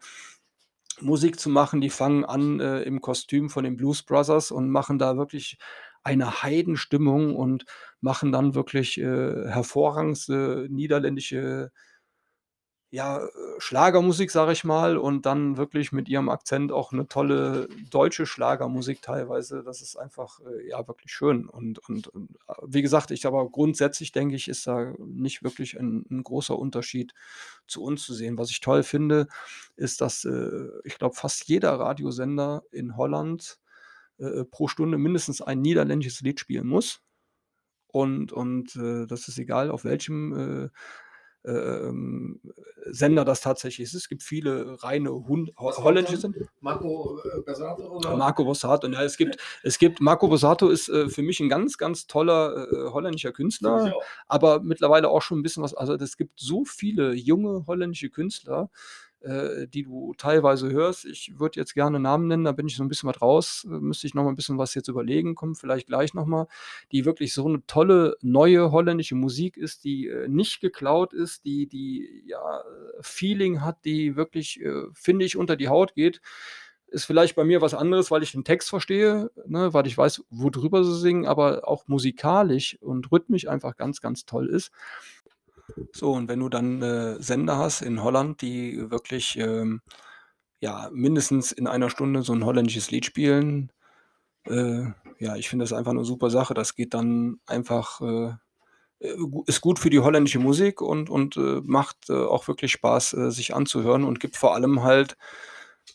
Musik 1.01 1.39
zu 1.39 1.49
machen. 1.49 1.81
Die 1.81 1.89
fangen 1.91 2.25
an, 2.25 2.59
äh, 2.61 2.81
im 2.83 3.01
Kostüm 3.01 3.49
von 3.49 3.63
den 3.65 3.77
Blues 3.77 4.03
Brothers 4.03 4.51
und 4.51 4.69
machen 4.69 4.99
da 4.99 5.17
wirklich 5.17 5.57
eine 6.05 6.43
Heidenstimmung 6.43 7.35
und 7.35 7.65
machen 8.01 8.31
dann 8.31 8.55
wirklich, 8.55 8.99
äh, 8.99 9.47
hervorragendste 9.49 10.67
niederländische 10.71 11.71
ja, 12.93 13.17
äh, 13.25 13.29
Schlagermusik, 13.57 14.31
sage 14.31 14.51
ich 14.51 14.63
mal, 14.63 14.97
und 14.97 15.25
dann 15.25 15.57
wirklich 15.57 15.91
mit 15.91 16.07
ihrem 16.07 16.29
Akzent 16.29 16.71
auch 16.71 16.91
'ne 16.91 17.07
tolle 17.07 17.67
deutsche 17.89 18.25
Schlagermusik 18.25 19.01
teilweise. 19.01 19.63
Das 19.63 19.81
ist 19.81 19.95
einfach, 19.97 20.39
äh, 20.41 20.69
ja, 20.69 20.87
wirklich 20.87 21.11
schön. 21.11 21.47
Und 21.49 21.79
und 21.89 22.07
und, 22.09 22.29
äh, 22.47 22.53
wie 22.67 22.81
gesagt, 22.83 23.11
ich 23.11 23.25
aber 23.25 23.49
grundsätzlich 23.49 24.11
denke 24.11 24.35
ich, 24.35 24.47
ist 24.47 24.67
da 24.67 24.93
nicht 24.99 25.43
wirklich 25.43 25.75
'n 25.79 26.05
'n 26.09 26.23
großer 26.23 26.57
Unterschied 26.57 27.13
zu 27.67 27.83
uns 27.83 28.03
zu 28.05 28.13
sehen. 28.13 28.37
Was 28.37 28.51
ich 28.51 28.61
toll 28.61 28.83
finde, 28.83 29.27
ist, 29.75 29.99
dass, 30.01 30.23
äh, 30.25 30.67
ich 30.83 30.97
glaube, 30.99 31.15
fast 31.15 31.45
jeder 31.47 31.73
Radiosender 31.79 32.63
in 32.71 32.95
Holland, 32.97 33.57
äh, 34.19 34.25
äh, 34.25 34.45
pro 34.45 34.67
Stunde 34.67 34.97
mindestens 34.97 35.41
ein 35.41 35.61
niederländisches 35.61 36.21
Lied 36.21 36.39
spielen 36.39 36.67
muss. 36.67 37.01
Und 37.87 38.31
und, 38.33 38.75
äh, 38.75 39.07
das 39.07 39.27
ist 39.27 39.37
egal, 39.37 39.71
auf 39.71 39.85
welchem, 39.85 40.65
äh, 40.65 40.69
ähm, 41.45 42.39
Sender 42.87 43.25
das 43.25 43.41
tatsächlich 43.41 43.87
ist. 43.87 43.93
Es 43.93 44.09
gibt 44.09 44.23
viele 44.23 44.81
reine 44.83 45.11
Hund 45.11 45.51
holländische 45.57 46.17
Sender. 46.17 46.39
Marco 46.59 47.19
äh, 47.19 47.41
Borsato 47.41 47.83
oder? 47.83 48.17
Marco 48.17 48.43
Borsato, 48.43 48.87
ja, 48.87 49.03
es 49.03 49.17
gibt, 49.17 49.37
es 49.63 49.77
gibt, 49.79 50.01
Marco 50.01 50.27
Borsato 50.27 50.69
ist 50.69 50.89
äh, 50.89 51.09
für 51.09 51.21
mich 51.21 51.39
ein 51.39 51.49
ganz, 51.49 51.77
ganz 51.77 52.07
toller 52.07 52.67
äh, 52.71 52.89
holländischer 52.89 53.31
Künstler, 53.31 53.93
aber 54.27 54.61
mittlerweile 54.61 55.09
auch 55.09 55.21
schon 55.21 55.39
ein 55.39 55.43
bisschen 55.43 55.63
was, 55.63 55.73
also 55.73 55.93
es 55.93 56.17
gibt 56.17 56.39
so 56.39 56.65
viele 56.65 57.13
junge 57.13 57.65
holländische 57.67 58.09
Künstler, 58.09 58.69
äh, 59.25 59.67
die 59.67 59.83
du 59.83 60.13
teilweise 60.17 60.71
hörst. 60.71 61.05
Ich 61.05 61.39
würde 61.39 61.59
jetzt 61.59 61.73
gerne 61.73 61.99
Namen 61.99 62.27
nennen, 62.27 62.43
da 62.43 62.51
bin 62.51 62.67
ich 62.67 62.75
so 62.75 62.83
ein 62.83 62.87
bisschen 62.87 63.09
was 63.09 63.21
raus, 63.21 63.67
äh, 63.69 63.73
müsste 63.79 64.07
ich 64.07 64.13
noch 64.13 64.23
mal 64.23 64.29
ein 64.29 64.35
bisschen 64.35 64.57
was 64.57 64.75
jetzt 64.75 64.87
überlegen, 64.87 65.35
kommt 65.35 65.57
vielleicht 65.57 65.87
gleich 65.87 66.13
noch 66.13 66.25
mal, 66.25 66.47
die 66.91 67.05
wirklich 67.05 67.33
so 67.33 67.47
eine 67.47 67.65
tolle 67.65 68.17
neue 68.21 68.71
holländische 68.71 69.15
Musik 69.15 69.57
ist, 69.57 69.83
die 69.83 70.07
äh, 70.07 70.27
nicht 70.27 70.61
geklaut 70.61 71.13
ist, 71.13 71.45
die 71.45 71.67
die 71.67 72.23
ja 72.27 72.63
Feeling 73.01 73.61
hat, 73.61 73.83
die 73.85 74.15
wirklich, 74.15 74.61
äh, 74.61 74.83
finde 74.93 75.25
ich, 75.25 75.37
unter 75.37 75.55
die 75.55 75.69
Haut 75.69 75.95
geht. 75.95 76.21
Ist 76.87 77.05
vielleicht 77.05 77.35
bei 77.35 77.43
mir 77.43 77.61
was 77.61 77.73
anderes, 77.73 78.11
weil 78.11 78.23
ich 78.23 78.31
den 78.31 78.43
Text 78.43 78.69
verstehe, 78.69 79.31
ne, 79.47 79.73
weil 79.73 79.87
ich 79.87 79.97
weiß, 79.97 80.23
worüber 80.29 80.83
sie 80.83 80.97
singen, 80.97 81.25
aber 81.25 81.67
auch 81.67 81.87
musikalisch 81.87 82.77
und 82.79 83.11
rhythmisch 83.11 83.47
einfach 83.47 83.75
ganz, 83.75 84.01
ganz 84.01 84.25
toll 84.25 84.47
ist. 84.47 84.71
So, 85.91 86.11
und 86.13 86.29
wenn 86.29 86.39
du 86.39 86.49
dann 86.49 86.81
äh, 86.81 87.21
Sender 87.21 87.57
hast 87.57 87.81
in 87.81 88.03
Holland, 88.03 88.41
die 88.41 88.89
wirklich 88.91 89.37
ähm, 89.37 89.81
ja, 90.59 90.89
mindestens 90.91 91.51
in 91.51 91.67
einer 91.67 91.89
Stunde 91.89 92.21
so 92.21 92.33
ein 92.33 92.45
holländisches 92.45 92.91
Lied 92.91 93.05
spielen, 93.05 93.71
äh, 94.45 94.85
ja, 95.19 95.35
ich 95.35 95.49
finde 95.49 95.63
das 95.63 95.73
einfach 95.73 95.91
eine 95.91 96.05
super 96.05 96.29
Sache. 96.29 96.53
Das 96.53 96.75
geht 96.75 96.93
dann 96.93 97.39
einfach, 97.45 98.01
äh, 98.01 98.33
äh 98.99 99.17
ist 99.47 99.61
gut 99.61 99.79
für 99.79 99.89
die 99.89 99.99
holländische 99.99 100.39
Musik 100.39 100.81
und, 100.81 101.09
und 101.09 101.37
äh, 101.37 101.61
macht 101.63 102.09
äh, 102.09 102.13
auch 102.13 102.47
wirklich 102.47 102.71
Spaß, 102.71 103.11
sich 103.29 103.55
anzuhören 103.55 104.03
und 104.03 104.19
gibt 104.19 104.37
vor 104.37 104.53
allem 104.55 104.83
halt 104.83 105.17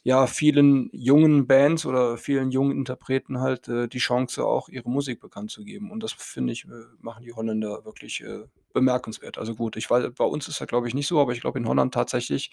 ja, 0.02 0.26
vielen 0.26 0.88
jungen 0.92 1.46
Bands 1.46 1.84
oder 1.84 2.16
vielen 2.16 2.50
jungen 2.50 2.78
Interpreten 2.78 3.40
halt 3.40 3.68
äh, 3.68 3.86
die 3.86 3.98
Chance, 3.98 4.44
auch 4.44 4.68
ihre 4.68 4.88
Musik 4.88 5.20
bekannt 5.20 5.50
zu 5.50 5.62
geben. 5.62 5.90
Und 5.90 6.02
das 6.02 6.12
finde 6.12 6.52
ich, 6.54 6.64
äh, 6.64 6.68
machen 7.00 7.22
die 7.24 7.34
Holländer 7.34 7.84
wirklich 7.84 8.22
äh, 8.22 8.44
bemerkenswert. 8.72 9.36
Also 9.36 9.54
gut, 9.54 9.76
ich 9.76 9.90
weiß, 9.90 10.10
bei 10.16 10.24
uns 10.24 10.48
ist 10.48 10.60
das 10.60 10.68
glaube 10.68 10.88
ich 10.88 10.94
nicht 10.94 11.06
so, 11.06 11.20
aber 11.20 11.32
ich 11.32 11.40
glaube 11.42 11.58
in 11.58 11.68
Holland 11.68 11.92
tatsächlich 11.92 12.50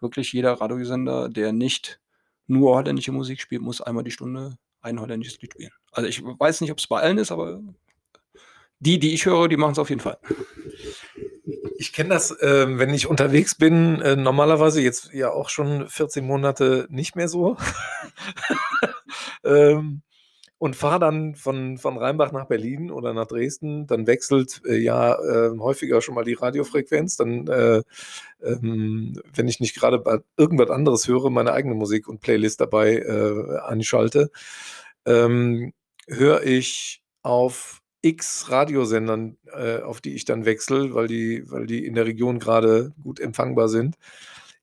wirklich 0.00 0.32
jeder 0.32 0.54
Radiosender, 0.54 1.28
der 1.28 1.52
nicht 1.52 2.00
nur 2.46 2.76
holländische 2.76 3.12
Musik 3.12 3.40
spielt, 3.40 3.62
muss 3.62 3.80
einmal 3.80 4.04
die 4.04 4.10
Stunde 4.10 4.56
ein 4.80 5.00
holländisches 5.00 5.40
Lied 5.42 5.52
spielen. 5.52 5.72
Also 5.92 6.08
ich 6.08 6.22
weiß 6.24 6.60
nicht, 6.60 6.70
ob 6.70 6.78
es 6.78 6.86
bei 6.86 7.00
allen 7.00 7.18
ist, 7.18 7.32
aber 7.32 7.60
die, 8.78 8.98
die 8.98 9.12
ich 9.12 9.26
höre, 9.26 9.48
die 9.48 9.56
machen 9.56 9.72
es 9.72 9.78
auf 9.78 9.90
jeden 9.90 10.00
Fall. 10.00 10.18
Ich 11.78 11.92
kenne 11.92 12.10
das, 12.10 12.32
äh, 12.40 12.66
wenn 12.78 12.92
ich 12.92 13.06
unterwegs 13.06 13.54
bin, 13.54 14.00
äh, 14.00 14.16
normalerweise 14.16 14.80
jetzt 14.80 15.12
ja 15.12 15.30
auch 15.30 15.48
schon 15.48 15.88
14 15.88 16.26
Monate 16.26 16.86
nicht 16.90 17.14
mehr 17.14 17.28
so. 17.28 17.56
ähm, 19.44 20.02
und 20.58 20.74
fahre 20.74 20.98
dann 20.98 21.34
von, 21.34 21.76
von 21.76 21.98
Rheinbach 21.98 22.32
nach 22.32 22.46
Berlin 22.46 22.90
oder 22.90 23.12
nach 23.12 23.26
Dresden, 23.26 23.86
dann 23.86 24.06
wechselt 24.06 24.62
äh, 24.66 24.76
ja 24.78 25.14
äh, 25.14 25.58
häufiger 25.58 26.00
schon 26.00 26.14
mal 26.14 26.24
die 26.24 26.32
Radiofrequenz. 26.34 27.16
Dann, 27.16 27.46
äh, 27.46 27.82
ähm, 28.42 29.20
wenn 29.34 29.48
ich 29.48 29.60
nicht 29.60 29.76
gerade 29.76 30.02
irgendwas 30.36 30.70
anderes 30.70 31.06
höre, 31.08 31.30
meine 31.30 31.52
eigene 31.52 31.74
Musik 31.74 32.08
und 32.08 32.20
Playlist 32.20 32.60
dabei 32.60 32.96
äh, 32.96 33.58
anschalte, 33.58 34.30
ähm, 35.04 35.72
höre 36.08 36.42
ich 36.42 37.02
auf 37.22 37.82
X 38.06 38.50
Radiosendern, 38.50 39.36
äh, 39.52 39.80
auf 39.80 40.00
die 40.00 40.14
ich 40.14 40.24
dann 40.24 40.44
wechsle, 40.44 40.94
weil 40.94 41.08
die, 41.08 41.50
weil 41.50 41.66
die 41.66 41.84
in 41.84 41.94
der 41.94 42.06
Region 42.06 42.38
gerade 42.38 42.92
gut 43.02 43.18
empfangbar 43.18 43.68
sind, 43.68 43.96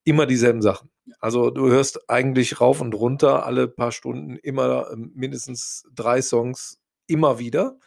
immer 0.06 0.25
dieselben 0.25 0.62
Sachen. 0.62 0.89
Also 1.19 1.49
du 1.49 1.67
hörst 1.69 2.10
eigentlich 2.10 2.62
rauf 2.62 2.79
und 2.79 2.95
runter 2.95 3.45
alle 3.45 3.67
paar 3.67 3.91
Stunden 3.91 4.38
immer 4.38 4.88
ähm, 4.91 5.12
mindestens 5.15 5.86
drei 5.93 6.21
Songs 6.21 6.79
immer 7.08 7.39
wieder. 7.39 7.77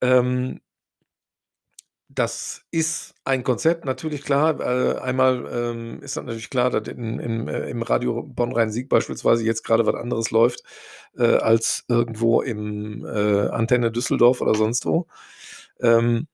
Ähm, 0.00 0.60
das 2.14 2.62
ist 2.70 3.14
ein 3.24 3.44
Konzept, 3.44 3.84
natürlich 3.84 4.22
klar. 4.22 4.60
Äh, 4.60 4.98
einmal 4.98 5.46
ähm, 5.52 6.02
ist 6.02 6.16
natürlich 6.16 6.50
klar, 6.50 6.70
dass 6.70 6.86
äh, 6.88 6.90
im 7.70 7.82
Radio 7.82 8.22
Bonn-Rhein-Sieg 8.22 8.88
beispielsweise 8.88 9.44
jetzt 9.44 9.64
gerade 9.64 9.86
was 9.86 9.94
anderes 9.94 10.30
läuft 10.30 10.62
äh, 11.16 11.36
als 11.36 11.84
irgendwo 11.88 12.42
im 12.42 13.04
Antenne 13.04 13.90
Düsseldorf 13.90 14.40
oder 14.40 14.54
sonst 14.54 14.86
wo. 14.86 15.06
Ähm, 15.80 16.26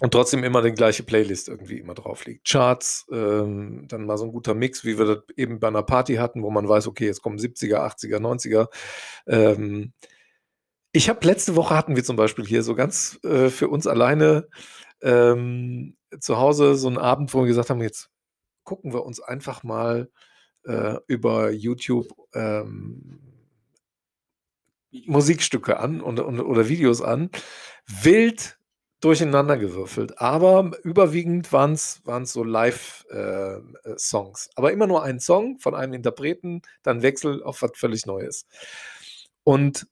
und 0.00 0.10
trotzdem 0.12 0.44
immer 0.44 0.60
die 0.60 0.72
gleiche 0.72 1.02
Playlist 1.02 1.48
irgendwie 1.48 1.78
immer 1.78 1.94
drauf 1.94 2.26
liegt. 2.26 2.46
Charts, 2.46 3.06
ähm, 3.10 3.86
dann 3.88 4.04
mal 4.04 4.18
so 4.18 4.26
ein 4.26 4.32
guter 4.32 4.52
Mix, 4.54 4.84
wie 4.84 4.98
wir 4.98 5.06
das 5.06 5.18
eben 5.36 5.58
bei 5.58 5.68
einer 5.68 5.82
Party 5.82 6.16
hatten, 6.16 6.42
wo 6.42 6.50
man 6.50 6.68
weiß, 6.68 6.86
okay, 6.86 7.06
jetzt 7.06 7.22
kommen 7.22 7.38
70er, 7.38 7.78
80er, 7.78 8.18
90er. 8.18 8.68
Ähm, 9.26 9.94
ich 10.92 11.08
habe 11.08 11.26
letzte 11.26 11.56
Woche 11.56 11.74
hatten 11.74 11.96
wir 11.96 12.04
zum 12.04 12.16
Beispiel 12.16 12.46
hier 12.46 12.62
so 12.62 12.74
ganz 12.74 13.18
äh, 13.24 13.48
für 13.48 13.68
uns 13.68 13.86
alleine 13.86 14.48
ähm, 15.02 15.96
zu 16.20 16.38
Hause 16.38 16.76
so 16.76 16.88
einen 16.88 16.98
Abend, 16.98 17.32
wo 17.34 17.40
wir 17.40 17.46
gesagt 17.46 17.70
haben, 17.70 17.82
jetzt 17.82 18.10
gucken 18.64 18.92
wir 18.92 19.04
uns 19.04 19.20
einfach 19.20 19.62
mal 19.62 20.10
äh, 20.64 20.96
über 21.06 21.50
YouTube 21.50 22.08
ähm, 22.34 23.20
Musikstücke 24.90 25.78
an 25.78 26.00
und, 26.00 26.20
und, 26.20 26.40
oder 26.40 26.68
Videos 26.68 27.02
an. 27.02 27.30
Wild 27.86 28.58
durcheinander 29.00 29.58
gewürfelt, 29.58 30.20
aber 30.20 30.72
überwiegend 30.82 31.52
waren 31.52 31.74
es 31.74 32.02
so 32.24 32.42
Live-Songs. 32.42 34.46
Äh, 34.46 34.50
aber 34.56 34.72
immer 34.72 34.86
nur 34.86 35.02
ein 35.02 35.20
Song 35.20 35.58
von 35.58 35.74
einem 35.74 35.92
Interpreten, 35.92 36.62
dann 36.82 37.02
Wechsel 37.02 37.42
auf 37.42 37.60
was 37.62 37.72
völlig 37.74 38.06
Neues. 38.06 38.46
Und 39.44 39.86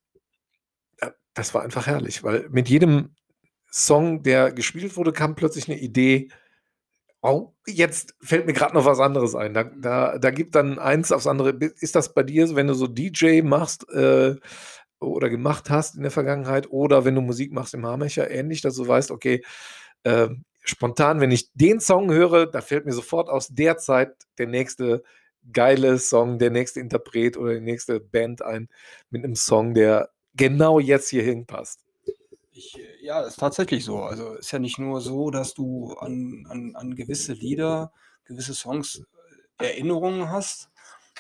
äh, 0.98 1.10
das 1.34 1.54
war 1.54 1.62
einfach 1.62 1.86
herrlich, 1.86 2.24
weil 2.24 2.48
mit 2.48 2.68
jedem 2.68 3.14
Song, 3.74 4.22
der 4.22 4.52
gespielt 4.52 4.96
wurde, 4.96 5.12
kam 5.12 5.34
plötzlich 5.34 5.68
eine 5.68 5.80
Idee. 5.80 6.28
Oh, 7.22 7.54
jetzt 7.66 8.14
fällt 8.20 8.46
mir 8.46 8.52
gerade 8.52 8.74
noch 8.74 8.84
was 8.84 9.00
anderes 9.00 9.34
ein. 9.34 9.52
Da, 9.52 9.64
da, 9.64 10.18
da 10.18 10.30
gibt 10.30 10.54
dann 10.54 10.78
eins 10.78 11.10
aufs 11.10 11.26
andere. 11.26 11.50
Ist 11.80 11.96
das 11.96 12.14
bei 12.14 12.22
dir, 12.22 12.54
wenn 12.54 12.68
du 12.68 12.74
so 12.74 12.86
DJ 12.86 13.42
machst 13.42 13.88
äh, 13.90 14.36
oder 15.00 15.28
gemacht 15.28 15.70
hast 15.70 15.96
in 15.96 16.02
der 16.02 16.12
Vergangenheit 16.12 16.70
oder 16.70 17.04
wenn 17.04 17.16
du 17.16 17.20
Musik 17.20 17.52
machst 17.52 17.74
im 17.74 17.84
Haarmecher, 17.84 18.30
ähnlich, 18.30 18.60
dass 18.60 18.76
du 18.76 18.86
weißt, 18.86 19.10
okay, 19.10 19.42
äh, 20.04 20.28
spontan, 20.62 21.18
wenn 21.18 21.32
ich 21.32 21.52
den 21.54 21.80
Song 21.80 22.12
höre, 22.12 22.46
da 22.46 22.60
fällt 22.60 22.86
mir 22.86 22.92
sofort 22.92 23.28
aus 23.28 23.48
der 23.48 23.76
Zeit 23.78 24.14
der 24.38 24.46
nächste 24.46 25.02
geile 25.52 25.98
Song, 25.98 26.38
der 26.38 26.50
nächste 26.50 26.78
Interpret 26.78 27.36
oder 27.36 27.54
die 27.54 27.60
nächste 27.60 27.98
Band 27.98 28.40
ein 28.42 28.68
mit 29.10 29.24
einem 29.24 29.34
Song, 29.34 29.74
der 29.74 30.10
genau 30.34 30.78
jetzt 30.78 31.08
hier 31.08 31.24
hinpasst. 31.24 31.83
Ich, 32.54 32.78
äh, 32.78 33.04
ja, 33.04 33.20
ist 33.22 33.38
tatsächlich 33.38 33.84
so. 33.84 34.02
Also 34.02 34.34
ist 34.34 34.52
ja 34.52 34.58
nicht 34.58 34.78
nur 34.78 35.00
so, 35.00 35.30
dass 35.30 35.54
du 35.54 35.92
an, 35.94 36.46
an, 36.48 36.76
an 36.76 36.94
gewisse 36.94 37.32
Lieder, 37.32 37.92
gewisse 38.24 38.54
Songs 38.54 39.02
äh, 39.58 39.66
Erinnerungen 39.66 40.30
hast. 40.30 40.70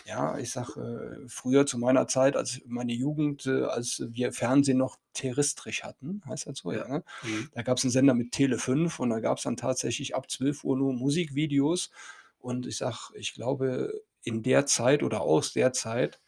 Ja, 0.06 0.38
ich 0.38 0.50
sag, 0.50 0.76
äh, 0.76 1.28
früher 1.28 1.66
zu 1.66 1.78
meiner 1.78 2.08
Zeit, 2.08 2.36
als 2.36 2.60
meine 2.66 2.92
Jugend, 2.92 3.46
äh, 3.46 3.64
als 3.64 4.02
wir 4.08 4.32
Fernsehen 4.32 4.78
noch 4.78 4.96
terrestrisch 5.12 5.82
hatten, 5.84 6.22
heißt 6.26 6.46
das 6.46 6.58
so, 6.58 6.72
ja, 6.72 6.86
ne? 6.88 7.04
Mhm. 7.22 7.48
Da 7.52 7.62
gab 7.62 7.78
es 7.78 7.84
einen 7.84 7.92
Sender 7.92 8.14
mit 8.14 8.32
Tele 8.32 8.58
5 8.58 8.98
und 9.00 9.10
da 9.10 9.20
gab 9.20 9.38
es 9.38 9.44
dann 9.44 9.56
tatsächlich 9.56 10.14
ab 10.14 10.30
12 10.30 10.64
Uhr 10.64 10.76
nur 10.76 10.92
Musikvideos. 10.92 11.90
Und 12.38 12.66
ich 12.66 12.76
sag, 12.76 13.10
ich 13.14 13.34
glaube, 13.34 13.92
in 14.22 14.42
der 14.42 14.66
Zeit 14.66 15.02
oder 15.02 15.20
aus 15.22 15.52
der 15.52 15.72
Zeit 15.72 16.20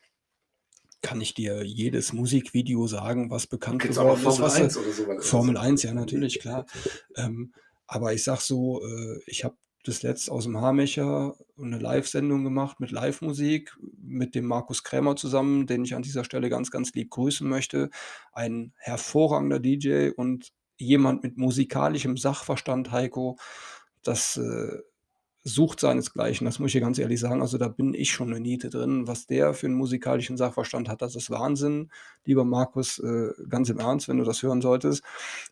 kann 1.07 1.21
ich 1.21 1.35
dir 1.35 1.65
jedes 1.65 2.13
Musikvideo 2.13 2.89
sagen, 2.89 3.31
was 3.31 3.47
bekannt 3.47 3.81
geworden 3.81 4.17
ist. 4.17 4.23
Formel 4.23 4.51
1 4.51 4.77
oder 4.77 4.93
so. 4.93 5.21
Formel 5.21 5.57
1, 5.57 5.85
ja, 5.85 5.95
natürlich, 5.95 6.41
klar. 6.41 6.67
Ähm, 7.15 7.53
aber 7.87 8.13
ich 8.13 8.25
sag 8.25 8.41
so, 8.41 8.85
äh, 8.85 9.21
ich 9.27 9.45
habe 9.45 9.55
das 9.85 10.03
letzte 10.03 10.33
aus 10.33 10.45
dem 10.45 10.61
Haarmecher 10.61 11.37
eine 11.57 11.79
Live-Sendung 11.79 12.43
gemacht 12.43 12.81
mit 12.81 12.91
Live-Musik 12.91 13.77
mit 14.03 14.35
dem 14.35 14.47
Markus 14.47 14.83
Krämer 14.83 15.15
zusammen, 15.15 15.69
den 15.69 15.85
ich 15.85 15.95
an 15.95 16.03
dieser 16.03 16.25
Stelle 16.25 16.51
ganz, 16.51 16.73
ganz 16.73 16.93
lieb 16.93 17.11
grüßen 17.11 17.49
möchte. 17.49 17.91
Ein 18.33 18.73
hervorragender 18.77 19.61
DJ 19.61 20.11
und 20.11 20.53
jemand 20.77 21.23
mit 21.23 21.39
musikalischem 21.39 22.17
Sachverstand, 22.17 22.91
Heiko. 22.91 23.39
Das 24.03 24.39
äh, 24.39 24.81
sucht 25.47 25.79
seinesgleichen, 25.79 26.45
das 26.45 26.59
muss 26.59 26.75
ich 26.75 26.81
ganz 26.81 26.99
ehrlich 26.99 27.21
sagen. 27.21 27.41
Also 27.41 27.57
da 27.57 27.69
bin 27.69 27.95
ich 27.95 28.11
schon 28.11 28.31
eine 28.31 28.41
Niete 28.41 28.69
drin. 28.69 29.07
Was 29.07 29.27
der 29.27 29.55
für 29.55 29.67
einen 29.67 29.77
musikalischen 29.77 30.37
Sachverstand 30.37 30.89
hat, 30.89 31.03
das 31.03 31.15
ist 31.15 31.31
Wahnsinn. 31.31 31.91
Lieber 32.25 32.45
Markus, 32.45 32.99
äh, 32.99 33.31
ganz 33.49 33.71
im 33.71 33.79
Ernst, 33.79 34.09
wenn 34.09 34.19
du 34.19 34.25
das 34.25 34.43
hören 34.43 34.61
solltest. 34.61 35.05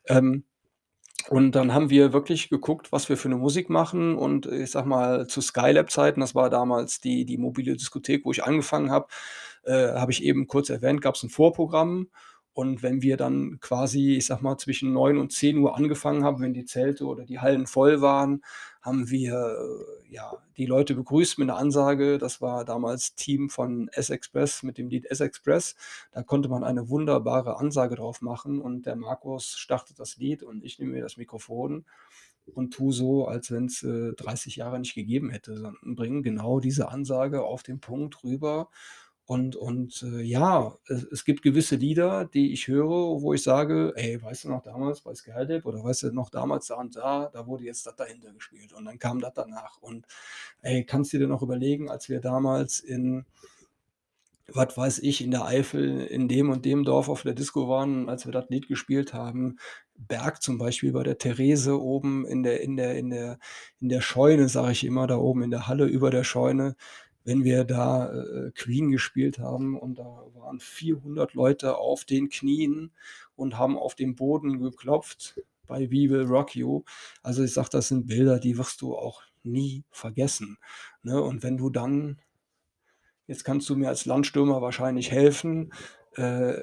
Ähm, 0.07 0.43
und 1.31 1.53
dann 1.53 1.73
haben 1.73 1.91
wir 1.91 2.13
wirklich 2.13 2.51
geguckt, 2.51 2.91
was 2.91 3.09
wir 3.09 3.17
für 3.17 3.29
eine 3.29 3.37
Musik 3.37 3.71
machen. 3.71 4.17
Und 4.17 4.47
ich 4.47 4.73
sag 4.73 4.85
mal, 4.85 5.29
zu 5.29 5.41
Skylab-Zeiten, 5.41 6.21
das 6.21 6.35
war 6.35 6.51
damals 6.51 7.01
die, 7.01 7.25
die 7.25 7.39
mobile 7.39 7.75
Diskothek, 7.75 8.25
wo 8.25 8.33
ich 8.33 8.43
angefangen 8.43 8.91
habe, 8.91 9.07
äh, 9.63 9.93
habe 9.95 10.11
ich 10.11 10.25
eben 10.25 10.49
kurz 10.49 10.71
erwähnt, 10.71 11.03
gab 11.03 11.15
es 11.15 11.23
ein 11.23 11.31
Vorprogramm. 11.31 12.09
Und 12.55 12.85
wenn 12.85 13.03
wir 13.03 13.17
dann 13.17 13.59
quasi, 13.61 14.15
ich 14.15 14.27
sag 14.27 14.41
mal, 14.41 14.57
zwischen 14.59 14.93
9 14.93 15.19
und 15.19 15.33
10 15.33 15.59
Uhr 15.59 15.77
angefangen 15.77 16.23
haben, 16.23 16.41
wenn 16.41 16.55
die 16.55 16.65
Zelte 16.65 17.05
oder 17.05 17.25
die 17.25 17.41
Hallen 17.41 17.67
voll 17.67 18.01
waren, 18.01 18.43
haben 18.81 19.11
wir 19.11 19.35
äh, 19.35 20.13
ja, 20.13 20.33
die 20.57 20.67
Leute 20.67 20.95
begrüßt 20.95 21.39
mit 21.41 21.51
einer 21.51 21.59
Ansage. 21.59 22.17
Das 22.17 22.41
war 22.41 22.65
damals 22.65 23.17
Team 23.17 23.51
von 23.51 23.89
S-Express 23.89 24.63
mit 24.63 24.79
dem 24.79 24.89
Lied 24.89 25.07
S-Express. 25.07 25.75
Da 26.13 26.23
konnte 26.23 26.49
man 26.49 26.63
eine 26.63 26.89
wunderbare 26.89 27.59
Ansage 27.59 27.97
drauf 27.97 28.23
machen 28.23 28.61
und 28.61 28.87
der 28.87 28.95
Markus 28.95 29.57
startet 29.57 29.99
das 29.99 30.17
Lied 30.19 30.45
und 30.45 30.63
ich 30.65 30.79
nehme 30.79 30.93
mir 30.93 31.03
das 31.03 31.17
Mikrofon 31.17 31.85
und 32.47 32.73
tue 32.73 32.93
so, 32.93 33.27
als 33.27 33.51
wenn 33.51 33.67
es 33.67 33.83
äh, 33.83 34.13
30 34.13 34.57
Jahre 34.57 34.79
nicht 34.79 34.95
gegeben 34.95 35.31
hätte, 35.31 35.55
sondern 35.55 35.97
bringen 35.97 36.23
genau 36.23 36.61
diese 36.61 36.89
Ansage 36.89 37.43
auf 37.43 37.65
den 37.65 37.81
Punkt 37.81 38.23
rüber 38.23 38.69
und, 39.27 39.57
und 39.57 40.03
äh, 40.03 40.21
ja, 40.21 40.77
es, 40.87 41.05
es, 41.05 41.25
gibt 41.25 41.43
gewisse 41.43 41.77
Lieder, 41.77 42.27
die 42.27 42.53
ich 42.53 42.69
höre, 42.69 43.23
wo 43.23 43.33
ich 43.33 43.43
sage, 43.43 43.93
ey, 43.97 44.23
weißt 44.23 44.45
du 44.45 44.49
noch 44.51 44.63
damals 44.63 45.01
bei 45.01 45.15
Skydeck 45.15 45.65
oder 45.65 45.83
weißt 45.83 46.05
du 46.05 46.13
noch 46.13 46.29
damals 46.29 46.67
da 46.67 46.75
und 46.75 46.95
da, 46.95 47.31
da 47.33 47.47
wurde 47.47 47.65
jetzt 47.65 47.87
das 47.87 47.97
dahinter 47.97 48.33
gespielt 48.33 48.75
und 48.75 48.85
dann 48.85 48.99
kam 48.99 49.21
das 49.21 49.33
danach. 49.35 49.81
Und 49.81 50.07
ey, 50.61 50.85
kannst 50.85 51.15
du 51.15 51.19
dir 51.19 51.27
noch 51.27 51.41
überlegen, 51.41 51.89
als 51.89 52.11
wir 52.11 52.21
damals 52.21 52.81
in, 52.81 53.25
was 54.53 54.77
weiß 54.77 54.99
ich, 54.99 55.25
in 55.25 55.31
der 55.31 55.47
Eifel, 55.47 56.05
in 56.05 56.29
dem 56.29 56.51
und 56.51 56.67
dem 56.67 56.85
Dorf 56.85 57.09
auf 57.09 57.23
der 57.23 57.33
Disco 57.35 57.67
waren, 57.67 58.11
als 58.11 58.27
wir 58.27 58.33
das 58.33 58.51
Lied 58.51 58.69
gespielt 58.69 59.15
haben, 59.15 59.57
Berg 59.97 60.43
zum 60.43 60.59
Beispiel 60.59 60.93
bei 60.93 61.03
der 61.03 61.19
Therese 61.19 61.81
oben 61.81 62.27
in 62.27 62.43
der, 62.43 62.61
in 62.61 62.77
der, 62.77 62.97
in 62.97 63.11
der, 63.11 63.39
in 63.81 63.89
der 63.89 64.01
Scheune, 64.01 64.49
sage 64.49 64.73
ich 64.73 64.85
immer, 64.85 65.07
da 65.07 65.17
oben 65.17 65.43
in 65.45 65.51
der 65.51 65.67
Halle 65.69 65.87
über 65.87 66.11
der 66.11 66.25
Scheune, 66.25 66.77
wenn 67.25 67.45
wir 67.45 67.65
da 67.65 68.13
äh, 68.13 68.51
Queen 68.53 68.91
gespielt 68.91 69.39
haben 69.39 69.79
und 69.79 69.99
da 69.99 70.25
waren 70.35 70.61
400 70.61 71.35
Leute 71.35 71.79
auf 71.79 72.05
den 72.05 72.29
Knien 72.29 72.91
und 73.35 73.59
haben 73.59 73.77
auf 73.79 73.95
den 73.95 74.15
Boden 74.15 74.61
geklopft 74.61 75.41
bei 75.67 75.91
We 75.91 76.11
Will 76.11 76.25
Rock 76.25 76.55
You. 76.55 76.83
Also 77.23 77.43
ich 77.43 77.53
sage, 77.53 77.71
das 77.73 77.89
sind 77.89 78.07
Bilder, 78.07 78.39
die 78.39 78.59
wirst 78.59 78.83
du 78.83 78.95
auch 78.97 79.23
nie 79.43 79.85
vergessen. 79.91 80.59
Ne? 81.03 81.21
Und 81.21 81.43
wenn 81.43 81.57
du 81.57 81.71
dann, 81.71 82.19
jetzt 83.27 83.45
kannst 83.45 83.69
du 83.69 83.77
mir 83.77 83.89
als 83.89 84.05
Landstürmer 84.05 84.61
wahrscheinlich 84.61 85.11
helfen, 85.11 85.73
äh, 86.17 86.61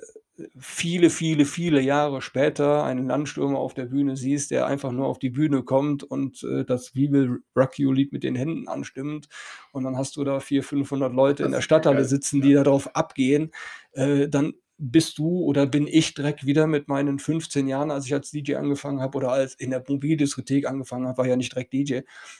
viele, 0.57 1.09
viele, 1.09 1.45
viele 1.45 1.81
Jahre 1.81 2.21
später 2.21 2.83
einen 2.83 3.07
Landstürmer 3.07 3.59
auf 3.59 3.73
der 3.73 3.85
Bühne 3.85 4.15
siehst, 4.15 4.51
der 4.51 4.65
einfach 4.65 4.91
nur 4.91 5.07
auf 5.07 5.19
die 5.19 5.29
Bühne 5.29 5.63
kommt 5.63 6.03
und 6.03 6.43
äh, 6.43 6.65
das 6.65 6.95
We 6.95 7.11
Will 7.11 7.43
Rock 7.55 7.79
You 7.79 7.91
Lied 7.91 8.11
mit 8.11 8.23
den 8.23 8.35
Händen 8.35 8.67
anstimmt. 8.67 9.27
Und 9.71 9.83
dann 9.83 9.97
hast 9.97 10.17
du 10.17 10.23
da 10.23 10.39
400, 10.39 10.67
500 10.69 11.13
Leute 11.13 11.43
das 11.43 11.47
in 11.47 11.51
der 11.53 11.61
Stadthalle 11.61 12.05
sitzen, 12.05 12.41
die 12.41 12.53
darauf 12.53 12.95
abgehen, 12.95 13.51
äh, 13.93 14.27
dann 14.27 14.53
bist 14.84 15.19
du 15.19 15.43
oder 15.43 15.67
bin 15.67 15.86
ich 15.86 16.15
direkt 16.15 16.43
wieder 16.47 16.65
mit 16.65 16.88
meinen 16.88 17.19
15 17.19 17.67
Jahren, 17.67 17.91
als 17.91 18.07
ich 18.07 18.13
als 18.15 18.32
DJ 18.32 18.55
angefangen 18.55 18.99
habe 18.99 19.15
oder 19.15 19.32
als 19.32 19.53
in 19.53 19.69
der 19.69 19.84
Mobildiskothek 19.88 20.65
angefangen 20.67 21.07
habe, 21.07 21.19
war 21.19 21.27
ja 21.27 21.36
nicht 21.36 21.53
direkt 21.53 21.71
DJ, 21.71 21.99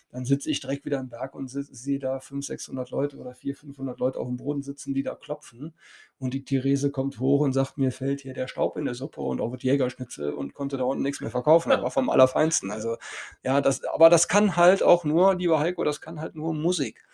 dann 0.10 0.26
sitze 0.26 0.50
ich 0.50 0.60
direkt 0.60 0.84
wieder 0.84 1.00
im 1.00 1.10
Berg 1.10 1.36
und 1.36 1.50
sehe 1.50 2.00
da 2.00 2.20
500, 2.20 2.46
600 2.46 2.90
Leute 2.90 3.18
oder 3.18 3.36
400, 3.36 3.60
500 3.60 4.00
Leute 4.00 4.20
auf 4.20 4.28
dem 4.28 4.38
Boden 4.38 4.64
sitzen, 4.64 4.96
die 4.96 5.04
da 5.04 5.14
klopfen. 5.14 5.76
Und 6.18 6.34
die 6.34 6.44
Therese 6.44 6.90
kommt 6.90 7.20
hoch 7.20 7.42
und 7.42 7.54
sagt, 7.54 7.78
mir 7.78 7.92
fällt 7.92 8.22
hier 8.22 8.34
der 8.34 8.48
Staub 8.48 8.76
in 8.76 8.86
der 8.86 8.96
Suppe 8.96 9.22
und 9.22 9.40
auch 9.40 9.52
wird 9.52 9.62
Jägerschnitzel 9.62 10.34
und 10.34 10.56
konnte 10.56 10.78
da 10.78 10.84
unten 10.84 11.04
nichts 11.04 11.22
mehr 11.22 11.30
verkaufen, 11.30 11.70
das 11.70 11.84
war 11.84 11.92
vom 11.92 12.10
Allerfeinsten, 12.10 12.72
also 12.72 12.98
ja, 13.44 13.62
das, 13.62 13.84
aber 13.84 14.10
das 14.10 14.28
kann 14.28 14.56
halt 14.56 14.82
auch 14.82 15.04
nur, 15.04 15.36
lieber 15.36 15.60
Heiko, 15.60 15.84
das 15.84 16.02
kann 16.02 16.20
halt 16.20 16.34
nur 16.34 16.56
Musik. 16.56 17.06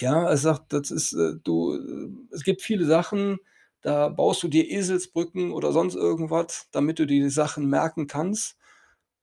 Ja, 0.00 0.28
er 0.28 0.36
sagt, 0.36 0.74
das 0.74 0.90
ist, 0.90 1.14
äh, 1.14 1.34
du, 1.42 1.74
äh, 1.74 2.34
es 2.34 2.44
gibt 2.44 2.60
viele 2.60 2.84
Sachen, 2.84 3.38
da 3.82 4.08
baust 4.08 4.42
du 4.42 4.48
dir 4.48 4.70
Eselsbrücken 4.70 5.52
oder 5.52 5.72
sonst 5.72 5.96
irgendwas, 5.96 6.68
damit 6.70 6.98
du 6.98 7.06
die 7.06 7.28
Sachen 7.28 7.68
merken 7.68 8.06
kannst. 8.06 8.56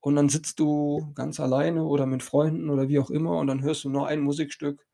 Und 0.02 0.16
dann 0.16 0.30
sitzt 0.30 0.60
du 0.60 1.12
ganz 1.16 1.40
alleine 1.40 1.84
oder 1.84 2.06
mit 2.06 2.24
Freunden 2.24 2.70
oder 2.70 2.88
wie 2.88 3.00
auch 3.00 3.10
immer 3.10 3.38
und 3.38 3.48
dann 3.48 3.64
hörst 3.64 3.84
du 3.84 3.90
nur 3.90 4.08
ein 4.08 4.22
Musikstück 4.22 4.86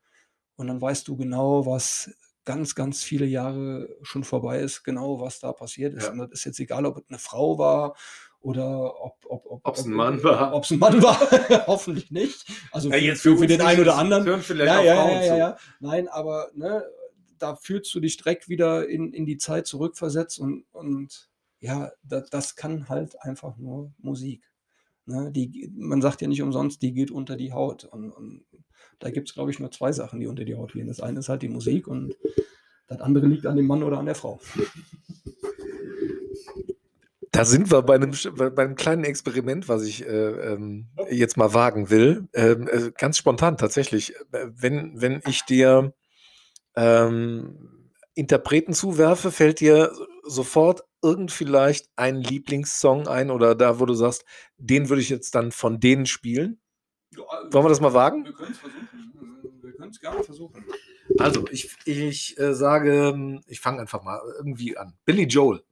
und 0.56 0.66
dann 0.66 0.80
weißt 0.80 1.06
du 1.06 1.16
genau, 1.16 1.64
was 1.64 2.10
ganz, 2.44 2.74
ganz 2.74 3.02
viele 3.02 3.26
Jahre 3.26 3.88
schon 4.02 4.24
vorbei 4.24 4.60
ist, 4.60 4.82
genau 4.82 5.20
was 5.20 5.38
da 5.38 5.52
passiert 5.52 5.94
ist. 5.94 6.04
Ja. 6.04 6.12
Und 6.12 6.18
das 6.18 6.30
ist 6.32 6.44
jetzt 6.44 6.60
egal, 6.60 6.86
ob 6.86 6.96
es 6.96 7.04
eine 7.08 7.18
Frau 7.18 7.58
war 7.58 7.96
oder 8.40 9.00
ob 9.00 9.16
ob, 9.28 9.46
ob, 9.46 9.60
ob 9.64 9.76
es 9.76 9.84
ein 9.84 9.92
Mann 9.92 10.22
war. 10.22 10.54
Ob 10.54 10.64
es 10.64 10.70
ein 10.70 10.78
Mann 10.78 11.02
war, 11.02 11.18
hoffentlich 11.66 12.10
nicht. 12.10 12.46
Also 12.72 12.90
ja, 12.90 12.96
jetzt 12.96 13.22
für, 13.22 13.36
für 13.36 13.46
den 13.46 13.60
einen 13.60 13.80
oder 13.80 13.96
anderen. 13.96 14.26
Ja, 14.26 14.54
ja, 14.54 14.82
ja, 14.82 15.22
ja, 15.22 15.36
ja. 15.36 15.56
Nein, 15.80 16.08
aber 16.08 16.50
ne, 16.54 16.84
da 17.38 17.56
fühlst 17.56 17.94
du 17.94 18.00
dich 18.00 18.16
direkt 18.16 18.48
wieder 18.48 18.88
in, 18.88 19.12
in 19.12 19.26
die 19.26 19.36
Zeit 19.36 19.66
zurückversetzt 19.66 20.38
und, 20.38 20.64
und 20.72 21.30
ja, 21.60 21.90
das, 22.02 22.28
das 22.30 22.56
kann 22.56 22.88
halt 22.88 23.20
einfach 23.22 23.56
nur 23.56 23.92
Musik. 23.98 24.44
Ne? 25.06 25.30
Die, 25.32 25.72
man 25.76 26.02
sagt 26.02 26.20
ja 26.20 26.28
nicht 26.28 26.42
umsonst, 26.42 26.82
die 26.82 26.92
geht 26.92 27.10
unter 27.10 27.36
die 27.36 27.52
Haut. 27.52 27.84
Und, 27.84 28.10
und 28.10 28.44
da 28.98 29.10
gibt 29.10 29.28
es, 29.28 29.34
glaube 29.34 29.50
ich, 29.50 29.58
nur 29.58 29.70
zwei 29.70 29.92
Sachen, 29.92 30.20
die 30.20 30.26
unter 30.26 30.44
die 30.44 30.56
Haut 30.56 30.72
gehen. 30.72 30.88
Das 30.88 31.00
eine 31.00 31.20
ist 31.20 31.28
halt 31.28 31.42
die 31.42 31.48
Musik 31.48 31.86
und 31.86 32.14
das 32.88 33.00
andere 33.00 33.26
liegt 33.26 33.46
an 33.46 33.56
dem 33.56 33.66
Mann 33.66 33.82
oder 33.82 33.98
an 33.98 34.06
der 34.06 34.14
Frau. 34.14 34.40
Da 37.32 37.44
sind 37.44 37.70
wir 37.70 37.82
bei 37.82 37.96
einem, 37.96 38.12
bei 38.36 38.64
einem 38.64 38.76
kleinen 38.76 39.04
Experiment, 39.04 39.68
was 39.68 39.84
ich 39.84 40.06
äh, 40.06 40.52
ähm, 40.54 40.86
jetzt 41.10 41.36
mal 41.36 41.52
wagen 41.52 41.90
will. 41.90 42.28
Ähm, 42.32 42.66
äh, 42.68 42.92
ganz 42.96 43.18
spontan 43.18 43.58
tatsächlich. 43.58 44.14
Wenn, 44.30 45.00
wenn 45.00 45.20
ich 45.26 45.42
dir 45.42 45.92
ähm, 46.76 47.90
Interpreten 48.14 48.72
zuwerfe, 48.72 49.30
fällt 49.30 49.60
dir 49.60 49.92
sofort 50.24 50.84
irgend 51.02 51.30
vielleicht 51.30 51.88
ein 51.96 52.16
Lieblingssong 52.16 53.08
ein 53.08 53.30
oder 53.30 53.54
da, 53.54 53.78
wo 53.78 53.86
du 53.86 53.94
sagst, 53.94 54.24
den 54.56 54.88
würde 54.88 55.02
ich 55.02 55.08
jetzt 55.08 55.34
dann 55.34 55.52
von 55.52 55.80
denen 55.80 56.06
spielen? 56.06 56.60
Wollen 57.14 57.64
wir 57.64 57.68
das 57.68 57.80
mal 57.80 57.94
wagen? 57.94 58.24
Wir 58.24 58.32
können 58.32 58.52
es 58.52 58.58
versuchen. 58.58 59.62
Wir 59.62 59.72
können 59.72 59.90
es 59.90 60.00
gerne 60.00 60.22
versuchen. 60.22 60.64
Also, 61.18 61.44
ich, 61.50 61.76
ich 61.84 62.38
äh, 62.38 62.54
sage, 62.54 63.40
ich 63.46 63.60
fange 63.60 63.80
einfach 63.80 64.02
mal 64.02 64.20
irgendwie 64.38 64.76
an. 64.76 64.94
Billy 65.04 65.24
Joel. 65.24 65.62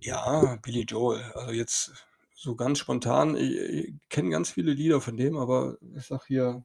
Ja, 0.00 0.56
Billy 0.62 0.82
Joel. 0.82 1.22
Also 1.34 1.52
jetzt 1.52 1.92
so 2.34 2.54
ganz 2.54 2.78
spontan, 2.78 3.36
ich, 3.36 3.56
ich 3.56 3.94
kenne 4.08 4.30
ganz 4.30 4.50
viele 4.50 4.72
Lieder 4.72 5.00
von 5.00 5.16
dem, 5.16 5.36
aber 5.36 5.76
ich 5.96 6.06
sag 6.06 6.26
hier 6.26 6.64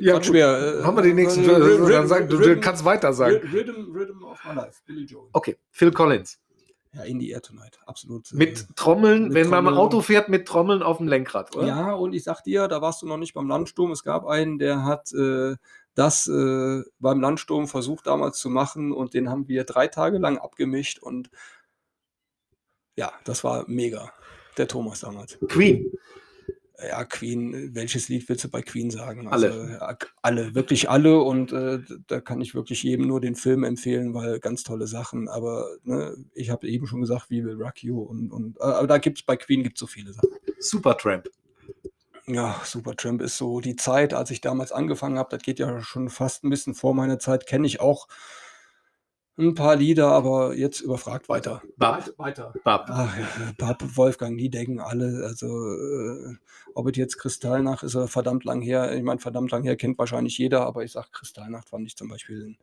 ja, 0.00 0.22
schwer. 0.22 0.80
Haben 0.82 0.96
wir 0.96 1.02
den 1.02 1.16
nächsten. 1.16 1.44
Äh, 1.44 1.52
Rhythm, 1.52 1.88
dann 1.88 2.08
sag, 2.08 2.28
du, 2.28 2.36
Rhythm, 2.36 2.60
kannst 2.60 2.84
weiter 2.84 3.12
sagen. 3.12 3.36
Rhythm, 3.52 3.92
Rhythm 3.92 4.22
of 4.24 4.38
My 4.44 4.54
Life, 4.54 4.80
Billy 4.86 5.04
Joel. 5.04 5.28
Okay, 5.32 5.56
Phil 5.70 5.90
Collins. 5.90 6.38
Ja, 6.92 7.02
In 7.02 7.18
the 7.18 7.30
Air 7.30 7.42
Tonight, 7.42 7.78
absolut. 7.86 8.32
Mit 8.32 8.60
äh, 8.60 8.64
Trommeln, 8.76 9.24
mit 9.24 9.34
wenn 9.34 9.42
Trommeln. 9.44 9.64
man 9.64 9.74
ein 9.74 9.78
Auto 9.78 10.00
fährt, 10.00 10.28
mit 10.28 10.46
Trommeln 10.46 10.82
auf 10.82 10.98
dem 10.98 11.08
Lenkrad, 11.08 11.56
oder? 11.56 11.66
Ja, 11.66 11.92
und 11.92 12.12
ich 12.12 12.22
sag 12.22 12.42
dir, 12.42 12.68
da 12.68 12.80
warst 12.80 13.02
du 13.02 13.06
noch 13.06 13.16
nicht 13.16 13.34
beim 13.34 13.48
Landsturm. 13.48 13.90
Es 13.90 14.04
gab 14.04 14.26
einen, 14.26 14.58
der 14.58 14.84
hat 14.84 15.12
äh, 15.12 15.56
das 15.94 16.28
äh, 16.28 16.82
beim 17.00 17.20
Landsturm 17.20 17.66
versucht 17.66 18.06
damals 18.06 18.38
zu 18.38 18.48
machen 18.48 18.92
und 18.92 19.14
den 19.14 19.28
haben 19.28 19.48
wir 19.48 19.64
drei 19.64 19.88
Tage 19.88 20.18
lang 20.18 20.38
abgemischt 20.38 21.00
und 21.00 21.30
ja, 22.96 23.12
das 23.24 23.42
war 23.42 23.64
mega. 23.66 24.12
Der 24.56 24.68
Thomas 24.68 25.00
damals. 25.00 25.36
Queen. 25.48 25.90
Ja, 26.82 27.04
Queen, 27.04 27.74
welches 27.74 28.08
Lied 28.08 28.28
willst 28.28 28.44
du 28.44 28.48
bei 28.48 28.60
Queen 28.60 28.90
sagen? 28.90 29.28
Also, 29.28 29.46
alle. 29.46 29.78
Ja, 29.80 29.96
alle, 30.22 30.54
wirklich 30.54 30.90
alle. 30.90 31.20
Und 31.20 31.52
äh, 31.52 31.78
da 32.08 32.20
kann 32.20 32.40
ich 32.40 32.54
wirklich 32.54 32.82
jedem 32.82 33.06
nur 33.06 33.20
den 33.20 33.36
Film 33.36 33.62
empfehlen, 33.62 34.12
weil 34.12 34.40
ganz 34.40 34.64
tolle 34.64 34.88
Sachen. 34.88 35.28
Aber 35.28 35.68
ne, 35.84 36.16
ich 36.34 36.50
habe 36.50 36.66
eben 36.68 36.86
schon 36.86 37.00
gesagt, 37.00 37.30
wie 37.30 37.44
will 37.44 37.62
Rock 37.62 37.82
You? 37.84 38.00
Und, 38.00 38.32
und, 38.32 38.56
äh, 38.58 38.64
aber 38.64 38.88
da 38.88 38.98
gibt 38.98 39.18
es 39.18 39.24
bei 39.24 39.36
Queen 39.36 39.62
gibt's 39.62 39.78
so 39.78 39.86
viele 39.86 40.12
Sachen. 40.12 40.30
Supertramp. 40.58 41.28
Ja, 42.26 42.60
Supertramp 42.64 43.20
ist 43.20 43.36
so 43.36 43.60
die 43.60 43.76
Zeit, 43.76 44.12
als 44.12 44.30
ich 44.30 44.40
damals 44.40 44.72
angefangen 44.72 45.18
habe. 45.18 45.28
Das 45.30 45.42
geht 45.42 45.60
ja 45.60 45.80
schon 45.82 46.08
fast 46.08 46.42
ein 46.42 46.50
bisschen 46.50 46.74
vor 46.74 46.94
meiner 46.94 47.20
Zeit. 47.20 47.46
Kenne 47.46 47.66
ich 47.66 47.80
auch 47.80 48.08
ein 49.36 49.54
paar 49.54 49.76
Lieder, 49.76 50.08
aber 50.08 50.54
jetzt 50.54 50.80
überfragt 50.80 51.28
weiter. 51.28 51.62
Bab. 51.76 52.08
Weiter. 52.18 52.52
Bab. 52.62 52.86
Ach, 52.88 53.16
Bab, 53.58 53.82
Wolfgang, 53.96 54.38
die 54.38 54.48
denken 54.48 54.80
alle, 54.80 55.24
also 55.26 55.46
äh, 55.46 56.36
ob 56.74 56.88
es 56.88 56.96
jetzt 56.96 57.18
Kristallnacht 57.18 57.82
ist 57.82 57.96
oder 57.96 58.08
verdammt 58.08 58.44
lang 58.44 58.60
her. 58.60 58.94
Ich 58.94 59.02
meine, 59.02 59.20
verdammt 59.20 59.50
lang 59.50 59.64
her 59.64 59.76
kennt 59.76 59.98
wahrscheinlich 59.98 60.38
jeder, 60.38 60.66
aber 60.66 60.84
ich 60.84 60.92
sage, 60.92 61.08
Kristallnacht 61.12 61.68
fand 61.68 61.86
ich 61.86 61.96
zum 61.96 62.08
Beispiel 62.08 62.46
ein 62.46 62.58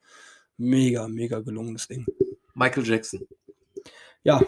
mega, 0.57 1.07
mega 1.07 1.39
gelungenes 1.39 1.87
Ding. 1.87 2.05
Michael 2.53 2.87
Jackson. 2.87 3.27
Ja, 4.23 4.41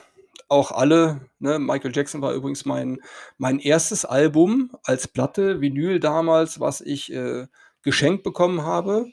auch 0.48 0.72
alle. 0.72 1.30
Ne? 1.40 1.60
Michael 1.60 1.92
Jackson 1.94 2.22
war 2.22 2.34
übrigens 2.34 2.66
mein, 2.66 3.00
mein 3.38 3.60
erstes 3.60 4.06
Album 4.06 4.72
als 4.84 5.08
Platte, 5.08 5.62
Vinyl 5.62 6.00
damals, 6.00 6.60
was 6.60 6.80
ich 6.82 7.12
äh, 7.12 7.48
geschenkt 7.82 8.24
bekommen 8.24 8.64
habe. 8.64 9.08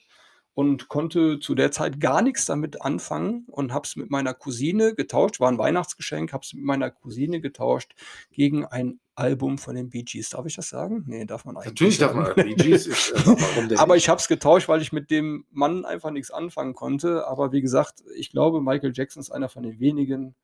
Und 0.54 0.88
konnte 0.88 1.38
zu 1.38 1.54
der 1.54 1.70
Zeit 1.70 2.00
gar 2.00 2.22
nichts 2.22 2.44
damit 2.44 2.82
anfangen 2.82 3.44
und 3.46 3.72
habe 3.72 3.86
es 3.86 3.96
mit 3.96 4.10
meiner 4.10 4.34
Cousine 4.34 4.94
getauscht. 4.94 5.40
War 5.40 5.50
ein 5.50 5.58
Weihnachtsgeschenk, 5.58 6.32
habe 6.32 6.42
es 6.44 6.52
mit 6.52 6.64
meiner 6.64 6.90
Cousine 6.90 7.40
getauscht 7.40 7.94
gegen 8.32 8.66
ein 8.66 9.00
Album 9.14 9.58
von 9.58 9.74
den 9.76 9.90
Bee 9.90 10.02
Gees. 10.02 10.30
Darf 10.30 10.46
ich 10.46 10.56
das 10.56 10.68
sagen? 10.68 11.04
Nee, 11.06 11.24
darf 11.24 11.44
man 11.44 11.56
eigentlich 11.56 11.72
Natürlich 11.72 11.98
darf 11.98 12.14
man. 12.14 12.34
Bee 12.34 12.54
Gees 12.54 12.86
ist, 12.86 13.12
äh, 13.12 13.74
Aber 13.76 13.96
ich 13.96 14.08
habe 14.08 14.20
es 14.20 14.28
getauscht, 14.28 14.68
weil 14.68 14.82
ich 14.82 14.92
mit 14.92 15.10
dem 15.10 15.44
Mann 15.50 15.84
einfach 15.84 16.10
nichts 16.10 16.30
anfangen 16.30 16.74
konnte. 16.74 17.26
Aber 17.26 17.52
wie 17.52 17.60
gesagt, 17.60 18.02
ich 18.16 18.30
glaube, 18.30 18.60
Michael 18.60 18.92
Jackson 18.94 19.20
ist 19.20 19.30
einer 19.30 19.48
von 19.48 19.62
den 19.62 19.78
wenigen, 19.78 20.34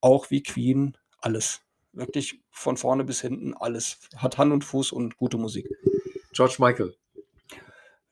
auch 0.00 0.30
wie 0.30 0.42
Queen, 0.42 0.96
alles. 1.20 1.62
Wirklich 1.92 2.40
von 2.50 2.76
vorne 2.76 3.04
bis 3.04 3.20
hinten 3.20 3.54
alles. 3.54 3.98
Hat 4.16 4.36
Hand 4.36 4.52
und 4.52 4.64
Fuß 4.64 4.92
und 4.92 5.16
gute 5.16 5.38
Musik. 5.38 5.68
George 6.32 6.56
Michael. 6.58 6.94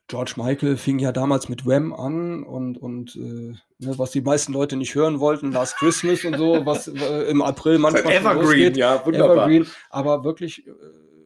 George 0.07 0.35
Michael 0.37 0.77
fing 0.77 0.99
ja 0.99 1.11
damals 1.11 1.49
mit 1.49 1.65
Wham 1.65 1.93
an 1.93 2.43
und, 2.43 2.77
und 2.77 3.15
äh, 3.17 3.53
ne, 3.79 3.97
was 3.97 4.11
die 4.11 4.21
meisten 4.21 4.53
Leute 4.53 4.77
nicht 4.77 4.95
hören 4.95 5.19
wollten, 5.19 5.51
Last 5.51 5.75
Christmas 5.75 6.23
und 6.23 6.37
so, 6.37 6.65
was 6.65 6.87
äh, 6.87 7.29
im 7.29 7.41
April 7.41 7.77
manchmal 7.77 8.13
Evergreen, 8.13 8.41
losgeht. 8.41 8.77
ja, 8.77 9.05
wunderbar. 9.05 9.35
Evergreen, 9.35 9.67
aber 9.89 10.23
wirklich 10.23 10.65
äh, 10.65 10.71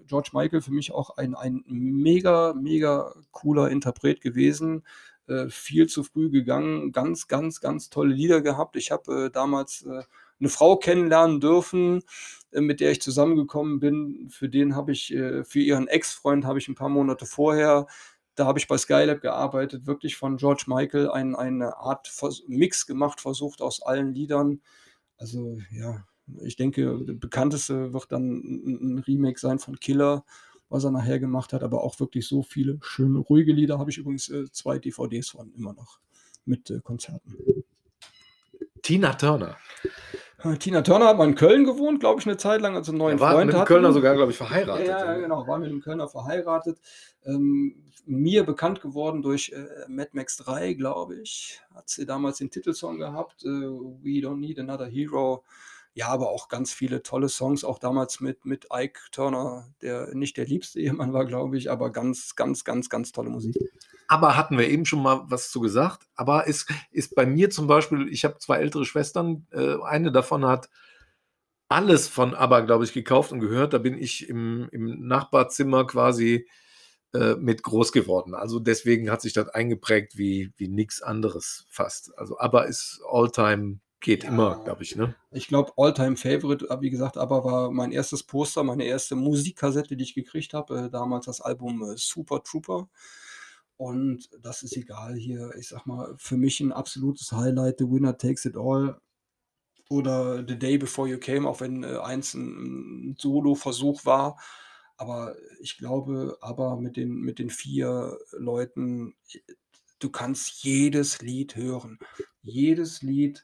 George 0.08 0.32
Michael 0.34 0.62
für 0.62 0.74
mich 0.74 0.92
auch 0.92 1.16
ein, 1.18 1.36
ein 1.36 1.64
mega, 1.68 2.54
mega 2.54 3.14
cooler 3.32 3.70
Interpret 3.70 4.20
gewesen. 4.20 4.84
Äh, 5.28 5.50
viel 5.50 5.88
zu 5.88 6.04
früh 6.04 6.30
gegangen, 6.30 6.92
ganz, 6.92 7.28
ganz, 7.28 7.62
ganz 7.62 7.90
tolle 7.90 8.14
Lieder 8.14 8.42
gehabt. 8.42 8.76
Ich 8.76 8.92
habe 8.92 9.26
äh, 9.26 9.30
damals 9.30 9.86
äh, 9.86 10.04
eine 10.40 10.50
Frau 10.50 10.76
kennenlernen 10.76 11.40
dürfen, 11.40 12.04
äh, 12.52 12.60
mit 12.60 12.80
der 12.82 12.92
ich 12.92 13.02
zusammengekommen 13.02 13.80
bin. 13.80 14.28
Für 14.30 14.50
den 14.50 14.76
habe 14.76 14.92
ich, 14.92 15.14
äh, 15.14 15.44
für 15.44 15.60
ihren 15.60 15.88
Ex-Freund 15.88 16.46
habe 16.46 16.60
ich 16.60 16.68
ein 16.68 16.76
paar 16.76 16.90
Monate 16.90 17.26
vorher, 17.26 17.88
da 18.42 18.48
habe 18.48 18.58
ich 18.58 18.68
bei 18.68 18.80
Skylab 18.80 19.22
gearbeitet, 19.22 19.86
wirklich 19.86 20.16
von 20.16 20.38
George 20.38 20.64
Michael 20.66 21.12
ein, 21.12 21.36
eine 21.36 21.78
Art 21.78 22.08
Vers 22.08 22.42
Mix 22.48 22.88
gemacht, 22.88 23.22
versucht 23.22 23.62
aus 23.62 23.84
allen 23.84 24.16
Liedern. 24.16 24.62
Also 25.16 25.60
ja, 25.70 26.08
ich 26.42 26.56
denke, 26.56 27.06
der 27.06 27.14
bekannteste 27.14 27.94
wird 27.94 28.12
dann 28.12 28.42
ein, 28.66 29.04
Remake 29.06 29.39
sein 29.39 29.60
von 29.60 29.80
Killer, 29.80 30.26
was 30.70 30.84
er 30.86 30.89
nachher 30.89 31.20
gemacht 31.20 31.54
hat, 31.54 31.62
aber 31.62 31.84
auch 31.84 32.00
wirklich 32.00 32.28
so 32.28 32.42
viele 32.42 32.80
schöne, 32.82 33.20
ruhige 33.20 33.54
Lieder. 33.54 33.78
Habe 33.78 33.92
ich 33.92 34.00
übrigens 34.00 34.28
äh, 34.30 34.52
zwei 34.52 34.80
DVDs 34.80 35.30
von 35.30 35.54
immer 35.54 35.74
noch 35.74 36.00
mit 36.44 36.72
äh, 36.72 36.80
Konzerten. 36.80 37.38
Tina 38.82 39.14
Turner. 39.14 39.56
Tina 40.60 40.82
Turner 40.82 41.08
hat 41.08 41.18
mal 41.18 41.28
in 41.28 41.36
Köln 41.36 41.66
gewohnt, 41.66 42.00
glaube 42.00 42.20
ich, 42.20 42.28
eine 42.28 42.38
Zeit 42.38 42.62
lang, 42.62 42.76
als 42.76 42.88
sie 42.88 42.92
einen 42.92 43.00
neuen 43.00 43.18
Er 43.18 43.22
war 43.22 43.34
Freund 43.34 43.48
mit 43.48 43.56
hatten. 43.56 43.68
Kölner 43.68 43.94
sogar, 43.94 44.16
glaube 44.16 44.32
ich, 44.32 44.38
verheiratet. 44.38 44.88
Ja, 44.88 45.14
ja, 45.14 45.20
genau, 45.20 45.48
war 45.48 45.60
mit 45.60 45.70
dem 45.70 45.82
Kölner 45.82 46.08
verheiratet. 46.08 46.80
Ähm, 47.26 47.92
mir 48.06 48.44
bekannt 48.44 48.82
geworden 48.82 49.22
durch 49.22 49.52
äh, 49.52 49.66
Mad 49.88 50.10
Max 50.14 50.38
3, 50.38 50.74
glaube 50.74 51.16
ich. 51.16 51.62
Hat 51.74 51.89
sie 51.89 52.06
damals 52.06 52.38
den 52.38 52.50
Titelsong 52.50 52.98
gehabt, 52.98 53.44
äh, 53.44 53.48
We 53.48 54.20
Don't 54.20 54.38
Need 54.39 54.60
Another 54.60 54.88
Hero. 54.88 55.44
Ja, 55.94 56.08
aber 56.08 56.30
auch 56.30 56.48
ganz 56.48 56.72
viele 56.72 57.04
tolle 57.04 57.28
Songs, 57.28 57.64
auch 57.64 57.78
damals 57.78 58.22
mit, 58.22 58.46
mit 58.46 58.68
Ike 58.74 59.00
Turner, 59.12 59.74
der 59.82 60.16
nicht 60.16 60.38
der 60.38 60.46
liebste 60.46 60.80
Ehemann 60.82 61.14
war, 61.14 61.26
glaube 61.26 61.58
ich, 61.58 61.70
aber 61.70 61.92
ganz, 61.92 62.36
ganz, 62.36 62.64
ganz, 62.64 62.89
ganz 62.89 63.12
tolle 63.12 63.30
Musik. 63.30 63.56
Aber 64.08 64.36
hatten 64.36 64.58
wir 64.58 64.70
eben 64.70 64.86
schon 64.86 65.02
mal 65.02 65.24
was 65.26 65.52
zu 65.52 65.62
gesagt. 65.62 66.08
Aber 66.16 66.48
ist, 66.48 66.70
ist 66.92 67.16
bei 67.16 67.26
mir 67.26 67.50
zum 67.50 67.68
Beispiel, 67.68 68.10
ich 68.10 68.26
habe 68.26 68.39
zwei 68.39 68.58
ältere 68.58 68.86
Schwestern, 68.86 69.48
äh, 69.52 69.78
eine 69.84 70.12
davon 70.12 70.46
hat 70.46 70.70
alles 71.70 72.10
von 72.10 72.36
ABBA, 72.36 72.62
glaube 72.62 72.84
ich, 72.84 72.92
gekauft 72.92 73.32
und 73.32 73.39
gehört. 73.39 73.72
Da 73.74 73.78
bin 73.78 73.98
ich 73.98 74.28
im, 74.28 74.68
im 74.74 75.08
Nachbarzimmer 75.08 75.88
quasi 75.88 76.46
äh, 77.14 77.36
mit 77.36 77.64
groß 77.64 77.94
geworden. 77.94 78.36
Also 78.36 78.60
deswegen 78.60 79.10
hat 79.10 79.22
sich 79.22 79.32
das 79.32 79.48
eingeprägt 79.48 80.18
wie, 80.18 80.52
wie 80.58 80.68
nichts 80.68 81.02
anderes 81.02 81.66
fast. 81.70 82.18
Also 82.18 82.38
ABBA 82.38 82.64
ist 82.64 83.02
Alltime, 83.10 83.80
geht 84.02 84.24
Ja. 84.24 84.30
immer, 84.30 84.64
glaube 84.64 84.84
ich, 84.84 84.95
ne? 84.95 85.16
Ich 85.32 85.47
glaube, 85.47 85.72
Alltime 85.78 86.18
Favorite, 86.18 86.68
äh, 86.70 86.82
wie 86.82 86.89
gesagt, 86.89 87.18
aber 87.18 87.43
war 87.45 87.72
mein 87.72 87.91
erstes 87.91 88.24
Poster, 88.24 88.64
meine 88.64 88.84
erste 88.84 89.16
Musikkassette, 89.16 89.95
die 89.95 90.04
ich 90.04 90.16
gekriegt 90.16 90.54
habe. 90.54 90.78
Äh, 90.86 90.89
damals 90.89 91.26
das 91.26 91.41
Album 91.41 91.84
äh, 91.84 91.95
Super 91.97 92.43
Trooper. 92.43 92.89
Und 93.78 94.30
das 94.41 94.62
ist 94.64 94.76
egal 94.78 95.16
hier. 95.16 95.52
Ich 95.58 95.70
sag 95.70 95.86
mal, 95.88 96.14
für 96.18 96.38
mich 96.38 96.60
ein 96.60 96.72
absolutes 96.72 97.32
Highlight. 97.32 97.80
The 97.80 97.89
Winner 97.89 98.18
Takes 98.18 98.45
It 98.45 98.56
All. 98.58 98.99
Oder 99.89 100.45
The 100.47 100.58
Day 100.58 100.78
Before 100.78 101.08
You 101.10 101.18
Came, 101.18 101.47
auch 101.47 101.60
wenn 101.62 101.84
äh, 101.84 101.97
eins 101.97 102.34
ein, 102.34 103.12
ein 103.12 103.16
Solo-Versuch 103.18 104.06
war. 104.06 104.39
Aber 104.97 105.36
ich 105.60 105.78
glaube, 105.78 106.38
aber 106.41 106.78
mit 106.78 106.95
den, 106.95 107.22
mit 107.22 107.39
den 107.39 107.49
vier 107.49 108.18
Leuten, 108.34 109.16
du 109.99 110.10
kannst 110.10 110.64
jedes 110.64 111.22
Lied 111.22 111.56
hören. 111.56 111.97
Jedes 112.43 113.02
Lied 113.02 113.43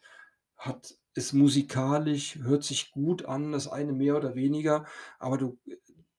hat, 0.57 0.95
ist 1.13 1.33
musikalisch, 1.33 2.37
hört 2.43 2.63
sich 2.63 2.91
gut 2.91 3.25
an, 3.25 3.51
das 3.51 3.67
eine 3.67 3.93
mehr 3.93 4.15
oder 4.15 4.35
weniger, 4.35 4.85
aber 5.19 5.37
du, 5.37 5.57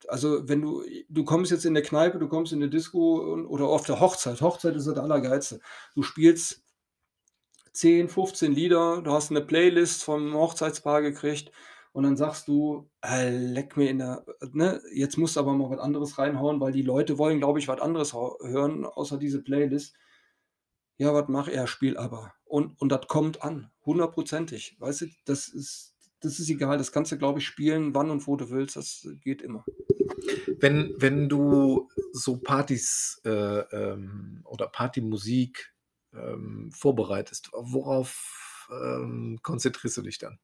also 0.09 0.49
wenn 0.49 0.63
du, 0.63 0.83
du 1.09 1.25
kommst 1.25 1.51
jetzt 1.51 1.67
in 1.67 1.75
der 1.75 1.83
Kneipe, 1.83 2.19
du 2.19 2.29
kommst 2.29 2.53
in 2.53 2.61
der 2.61 2.69
Disco 2.69 3.33
und, 3.33 3.47
oder 3.47 3.67
auf 3.67 3.85
der 3.87 4.01
Hochzeit, 4.01 4.41
Hochzeit 4.41 4.77
ist 4.77 4.87
das 4.87 4.99
Allergeilste. 4.99 5.61
Du 5.95 6.03
spielst 6.03 6.63
10, 7.73 8.09
15 8.09 8.53
Lieder, 8.53 9.03
du 9.03 9.13
hast 9.13 9.31
eine 9.31 9.41
Playlist 9.41 10.03
vom 10.03 10.35
Hochzeitspaar 10.35 11.03
gekriegt 11.03 11.53
und 11.93 12.05
dann 12.05 12.17
sagst 12.17 12.49
du, 12.49 12.91
äh, 13.05 13.31
leck 13.31 13.77
mir 13.77 13.91
in 13.91 13.99
der, 13.99 14.25
ne, 14.53 14.81
jetzt 14.93 15.17
musst 15.17 15.37
du 15.37 15.41
aber 15.41 15.53
mal 15.53 15.71
was 15.71 15.79
anderes 15.79 16.19
reinhauen, 16.19 16.61
weil 16.61 16.73
die 16.73 16.83
Leute 16.83 17.19
wollen, 17.19 17.39
glaube 17.39 17.59
ich, 17.59 17.69
was 17.69 17.81
anderes 17.81 18.13
hören, 18.13 18.85
außer 18.85 19.19
diese 19.19 19.43
Playlist. 19.43 19.95
Ja, 20.97 21.15
was 21.15 21.29
mach 21.29 21.49
er? 21.49 21.67
Spiel 21.67 21.97
aber. 21.97 22.35
Und, 22.45 22.81
und 22.81 22.91
das 22.91 23.07
kommt 23.07 23.43
an, 23.43 23.71
hundertprozentig. 23.89 24.77
Weißt 24.79 25.03
du, 25.03 25.07
das 25.25 25.49
ist, 25.49 25.95
das 26.21 26.39
ist 26.39 26.51
egal, 26.51 26.79
das 26.79 26.93
kannst 26.93 27.13
du, 27.13 27.19
glaube 27.19 27.41
ich, 27.41 27.47
spielen, 27.47 27.95
wann 27.95 28.11
und 28.11 28.27
wo 28.27 28.37
du 28.37 28.51
willst, 28.51 28.77
das 28.77 29.09
geht 29.21 29.43
immer. 29.43 29.65
Wenn, 30.61 30.95
wenn 30.97 31.29
du 31.29 31.89
so 32.13 32.39
Partys 32.39 33.21
äh, 33.25 33.31
ähm, 33.31 34.43
oder 34.45 34.69
Partymusik 34.69 35.73
ähm, 36.13 36.71
vorbereitest, 36.73 37.51
worauf 37.53 38.69
ähm, 38.71 39.39
konzentrierst 39.43 39.97
du 39.97 40.03
dich 40.03 40.19
dann? 40.19 40.39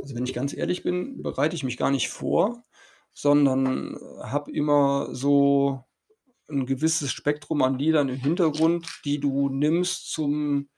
Also 0.00 0.14
wenn 0.14 0.24
ich 0.24 0.34
ganz 0.34 0.54
ehrlich 0.54 0.82
bin, 0.82 1.22
bereite 1.22 1.54
ich 1.54 1.64
mich 1.64 1.76
gar 1.76 1.90
nicht 1.90 2.08
vor, 2.08 2.64
sondern 3.12 3.98
habe 4.22 4.50
immer 4.50 5.14
so 5.14 5.84
ein 6.48 6.66
gewisses 6.66 7.12
Spektrum 7.12 7.62
an 7.62 7.78
Liedern 7.78 8.08
im 8.08 8.16
Hintergrund, 8.16 9.00
die 9.04 9.20
du 9.20 9.48
nimmst 9.48 10.10
zum, 10.10 10.68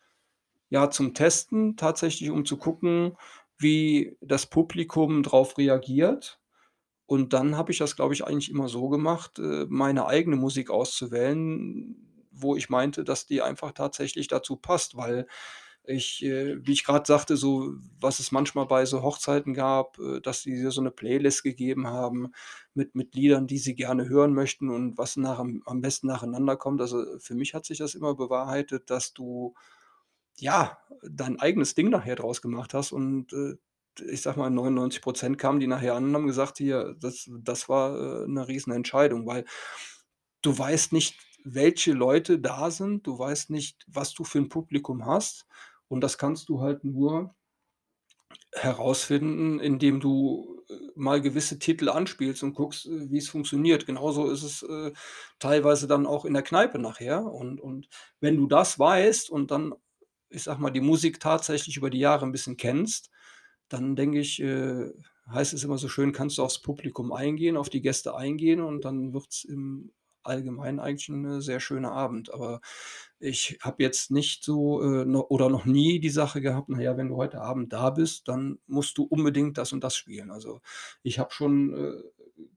ja, 0.72 0.90
zum 0.90 1.14
Testen, 1.14 1.76
tatsächlich, 1.76 2.30
um 2.30 2.44
zu 2.46 2.56
gucken, 2.56 3.16
wie 3.58 4.16
das 4.22 4.46
Publikum 4.46 5.22
drauf 5.22 5.58
reagiert. 5.58 6.40
Und 7.06 7.32
dann 7.34 7.56
habe 7.56 7.72
ich 7.72 7.78
das, 7.78 7.96
glaube 7.96 8.14
ich, 8.14 8.24
eigentlich 8.26 8.50
immer 8.50 8.68
so 8.68 8.88
gemacht, 8.88 9.38
äh, 9.38 9.66
meine 9.68 10.06
eigene 10.06 10.36
Musik 10.36 10.70
auszuwählen, 10.70 11.96
wo 12.30 12.56
ich 12.56 12.70
meinte, 12.70 13.04
dass 13.04 13.26
die 13.26 13.42
einfach 13.42 13.72
tatsächlich 13.72 14.28
dazu 14.28 14.56
passt, 14.56 14.96
weil 14.96 15.26
ich, 15.84 16.24
äh, 16.24 16.64
wie 16.66 16.72
ich 16.72 16.84
gerade 16.84 17.04
sagte, 17.06 17.36
so 17.36 17.74
was 18.00 18.20
es 18.20 18.30
manchmal 18.32 18.66
bei 18.66 18.86
so 18.86 19.02
Hochzeiten 19.02 19.52
gab, 19.54 19.98
äh, 19.98 20.20
dass 20.20 20.42
dir 20.44 20.70
so 20.70 20.80
eine 20.80 20.92
Playlist 20.92 21.42
gegeben 21.42 21.88
haben 21.88 22.32
mit 22.74 22.94
mit 22.94 23.14
Liedern, 23.16 23.46
die 23.48 23.58
sie 23.58 23.74
gerne 23.74 24.08
hören 24.08 24.32
möchten 24.34 24.70
und 24.70 24.96
was 24.98 25.16
nach 25.16 25.40
am 25.40 25.80
besten 25.82 26.06
nacheinander 26.08 26.56
kommt. 26.56 26.80
Also, 26.80 27.04
für 27.18 27.34
mich 27.34 27.54
hat 27.54 27.64
sich 27.66 27.78
das 27.78 27.94
immer 27.96 28.14
bewahrheitet, 28.14 28.90
dass 28.90 29.12
du, 29.12 29.54
ja, 30.38 30.78
dein 31.08 31.40
eigenes 31.40 31.74
Ding 31.74 31.90
nachher 31.90 32.16
draus 32.16 32.42
gemacht 32.42 32.74
hast 32.74 32.92
und, 32.92 33.32
äh, 33.32 33.56
ich 34.10 34.22
sage 34.22 34.38
mal, 34.40 34.50
99% 34.50 35.38
kamen 35.38 35.60
die 35.60 35.66
nachher 35.66 35.94
an 35.94 36.04
und 36.06 36.14
haben 36.14 36.26
gesagt: 36.26 36.58
„Hier, 36.58 36.96
das 37.00 37.30
das 37.42 37.68
war, 37.68 38.24
äh, 38.24 38.28
'ne 38.28 38.48
Riesenentscheidung“, 38.48 39.26
weil 39.26 39.44
du 40.42 40.56
weißt 40.58 40.92
nicht, 40.94 41.16
welche 41.44 41.92
Leute 41.92 42.38
da 42.40 42.70
sind, 42.70 43.06
du 43.06 43.18
weißt 43.18 43.50
nicht, 43.50 43.84
was 43.88 44.14
du 44.14 44.24
für 44.24 44.38
'n 44.38 44.48
Publikum 44.50 45.06
hast 45.06 45.46
und 45.88 46.00
das 46.02 46.18
kannst 46.18 46.48
du 46.50 46.60
halt 46.62 46.84
nur 46.84 47.34
herausfinden, 48.54 49.60
indem 49.60 49.98
du, 50.00 50.60
äh, 50.68 50.74
mal 50.94 51.22
gewisse 51.22 51.58
Titel 51.58 51.88
anspielst 51.88 52.42
und 52.42 52.54
guckst, 52.54 52.84
äh, 52.86 53.10
wie's 53.10 53.28
funktioniert. 53.30 53.86
Genauso 53.86 54.30
ist 54.30 54.42
es, 54.42 54.62
äh, 54.62 54.92
teilweise 55.38 55.86
dann 55.86 56.06
auch 56.06 56.26
in 56.26 56.34
der 56.34 56.42
Kneipe 56.42 56.78
nachher 56.78 57.24
und 57.24 57.60
und 57.60 57.88
wenn 58.20 58.36
du 58.36 58.46
das 58.46 58.78
weißt 58.78 59.30
und 59.30 59.50
dann, 59.50 59.72
ich 60.32 60.42
sage 60.44 60.60
mal, 60.62 60.70
die 60.70 60.80
Musik 60.80 61.20
tatsächlich 61.20 61.76
über 61.76 61.90
die 61.90 61.98
Jahre 62.00 62.24
'n 62.26 62.32
bisschen 62.32 62.56
kennst, 62.56 63.10
dann 63.68 63.96
denke 63.96 64.20
ich, 64.20 64.40
äh, 64.42 64.90
heißt 65.30 65.54
es 65.54 65.64
immer 65.64 65.78
so 65.78 65.88
schön, 65.88 66.12
kannst 66.12 66.38
du 66.38 66.42
aufs 66.44 66.60
Publikum 66.62 67.12
eingehen, 67.12 67.56
auf 67.56 67.70
die 67.70 67.82
Gäste 67.82 68.16
eingehen 68.16 68.60
und 68.62 68.84
dann 68.84 69.14
wird's 69.14 69.44
im 69.44 69.92
Allgemeinen 70.24 70.80
eigentlich 70.80 71.08
'n 71.10 71.40
sehr 71.42 71.60
schöner 71.60 71.92
Abend. 71.92 72.32
Aber 72.34 72.60
ich 73.20 73.58
habe 73.62 73.82
jetzt 73.82 74.10
nicht 74.12 74.44
so, 74.44 74.82
äh, 74.82 75.04
no 75.06 75.26
oder 75.28 75.48
noch 75.50 75.64
nie 75.66 76.00
die 76.00 76.10
Sache 76.10 76.40
gehabt: 76.42 76.68
„Na 76.70 76.80
ja, 76.82 76.96
wenn 76.96 77.08
du 77.08 77.16
heute 77.16 77.40
Abend 77.42 77.72
da 77.72 77.90
bist, 77.90 78.28
dann 78.28 78.58
musst 78.66 78.98
du 78.98 79.04
unbedingt 79.04 79.58
das 79.58 79.72
und 79.72 79.82
das 79.84 79.96
spielen.“ 79.96 80.30
Also, 80.32 80.60
ich 81.02 81.18
habe 81.20 81.32
schon, 81.32 81.74
äh, 81.74 82.02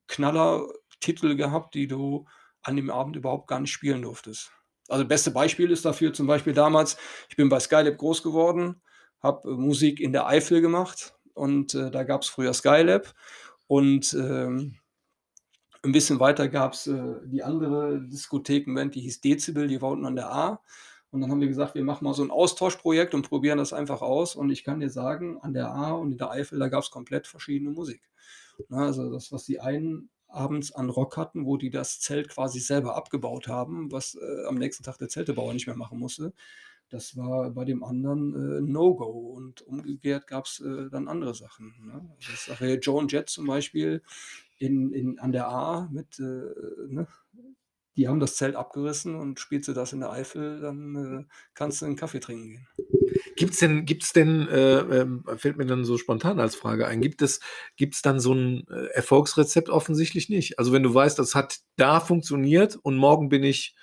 Knallertitel 0.08 1.36
gehabt, 1.38 1.76
die 1.76 1.88
du 1.88 2.26
an 2.64 2.76
dem 2.78 2.90
Abend 2.92 3.16
überhaupt 3.18 3.48
gar 3.50 3.60
nicht 3.62 3.72
spielen 3.74 4.02
durftest. 4.04 4.55
Also, 4.90 5.06
beste 5.06 5.32
Beispiel 5.32 5.72
ist 5.72 5.84
dafür 5.86 6.14
zum 6.14 6.28
Beispiel 6.28 6.54
damals 6.54 6.98
ich 7.30 7.36
bin 7.36 7.50
bei 7.50 7.60
Skylab 7.60 7.98
groß 7.98 8.22
geworden, 8.24 8.82
habe, 9.22 9.50
äh, 9.50 9.54
Musik 9.54 10.00
in 10.00 10.12
der 10.14 10.28
Eifel 10.28 10.62
gemacht 10.62 11.16
und, 11.34 11.74
äh, 11.74 11.90
da 11.92 12.04
gab's 12.04 12.28
früher 12.30 12.54
Skylab 12.54 13.14
und, 13.68 14.14
ähm, 14.14 14.76
'n 15.84 15.92
bisschen 15.92 16.20
weiter 16.20 16.48
gab's, 16.50 16.88
äh, 16.88 17.16
die 17.26 17.44
andere 17.44 18.02
Diskothekenband, 18.02 18.96
die 18.96 19.02
hieß 19.02 19.22
Dezibel, 19.22 19.68
die 19.68 19.82
war 19.82 19.92
unten 19.92 20.06
an 20.06 20.16
der 20.16 20.32
A. 20.32 20.62
Und 21.12 21.22
dann 21.22 21.32
haben 21.32 21.42
wir 21.42 21.48
gesagt, 21.48 21.76
wir 21.76 21.84
machen 21.84 22.04
mal 22.06 22.14
so 22.14 22.24
'n 22.24 22.32
Austauschprojekt 22.32 23.14
und 23.14 23.30
probieren 23.30 23.58
das 23.60 23.72
einfach 23.74 24.02
aus. 24.02 24.36
Und 24.36 24.50
ich 24.52 24.64
kann 24.64 24.80
dir 24.80 24.90
sagen, 24.90 25.38
an 25.42 25.54
der 25.54 25.70
A 25.72 25.92
und 25.94 26.12
in 26.14 26.18
der 26.18 26.32
Eifel, 26.32 26.60
da 26.60 26.68
gab's 26.70 26.92
komplett 26.92 27.28
verschiedene 27.28 27.72
Musik. 27.72 28.02
Also 28.70 29.12
das, 29.12 29.32
was 29.32 29.46
die 29.46 29.60
einen 29.62 30.10
abends 30.36 30.72
an 30.74 30.90
Rock 30.90 31.18
hatten, 31.18 31.46
wo 31.46 31.58
die 31.58 31.70
das 31.72 32.00
Zelt 32.00 32.30
quasi 32.30 32.60
selber 32.60 32.96
abgebaut 32.96 33.48
haben, 33.48 33.92
was, 33.92 34.16
äh, 34.16 34.46
am 34.48 34.56
nächsten 34.58 34.84
Tag 34.84 34.98
der 35.00 35.10
Zeltebauer 35.10 35.54
nicht 35.54 35.68
mehr 35.68 35.78
machen 35.78 36.00
musste, 36.00 36.34
das 36.90 37.18
war 37.18 37.50
bei 37.52 37.66
dem 37.66 37.84
anderen, 37.84 38.34
äh, 38.36 38.62
No-Go 38.62 39.06
und 39.36 39.62
umgekehrt 39.64 40.28
gab's, 40.28 40.60
äh, 40.62 40.90
dann 40.92 41.08
andere 41.08 41.34
Sachen, 41.36 41.74
ne? 41.86 42.10
Also, 42.18 42.34
sage 42.54 42.70
ja, 42.74 42.80
Joan 42.80 43.08
Jett 43.08 43.30
zum 43.30 43.48
Beispiel 43.48 44.02
in 44.60 44.92
in 44.94 45.20
an 45.20 45.32
der 45.32 45.50
A 45.50 45.90
mit, 45.92 46.20
äh, 46.20 46.24
ne? 46.24 47.08
Die 47.98 48.08
haben 48.10 48.20
das 48.20 48.36
Zelt 48.36 48.56
abgerissen 48.56 49.16
und 49.16 49.40
spielst 49.40 49.70
du 49.70 49.74
das 49.74 49.94
in 49.94 50.02
der 50.02 50.12
Eifel, 50.12 50.60
dann, 50.62 50.96
äh, 51.30 51.34
kannst 51.54 51.82
du 51.82 51.86
'n 51.86 51.96
Kaffee 51.96 52.20
trinken 52.20 52.50
gehen. 52.52 52.68
Gibt's 53.38 53.60
denn 53.60 53.86
gibt's 53.86 54.14
denn, 54.14 54.48
äh, 54.50 54.80
ähm 55.02 55.24
fällt 55.38 55.58
mir 55.58 55.66
dann 55.66 55.86
so 55.86 55.98
spontan 55.98 56.40
als 56.40 56.56
Frage 56.56 56.88
ein, 56.88 57.02
gibt 57.02 57.22
es 57.22 57.40
gibt's 57.78 58.02
dann 58.02 58.20
so 58.20 58.34
'n, 58.34 58.66
äh, 58.72 58.88
Erfolgsrezept? 58.96 59.70
Offensichtlich 59.70 60.30
nicht. 60.30 60.60
Also, 60.60 60.74
wenn 60.74 60.84
du 60.84 60.94
weißt, 60.94 61.20
das 61.20 61.36
hat 61.36 61.60
da 61.78 62.00
funktioniert 62.02 62.78
und 62.84 62.98
morgen 62.98 63.30
bin 63.30 63.44
ich, 63.44 63.76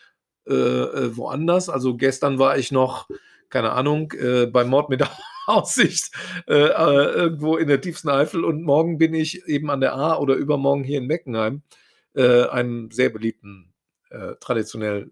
äh, 0.48 0.54
äh, 0.54 1.16
woanders. 1.16 1.68
Also, 1.70 1.96
gestern 1.96 2.38
war 2.38 2.58
ich 2.58 2.72
noch, 2.72 3.08
keine 3.50 3.72
Ahnung, 3.72 4.12
äh, 4.12 4.46
bei 4.46 4.64
Mord 4.64 4.90
mit 4.90 5.02
Aussicht, 5.48 6.10
äh, 6.48 6.54
äh, 6.54 7.12
irgendwo 7.14 7.56
in 7.58 7.68
der 7.68 7.80
tiefsten 7.80 8.08
Eifel 8.10 8.44
und 8.44 8.62
morgen 8.64 8.98
bin 8.98 9.14
ich 9.14 9.46
eben 9.48 9.70
an 9.70 9.80
der 9.80 9.94
A 9.94 10.18
oder 10.18 10.34
übermorgen 10.36 10.84
hier 10.84 10.98
in 10.98 11.06
Meckenheim, 11.08 11.62
äh, 12.14 12.44
einem 12.48 12.90
sehr 12.92 13.10
beliebten, 13.10 13.71
äh, 14.12 14.36
traditionell 14.40 15.10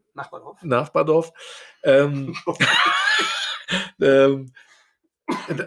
Nachbardorf? 0.62 1.32
Ähm, 1.84 2.34
ähm, 4.02 4.52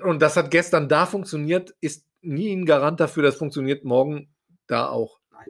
und 0.05 0.21
das 0.21 0.37
hat 0.37 0.51
gestern 0.51 0.89
da 0.89 1.05
funktioniert, 1.05 1.75
ist 1.81 2.05
nie 2.21 2.51
'n 2.53 2.65
Garant 2.65 2.99
dafür, 2.99 3.23
das 3.23 3.35
funktioniert 3.37 3.85
morgen 3.85 4.33
da 4.67 4.89
auch. 4.89 5.19
Nein. 5.31 5.47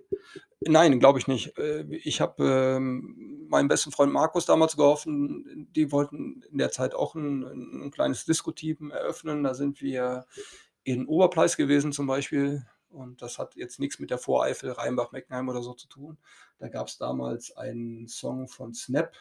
Nein, 0.91 0.99
glaube 0.99 1.19
ich 1.19 1.27
nicht. 1.27 1.57
Äh, 1.59 1.83
ich 1.91 2.21
habe, 2.21 2.43
ähm, 2.77 3.47
meinem 3.49 3.67
besten 3.69 3.91
Freund 3.91 4.13
Markus 4.13 4.45
damals 4.47 4.77
geholfen. 4.77 5.67
Die 5.75 5.91
wollten 5.91 6.43
in 6.51 6.57
der 6.59 6.71
Zeit 6.71 6.95
auch 6.95 7.15
'n 7.15 7.43
'n 7.85 7.91
kleines 7.91 8.25
Diskoteam 8.25 8.91
eröffnen. 8.91 9.43
Da 9.43 9.53
sind 9.55 9.81
wir 9.81 10.25
in 10.83 11.07
Oberpleis 11.07 11.57
gewesen 11.57 11.91
zum 11.93 12.07
Beispiel 12.07 12.65
und 12.89 13.21
das 13.21 13.39
hat 13.39 13.55
jetzt 13.55 13.79
nix 13.79 13.99
mit 13.99 14.11
der 14.11 14.17
Voreifel, 14.19 14.71
Rheinbach, 14.71 15.11
Meckenheim 15.13 15.49
oder 15.49 15.61
so 15.63 15.73
zu 15.73 15.87
tun. 15.87 16.17
Da 16.63 16.69
gab's 16.69 16.97
damals 16.97 17.57
einen 17.57 18.07
Song 18.07 18.47
von 18.47 18.73
Snap. 18.73 19.17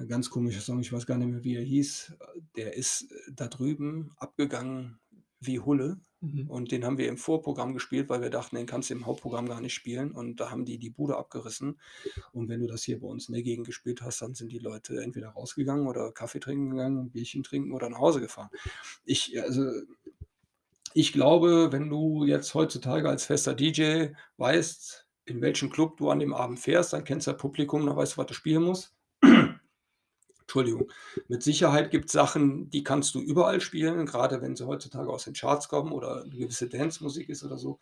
'N 0.00 0.08
ganz 0.08 0.28
komischer 0.28 0.60
Song, 0.60 0.80
ich 0.80 0.92
weiß 0.92 1.06
gar 1.06 1.16
nicht 1.16 1.28
mehr, 1.28 1.44
wie 1.44 1.54
er 1.54 1.62
hieß. 1.62 2.14
Der 2.56 2.74
ist, 2.74 3.12
äh, 3.12 3.14
da 3.32 3.46
drüben 3.46 4.10
abgegangen 4.16 4.98
wie 5.38 5.60
Hulle 5.60 6.00
Mhm. 6.22 6.50
und 6.50 6.72
den 6.72 6.84
haben 6.84 6.98
wir 6.98 7.06
im 7.08 7.16
Vorprogramm 7.18 7.72
gespielt, 7.72 8.08
weil 8.08 8.20
wir 8.20 8.30
dachten, 8.30 8.56
den 8.56 8.66
kannst 8.66 8.90
du 8.90 8.94
im 8.94 9.06
Hauptprogramm 9.06 9.46
gar 9.48 9.60
nicht 9.60 9.72
spielen 9.74 10.10
und 10.10 10.40
da 10.40 10.50
haben 10.50 10.64
die 10.64 10.76
die 10.78 10.90
Bude 10.90 11.16
abgerissen. 11.16 11.78
Und 12.32 12.48
wenn 12.48 12.58
du 12.60 12.66
das 12.66 12.82
hier 12.82 12.98
bei 12.98 13.06
uns 13.06 13.28
in 13.28 13.34
der 13.34 13.44
Gegend 13.44 13.64
gespielt 13.68 14.02
hast, 14.02 14.22
dann 14.22 14.34
sind 14.34 14.50
die 14.50 14.58
Leute 14.58 15.00
entweder 15.00 15.28
rausgegangen 15.28 15.86
oder 15.86 16.10
Kaffee 16.10 16.40
trinken 16.40 16.70
gegangen, 16.70 17.10
Bierchen 17.12 17.44
trinken 17.44 17.70
oder 17.72 17.88
nach 17.90 18.00
Hause 18.00 18.20
gefahren. 18.20 18.50
Ich 19.04 19.40
also 19.40 19.70
ich 20.94 21.12
glaube, 21.12 21.68
wenn 21.72 21.88
du 21.88 22.24
jetzt 22.24 22.54
heutzutage 22.54 23.08
als 23.08 23.24
fester 23.26 23.54
DJ 23.54 24.08
weißt, 24.38 25.06
in 25.30 25.40
welchen 25.42 25.70
Club 25.70 25.96
du 25.98 26.10
an 26.10 26.18
dem 26.20 26.34
Abend 26.34 26.60
fährst, 26.60 26.92
dann 26.92 27.04
kennst 27.04 27.26
du 27.26 27.32
das 27.32 27.40
Publikum, 27.40 27.86
dann 27.86 27.96
weißt 27.96 28.14
du, 28.14 28.18
was 28.18 28.26
du 28.26 28.34
spielen 28.34 28.64
musst. 28.64 28.94
Entschuldigung. 30.42 30.90
Mit 31.28 31.42
Sicherheit 31.42 31.90
gibt's 31.90 32.12
Sachen, 32.12 32.70
die 32.70 32.82
kannst 32.84 33.14
du 33.14 33.20
überall 33.20 33.60
spielen, 33.60 34.06
grade 34.06 34.42
wenn 34.42 34.56
sie 34.56 34.66
heutzutage 34.66 35.10
aus 35.10 35.24
den 35.24 35.34
Charts 35.34 35.68
kommen 35.68 35.92
oder 35.92 36.24
'ne 36.26 36.36
gewisse 36.36 36.68
Dancemusik 36.68 37.28
ist 37.28 37.44
oder 37.44 37.58
so. 37.58 37.80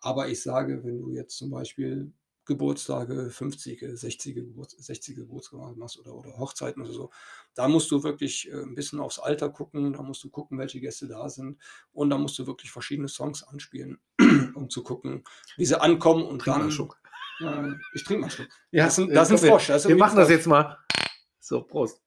Aber 0.00 0.28
ich 0.28 0.42
sage, 0.42 0.84
wenn 0.84 0.98
du 1.00 1.10
jetzt 1.10 1.36
zum 1.38 1.50
Beispiel 1.50 2.12
Geburtstage, 2.46 3.30
50., 3.30 3.84
60. 3.94 4.34
Geburts 4.34 4.76
60. 4.78 5.16
Geburtstage 5.16 5.74
machst 5.76 5.98
oder 5.98 6.14
oder 6.14 6.36
Hochzeiten 6.38 6.82
oder 6.82 6.92
so, 6.92 7.10
da 7.54 7.68
musst 7.68 7.90
du 7.90 8.02
wirklich, 8.02 8.48
äh, 8.50 8.56
'n 8.62 8.74
bisschen 8.74 9.00
aufs 9.00 9.18
Alter 9.18 9.48
gucken, 9.50 9.92
da 9.94 10.02
musst 10.02 10.22
du 10.24 10.30
gucken, 10.30 10.58
welche 10.58 10.80
Gäste 10.80 11.08
da 11.08 11.28
sind 11.28 11.58
und 11.92 12.10
da 12.10 12.18
musst 12.18 12.38
du 12.38 12.46
wirklich 12.46 12.70
verschiedene 12.70 13.08
Songs 13.08 13.42
anspielen, 13.42 13.98
um 14.54 14.68
zu 14.70 14.82
gucken, 14.82 15.24
wie 15.56 15.64
sie 15.66 15.80
ankommen 15.80 16.22
und 16.24 16.40
Trink 16.40 16.56
mal 16.56 16.62
dann 16.62 16.70
Schluck. 16.70 16.98
äh, 17.40 17.72
ich 17.94 18.04
trinke 18.04 18.20
mal 18.22 18.26
'n 18.28 18.30
Schluck. 18.30 18.48
Ja, 18.72 18.84
Das 18.84 18.98
ist 18.98 19.08
äh, 19.08 19.14
das 19.14 19.30
ist 19.30 19.32
'n 19.32 19.36
komm, 19.36 19.42
wir 19.44 19.50
Frosch, 19.52 19.66
das 19.68 19.84
ist 19.84 19.88
wir 19.88 19.96
machen 19.96 20.16
das 20.16 20.28
jetzt 20.30 20.46
mal. 20.46 20.78
So, 21.40 21.62
Prost. 21.62 22.00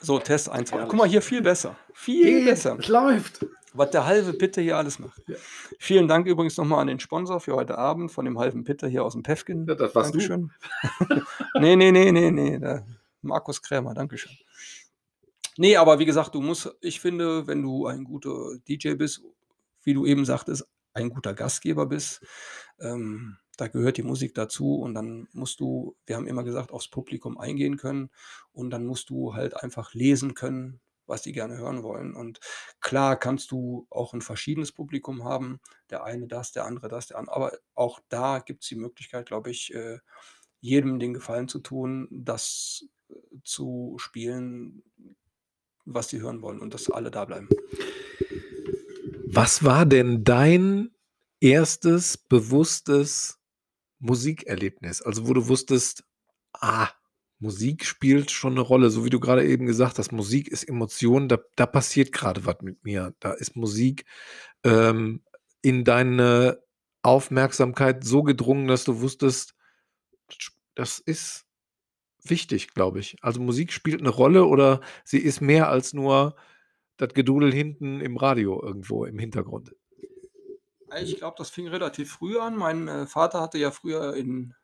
So, 0.00 0.18
Test 0.18 0.48
1, 0.50 0.68
2. 0.70 0.84
Guck 0.86 0.94
mal, 0.94 1.08
hier 1.08 1.22
viel 1.22 1.40
besser. 1.42 1.76
Viel 1.94 2.24
Geht, 2.40 2.44
besser. 2.46 2.76
es 2.78 2.88
läuft. 2.88 3.46
Was 3.76 3.90
der 3.90 4.06
halve 4.06 4.32
Pitte 4.32 4.60
hier 4.60 4.76
alles 4.76 5.00
macht. 5.00 5.20
Ja. 5.26 5.34
Vielen 5.80 6.06
Dank 6.06 6.28
übrigens 6.28 6.56
noch 6.56 6.64
mal 6.64 6.80
an 6.80 6.86
den 6.86 7.00
Sponsor 7.00 7.40
für 7.40 7.56
heute 7.56 7.76
Abend 7.76 8.12
von 8.12 8.24
dem 8.24 8.38
halben 8.38 8.62
Pitte 8.62 8.86
hier 8.86 9.02
aus'm 9.02 9.24
Päffchen. 9.24 9.66
Ja, 9.66 9.74
das 9.74 9.94
warst 9.96 10.14
du. 10.14 10.18
Dankeschön. 10.18 10.52
Ne, 11.60 11.76
ne, 11.76 11.90
ne, 11.90 12.12
ne, 12.12 12.30
ne, 12.30 12.60
der 12.60 12.86
Markus 13.20 13.62
Krämer, 13.62 13.94
Dankeschön. 13.94 14.32
Ne, 15.56 15.76
aber 15.76 15.98
wie 15.98 16.04
gesagt, 16.04 16.36
du 16.36 16.40
musst 16.40 16.72
ich 16.80 17.00
finde, 17.00 17.48
wenn 17.48 17.62
du 17.62 17.86
ein 17.86 18.04
guter 18.04 18.56
DJ 18.68 18.94
bist, 18.94 19.22
wie 19.82 19.94
du 19.94 20.06
eben 20.06 20.24
sagtest, 20.24 20.66
ein 20.92 21.10
guter 21.10 21.34
Gastgeber 21.34 21.86
bist, 21.86 22.24
ähm, 22.78 23.38
da 23.56 23.66
gehört 23.66 23.96
die 23.96 24.02
Musik 24.04 24.34
dazu 24.34 24.76
und 24.76 24.94
dann 24.94 25.26
musst 25.32 25.58
du 25.58 25.96
wir 26.06 26.14
haben 26.14 26.28
immer 26.28 26.44
gesagt, 26.44 26.70
aufs 26.70 26.88
Publikum 26.88 27.38
eingehen 27.38 27.76
können 27.76 28.10
und 28.52 28.70
dann 28.70 28.86
musst 28.86 29.10
du 29.10 29.34
halt 29.34 29.56
einfach 29.56 29.94
lesen 29.94 30.34
können, 30.34 30.80
was 31.06 31.22
die 31.22 31.32
gerne 31.32 31.56
hören 31.58 31.82
wollen. 31.82 32.14
Und 32.14 32.40
klar 32.80 33.16
kannst 33.18 33.50
du 33.52 33.86
auch 33.90 34.14
'n 34.14 34.22
verschiedenes 34.22 34.72
Publikum 34.72 35.24
haben, 35.24 35.60
der 35.90 36.04
eine 36.04 36.26
das, 36.28 36.52
der 36.52 36.64
andere 36.66 36.88
das, 36.88 37.08
der 37.08 37.18
an 37.18 37.28
aber 37.28 37.52
auch 37.74 38.00
da 38.08 38.38
gibt's 38.40 38.68
die 38.68 38.76
Möglichkeit, 38.76 39.26
glaube 39.26 39.50
ich, 39.50 39.74
äh, 39.74 39.98
jedem 40.60 40.98
den 41.00 41.14
Gefallen 41.14 41.48
zu 41.48 41.60
tun, 41.60 42.08
das, 42.10 42.86
äh, 43.10 43.14
zu 43.44 43.94
spielen, 43.98 44.82
was 45.86 46.08
die 46.08 46.20
hören 46.22 46.42
wollen 46.42 46.60
und 46.60 46.74
dass 46.74 46.90
alle 46.90 47.10
da 47.10 47.24
bleiben. 47.26 47.48
Was 49.26 49.64
war 49.64 49.86
denn 49.86 50.24
dein 50.24 50.90
1. 51.40 52.18
bewusstes 52.28 53.40
Musikerlebnis? 54.00 55.02
Also, 55.02 55.28
wo 55.28 55.34
du 55.34 55.48
wusstest: 55.48 56.04
„Ah, 56.54 56.90
Musik 57.44 57.84
spielt 57.84 58.30
schon 58.30 58.54
'ne 58.54 58.62
Rolle“, 58.62 58.90
so 58.90 59.04
wie 59.04 59.10
du 59.10 59.20
grade 59.20 59.44
eben 59.46 59.66
gesagt 59.66 59.98
hast, 59.98 60.12
Musik 60.12 60.48
ist 60.48 60.64
Emotion, 60.64 61.28
da 61.28 61.38
da 61.56 61.66
passiert 61.66 62.12
grade 62.12 62.46
was 62.46 62.56
mit 62.62 62.84
mir. 62.84 63.14
Da 63.20 63.32
ist 63.34 63.56
Musik, 63.56 64.06
ähm, 64.64 65.22
in 65.62 65.84
deine 65.84 66.60
Aufmerksamkeit 67.02 68.04
so 68.04 68.22
gedrungen, 68.24 68.68
dass 68.68 68.84
du 68.84 69.00
wusstest, 69.02 69.54
das 70.76 70.98
ist 71.00 71.46
wichtig, 72.24 72.74
glaube 72.74 73.00
ich. 73.00 73.16
Also, 73.22 73.40
Musik 73.42 73.72
spielt 73.72 74.02
'ne 74.02 74.10
Rolle 74.10 74.46
oder 74.46 74.80
sie 75.04 75.18
ist 75.20 75.40
mehr 75.42 75.68
als 75.70 75.94
nur 75.94 76.36
das 76.98 77.14
Gedudel 77.14 77.52
hinten 77.54 78.00
im 78.02 78.16
Radio 78.18 78.62
irgendwo 78.64 79.04
im 79.06 79.18
Hintergrund. 79.20 79.74
Ich 81.00 81.16
glaube, 81.16 81.36
das 81.38 81.50
fing 81.50 81.68
relativ 81.68 82.12
früh 82.12 82.38
an. 82.38 82.56
Mein, 82.56 82.88
äh, 82.88 83.06
Vater 83.06 83.40
hatte 83.40 83.58
ja 83.58 83.70
früher 83.70 84.14
in 84.14 84.54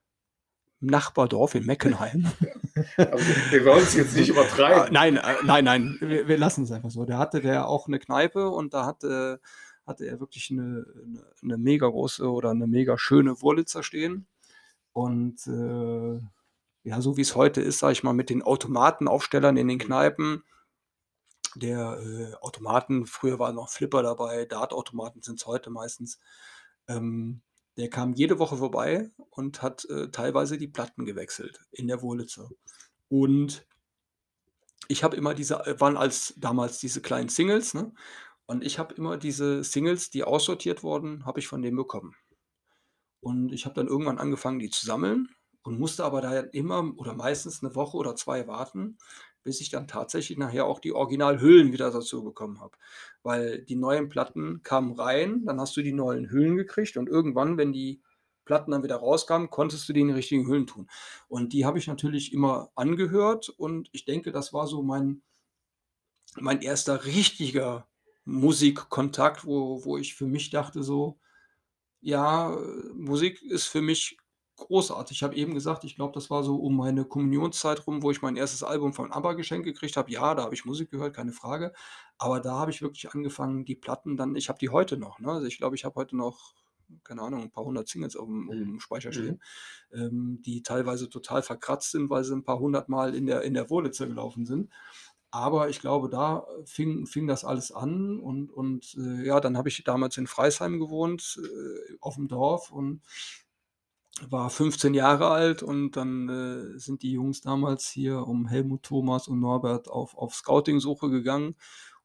Nachbardorf 0.81 1.55
in 1.55 1.67
Meckenheim 1.67 2.27
Also, 2.99 3.25
wir 3.51 3.65
wollen's 3.65 3.95
jetzt 3.95 4.17
nicht 4.17 4.29
übertreiben. 4.31 4.93
nein, 4.93 5.17
äh, 5.17 5.35
nein, 5.45 5.65
nein, 5.65 5.97
wir 6.01 6.29
wir 6.29 6.39
lassen's 6.39 6.73
einfach 6.73 6.91
so. 6.91 7.05
Da 7.05 7.19
hatte 7.19 7.41
der 7.41 7.69
auch 7.69 7.89
'ne 7.89 7.99
Kneipe 7.99 8.49
und 8.51 8.75
da 8.75 8.87
hatte 8.87 9.41
hatte 9.87 10.07
er 10.07 10.21
wirklich 10.21 10.51
'ne 10.51 10.85
'ne 11.07 11.25
'ne 11.43 11.59
mega 11.59 11.89
große 11.89 12.31
oder 12.31 12.55
'ne 12.55 12.67
mega 12.67 12.99
schöne 12.99 13.41
Wurlitzer 13.43 13.83
stehen. 13.83 14.27
Und, 14.95 15.47
äh, 15.49 16.21
ja, 16.85 17.01
so 17.03 17.17
wie's 17.19 17.37
heute 17.37 17.61
ist, 17.63 17.81
sage 17.81 17.93
ich 17.95 18.03
mal, 18.05 18.15
mit 18.15 18.31
den 18.31 18.43
Automatenaufstellern 18.43 19.57
in 19.59 19.69
den 19.69 19.79
Kneipen. 19.81 20.45
Der, 21.57 21.99
äh, 22.01 22.35
Automaten 22.43 23.07
früher 23.07 23.39
waren 23.41 23.57
noch 23.57 23.69
Flipper 23.71 24.03
dabei, 24.03 24.45
Dartautomaten 24.45 25.21
sind's 25.23 25.47
heute 25.47 25.71
meistens. 25.71 26.21
Ähm, 26.89 27.43
der 27.81 27.91
kam 27.91 28.15
jede 28.15 28.39
Woche 28.39 28.57
vorbei 28.57 29.11
und 29.31 29.63
hat, 29.63 29.85
äh, 29.87 30.11
teilweise 30.11 30.59
die 30.59 30.69
Platten 30.69 31.05
gewechselt 31.05 31.61
in 31.73 31.89
der 31.89 32.03
Wurlitzer. 32.03 32.51
Und 33.09 33.67
ich 34.89 35.03
habe 35.05 35.17
immer 35.17 35.35
diese 35.35 35.67
äh, 35.67 35.81
waren 35.81 35.97
als 35.97 36.35
damals 36.37 36.79
diese 36.79 37.01
kleinen 37.01 37.29
Singles, 37.29 37.75
ne? 37.75 37.93
Und 38.47 38.65
ich 38.65 38.79
habe 38.79 38.95
immer 38.95 39.17
diese 39.17 39.63
Singles, 39.63 40.11
die 40.11 40.25
aussortiert 40.25 40.83
wurden, 40.83 41.25
habe 41.25 41.39
ich 41.39 41.47
von 41.47 41.63
dem 41.63 41.77
bekommen. 41.77 42.17
Und 43.21 43.53
ich 43.53 43.65
habe 43.65 43.77
dann 43.77 43.87
irgendwann 43.87 44.19
angefangen, 44.19 44.59
die 44.59 44.71
zu 44.71 44.85
sammeln 44.87 45.29
und 45.63 45.79
musste 45.79 46.05
aber 46.05 46.21
da 46.21 46.41
immer 46.41 46.93
oder 46.97 47.15
meistens 47.15 47.63
eine 47.63 47.75
Woche 47.77 47.97
oder 47.97 48.17
zwei 48.17 48.49
warten, 48.49 48.99
bis 49.43 49.61
ich 49.61 49.71
dann 49.71 49.89
tatsächlich 49.89 50.39
nachher 50.39 50.67
auch 50.67 50.81
die 50.81 50.93
Originalhüllen 50.93 51.73
wieder 51.73 51.91
dazu 51.91 52.23
bekommen 52.25 52.61
habe. 52.61 52.77
Weil 53.23 53.63
die 53.63 53.77
neuen 53.77 54.09
Platten 54.09 54.63
kamen 54.63 54.93
rein, 54.93 55.45
dann 55.47 55.61
hast 55.61 55.77
du 55.77 55.83
die 55.83 55.93
neuen 55.93 56.31
Hüllen 56.31 56.57
gekriegt 56.57 56.97
und 56.97 57.09
irgendwann, 57.09 57.57
wenn 57.59 57.73
die 57.73 58.03
Platten 58.45 58.73
dann 58.73 58.83
wieder 58.83 58.97
rauskamen, 58.97 59.51
konntest 59.51 59.89
du 59.89 59.93
die 59.93 60.01
in 60.01 60.09
die 60.09 60.15
richtigen 60.15 60.47
Hüllen 60.47 60.67
tun. 60.67 60.89
Und 61.29 61.53
die 61.53 61.65
habe 61.65 61.79
ich 61.79 61.87
natürlich 61.87 62.33
immer 62.33 62.71
angehört 62.75 63.49
und 63.51 63.89
ich 63.93 64.05
denke, 64.05 64.33
das 64.33 64.53
war 64.53 64.67
so 64.67 64.83
mein 64.83 65.23
mein 66.39 66.63
erster 66.63 67.05
richtiger 67.05 67.89
Musikkontakt, 68.25 69.45
wo 69.45 69.85
wo 69.85 69.97
ich 69.99 70.15
für 70.15 70.27
mich 70.27 70.51
dachte 70.51 70.83
so: 70.83 71.19
„Ja, 72.03 72.55
äh, 72.57 72.59
Musik 72.95 73.43
ist 73.43 73.67
für 73.67 73.83
mich 73.83 74.19
großartig.“ 74.61 75.19
Ich 75.19 75.23
habe 75.23 75.35
eben 75.37 75.55
gesagt, 75.55 75.85
ich 75.85 75.97
glaube, 75.97 76.13
das 76.15 76.31
war 76.31 76.43
so 76.45 76.57
um 76.57 76.77
meine 76.77 77.05
Kommunionszeit 77.05 77.87
rum, 77.87 78.03
wo 78.03 78.11
ich 78.11 78.23
mein 78.23 78.37
erstes 78.37 78.63
Album 78.63 78.93
von 78.95 79.13
ABBA 79.13 79.35
geschenkt 79.35 79.67
gekriegt 79.67 79.97
habe. 79.97 80.11
Ja, 80.13 80.35
da 80.35 80.45
habe 80.45 80.55
ich 80.55 80.65
Musik 80.65 80.91
gehört, 80.91 81.15
keine 81.17 81.33
Frage. 81.33 81.73
Aber 82.19 82.41
da 82.41 82.55
habe 82.55 82.71
ich 82.71 82.83
wirklich 82.83 83.13
angefangen, 83.15 83.65
die 83.65 83.77
Platten 83.77 84.17
dann 84.17 84.37
ich 84.37 84.49
habe 84.49 84.59
die 84.59 84.71
heute 84.71 84.97
noch, 84.97 85.19
ne? 85.21 85.31
Also, 85.33 85.47
ich 85.47 85.59
glaube, 85.59 85.77
ich 85.77 85.85
habe 85.85 85.97
heute 85.97 86.17
noch, 86.17 86.55
keine 87.05 87.23
Ahnung, 87.23 87.43
ein 87.43 87.51
paar 87.51 87.65
hundert 87.65 87.89
Singles 87.89 88.17
auf'm 88.17 88.49
Mhm. 88.49 88.69
auf'm 88.69 88.81
Speicher 88.81 89.13
Mhm. 89.13 89.13
stehen, 89.13 89.43
ähm, 89.93 90.43
die 90.45 90.63
teilweise 90.63 91.09
total 91.09 91.43
verkratzt 91.43 91.91
sind, 91.93 92.11
weil 92.11 92.25
sie 92.25 92.35
ein 92.35 92.45
paar 92.45 92.59
hundert 92.61 92.89
Mal 92.89 93.15
in 93.15 93.27
der 93.27 93.43
in 93.43 93.55
der 93.55 93.71
Wurlitzer 93.71 94.07
gelaufen 94.07 94.47
sind. 94.47 94.71
Aber 95.33 95.69
ich 95.71 95.81
glaube, 95.81 96.09
da 96.09 96.45
fing 96.65 97.07
fing 97.07 97.27
das 97.29 97.45
alles 97.45 97.71
an 97.73 98.19
und 98.19 98.51
und, 98.53 98.95
äh, 98.99 99.25
ja, 99.27 99.41
dann 99.41 99.57
habe 99.57 99.69
ich 99.69 99.85
damals 99.85 100.17
in 100.19 100.27
Freisheim 100.27 100.81
gewohnt, 100.81 101.39
äh, 101.43 101.97
auf'm 102.01 102.27
Dorf 102.29 102.71
und 102.73 103.03
war 104.29 104.51
15 104.51 104.95
Jahre 104.95 105.29
alt 105.29 105.63
und 105.63 105.93
dann, 105.97 106.29
äh, 106.29 106.79
sind 106.79 107.03
die 107.03 107.13
Jungs 107.13 107.41
damals 107.41 107.89
hier 107.89 108.27
um 108.27 108.47
Helmut, 108.49 108.83
Thomas 108.83 109.29
und 109.29 109.41
Norbert 109.41 109.89
auf 109.89 110.17
auf 110.17 110.35
Scouting-Suche 110.35 111.11
gegangen 111.11 111.55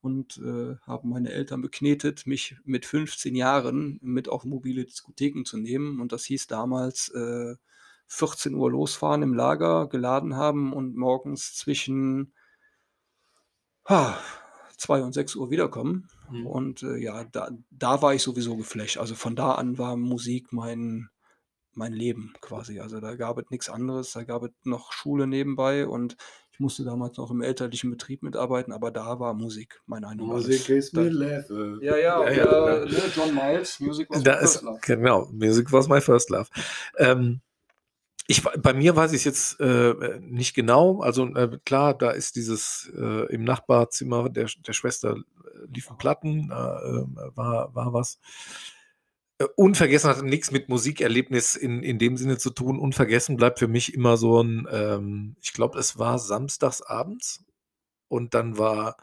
und, 0.02 0.38
äh, 0.38 0.76
haben 0.82 1.10
meine 1.10 1.32
Eltern 1.32 1.62
beknetet, 1.62 2.28
mich 2.28 2.58
mit 2.64 2.86
15 2.86 3.36
Jahren 3.36 4.00
mit 4.02 4.30
auf 4.30 4.46
mobile 4.46 4.86
Diskotheken 4.86 5.44
zu 5.46 5.58
nehmen. 5.58 6.00
Und 6.00 6.12
das 6.12 6.26
hieß 6.26 6.48
damals, 6.48 7.10
äh, 7.10 7.56
14:00 8.08 8.70
losfahren 8.72 9.24
im 9.24 9.34
Lager, 9.34 9.88
geladen 9.88 10.36
haben 10.36 10.74
und 10.74 10.96
morgens 10.96 11.56
zwischen 11.56 12.34
ha, 13.88 14.18
2 14.78 15.04
und 15.04 15.14
6:00 15.14 15.50
wiederkommen. 15.52 16.08
Mhm. 16.30 16.48
Und, 16.48 16.82
äh, 16.84 16.98
ja, 16.98 17.24
da 17.26 17.52
da 17.70 18.02
war 18.02 18.14
ich 18.16 18.24
sowieso 18.24 18.56
geflasht. 18.58 18.98
Also, 18.98 19.16
von 19.16 19.36
da 19.36 19.54
an 19.54 19.78
war 19.78 19.96
Musik 19.96 20.52
mein 20.54 21.10
mein 21.76 21.94
Leben 21.94 22.34
quasi. 22.42 22.80
Also, 22.80 23.00
da 23.00 23.16
gab 23.16 23.38
es 23.38 23.46
nix 23.50 23.70
anderes. 23.70 24.12
Da 24.14 24.24
gab 24.24 24.44
es 24.44 24.52
noch 24.64 24.92
Schule 24.92 25.28
nebenbei 25.28 25.88
und 25.88 26.16
ich 26.52 26.60
musste 26.62 26.86
damals 26.86 27.18
noch 27.18 27.32
im 27.32 27.42
elterlichen 27.42 27.90
Betrieb 27.92 28.24
mitarbeiten, 28.24 28.72
aber 28.72 28.90
da 28.90 29.20
war 29.20 29.34
Musik 29.34 29.82
mein 29.88 30.06
Ein 30.06 30.22
und 30.22 30.28
Musik 30.28 30.70
Alles. 30.70 30.70
is 30.70 30.92
Da 30.92 31.02
my 31.02 31.10
life. 31.10 31.80
ja, 31.82 31.98
ja, 31.98 32.24
Ja, 32.24 32.32
ja, 32.32 32.86
ne, 32.86 33.02
John 33.14 33.36
Miles, 33.36 33.80
Music 33.82 34.10
was 34.10 34.20
my 34.20 34.24
Da 34.24 34.38
first 34.38 34.56
ist 34.56 34.62
love. 34.64 34.80
genau, 34.82 35.30
Music 35.34 35.72
was 35.74 35.90
my 35.90 36.00
first 36.00 36.30
love. 36.30 36.50
Ähm, 36.98 37.42
ich 38.28 38.42
bei 38.44 38.74
mir 38.74 38.96
weiß 38.96 39.12
ich's 39.14 39.26
jetzt, 39.26 39.60
äh, 39.60 39.90
äh, 39.92 40.20
nicht 40.22 40.56
genau. 40.56 41.02
Also, 41.02 41.26
äh, 41.36 41.60
klar, 41.66 41.94
da 41.94 42.12
ist 42.12 42.38
dieses, 42.38 42.90
äh 42.98 43.26
im 43.34 43.44
Nachbarzimmer 43.44 44.30
der 44.30 44.48
der 44.66 44.74
Schwester, 44.74 45.16
äh, 45.18 45.68
liefen 45.74 45.98
Platten, 45.98 46.48
da, 46.48 46.82
ähm, 46.86 47.20
war 47.36 47.76
war 47.76 47.92
was. 47.94 48.20
Äh, 49.40 49.46
unvergessen 49.58 50.10
hatte 50.10 50.26
nix 50.26 50.52
mit 50.52 50.70
Musikerlebnis 50.70 51.56
in 51.56 51.84
in 51.84 52.00
dem 52.00 52.16
Sinne 52.18 52.38
zu 52.38 52.52
tun. 52.52 52.80
Unvergessen 52.80 53.36
bleibt 53.36 53.60
für 53.60 53.68
mich 53.68 53.94
immer 53.94 54.16
so 54.18 54.40
'n, 54.42 54.68
ähm 54.72 55.36
ich 55.42 55.54
glaube, 55.54 55.78
es 55.80 56.00
war 56.00 56.20
samstags 56.20 56.82
abends 56.82 57.44
und 58.10 58.34
dann 58.34 58.58
war: 58.58 58.98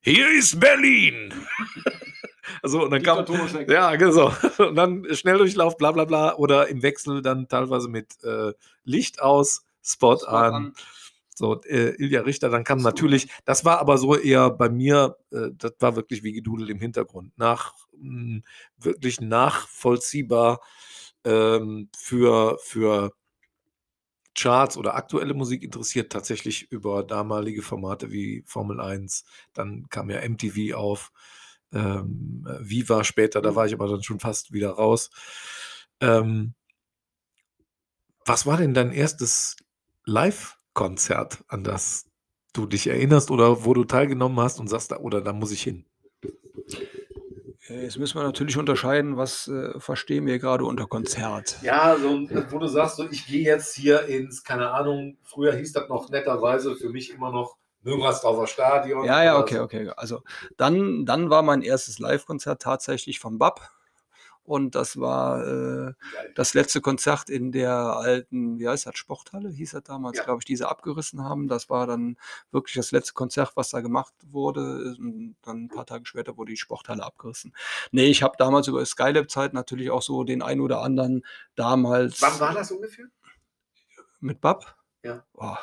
„Hier 0.00 0.30
ist 0.30 0.60
Berlin!“ 0.60 1.32
Also, 2.62 2.84
und 2.84 2.90
dann 2.90 3.02
kam 3.02 3.24
ja, 3.68 3.96
genau. 3.96 4.32
Und 4.58 4.76
dann 4.76 5.06
Schnelldurchlauf, 5.14 5.76
bla 5.78 5.92
bla 5.92 6.04
bla 6.04 6.34
oder 6.36 6.68
im 6.68 6.82
Wechsel 6.82 7.22
dann 7.22 7.48
teilweise 7.48 7.88
mit, 7.88 8.22
äh, 8.24 8.52
Licht 8.84 9.20
aus, 9.22 9.64
Spot 9.82 10.16
Spot 10.18 10.28
an. 10.28 10.54
an. 10.54 10.74
So, 11.34 11.60
äh, 11.62 11.90
Ilja 11.96 12.20
Richter, 12.22 12.50
dann 12.50 12.64
kam 12.64 12.80
natürlich 12.80 13.28
das 13.44 13.64
war 13.64 13.78
aber 13.80 13.98
so 13.98 14.16
eher 14.16 14.50
bei 14.50 14.68
mir, 14.68 15.16
äh, 15.32 15.50
das 15.58 15.72
war 15.80 15.96
wirklich 15.96 16.22
wie 16.22 16.32
gedudelt 16.32 16.70
im 16.70 16.78
Hintergrund. 16.80 17.32
Nach 17.38 17.74
wirklich 18.78 19.20
nachvollziehbar, 19.20 20.60
ähm, 21.24 21.90
für 21.96 22.58
für 22.62 23.14
Charts 24.36 24.76
oder 24.76 24.94
aktuelle 24.96 25.32
Musik 25.34 25.62
interessiert, 25.62 26.10
tatsächlich 26.12 26.70
über 26.72 27.04
damalige 27.04 27.62
Formate 27.62 28.10
wie 28.10 28.42
Formel 28.46 28.80
1. 28.80 29.24
Dann 29.52 29.88
kam 29.90 30.10
ja 30.10 30.18
MTV 30.20 30.76
auf, 30.76 31.12
ähm, 31.72 32.44
äh, 32.48 32.58
Viva 32.68 33.04
später, 33.04 33.40
da 33.40 33.50
Mhm. 33.52 33.56
war 33.56 33.66
ich 33.66 33.74
aber 33.74 33.88
dann 33.88 34.02
schon 34.02 34.18
fast 34.20 34.52
wieder 34.52 34.70
raus. 34.70 35.10
Ähm 36.00 36.54
was 38.26 38.46
war 38.46 38.56
denn 38.56 38.72
dein 38.74 38.90
erstes 38.92 39.56
Livekonzert, 40.06 41.44
an 41.48 41.62
das 41.64 42.06
du 42.54 42.66
dich 42.66 42.86
erinnerst 42.86 43.30
oder 43.30 43.64
wo 43.64 43.74
du 43.74 43.84
teilgenommen 43.84 44.40
hast 44.40 44.60
und 44.60 44.68
sagst: 44.68 44.90
„Da 44.92 44.98
oder 44.98 45.20
da 45.20 45.32
muss 45.32 45.50
ich 45.52 45.62
hin?“ 45.62 45.84
Äh, 45.84 45.93
jetzt 47.82 47.98
müssen 47.98 48.18
wir 48.18 48.24
natürlich 48.24 48.56
unterscheiden, 48.58 49.16
was, 49.16 49.48
äh, 49.48 49.78
verstehen 49.80 50.26
wir 50.26 50.38
grade 50.38 50.64
unter 50.64 50.86
Konzert? 50.86 51.56
Ja, 51.60 51.96
so 51.98 52.28
wo 52.50 52.58
du 52.58 52.66
sagst, 52.66 52.96
so: 52.96 53.08
„Ich 53.10 53.26
gehe 53.26 53.44
jetzt 53.44 53.74
hier 53.74 54.06
ins“ 54.06 54.44
keine 54.44 54.70
Ahnung, 54.70 55.18
früher 55.22 55.54
hieß 55.54 55.72
das 55.72 55.88
noch 55.88 56.08
netterweise 56.10 56.76
für 56.76 56.90
mich 56.90 57.10
immer 57.10 57.30
noch 57.30 57.56
Müngersdorfer 57.82 58.46
Stadion 58.46 59.06
Ja, 59.06 59.22
ja, 59.22 59.38
okay, 59.38 59.56
so. 59.56 59.62
okay. 59.62 59.90
Also, 59.96 60.22
dann 60.56 61.04
dann 61.06 61.30
war 61.30 61.42
mein 61.42 61.62
erstes 61.62 61.98
Livekonzert 61.98 62.62
tatsächlich 62.62 63.18
von 63.20 63.38
BAP 63.38 63.60
und 64.44 64.74
das 64.74 64.98
war, 65.00 65.46
äh, 65.46 65.92
das 66.34 66.54
letzte 66.54 66.80
Konzert 66.80 67.30
in 67.30 67.52
der 67.52 67.72
alten, 67.74 68.58
wie 68.58 68.68
heißt 68.68 68.86
das, 68.86 68.96
Sporthalle 68.96 69.50
hieß 69.50 69.72
das 69.72 69.82
damals, 69.84 70.18
Ja. 70.18 70.24
glaube 70.24 70.40
ich, 70.40 70.44
die 70.46 70.56
sie 70.56 70.68
abgerissen 70.68 71.24
haben. 71.24 71.48
Das 71.48 71.70
war 71.70 71.86
dann 71.86 72.16
wirklich 72.52 72.74
das 72.76 72.92
letzte 72.92 73.14
Konzert, 73.14 73.52
was 73.56 73.70
da 73.70 73.80
gemacht 73.80 74.14
wurde. 74.30 74.94
Ähm, 74.98 75.36
dann 75.42 75.64
'n 75.66 75.68
paar 75.68 75.86
Tage 75.86 76.06
später 76.06 76.36
wurde 76.36 76.52
die 76.52 76.56
Sporthalle 76.58 77.04
abgerissen. 77.04 77.54
Ne, 77.92 78.04
ich 78.06 78.22
habe 78.22 78.34
damals 78.38 78.68
über 78.68 78.84
Skylab-Zeit 78.84 79.54
natürlich 79.54 79.90
auch 79.90 80.02
so 80.02 80.24
den 80.24 80.42
einen 80.42 80.60
oder 80.60 80.82
anderen 80.82 81.24
damals 81.56 82.20
Wann 82.22 82.40
war 82.40 82.54
das 82.54 82.70
ungefähr? 82.70 83.06
Mit 84.22 84.40
BAP? 84.40 84.64
Ja. 85.04 85.24
Boah. 85.34 85.58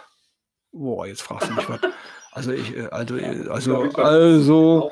Boah, 0.72 1.06
jetzt 1.06 1.22
fragst 1.22 1.50
du 1.50 1.54
mich 1.54 1.68
was. 1.68 1.80
Also, 2.34 2.54
ich, 2.54 2.76
äh 2.78 2.88
also, 2.92 3.18
äh 3.18 3.46
also 3.50 3.90
also 3.92 4.90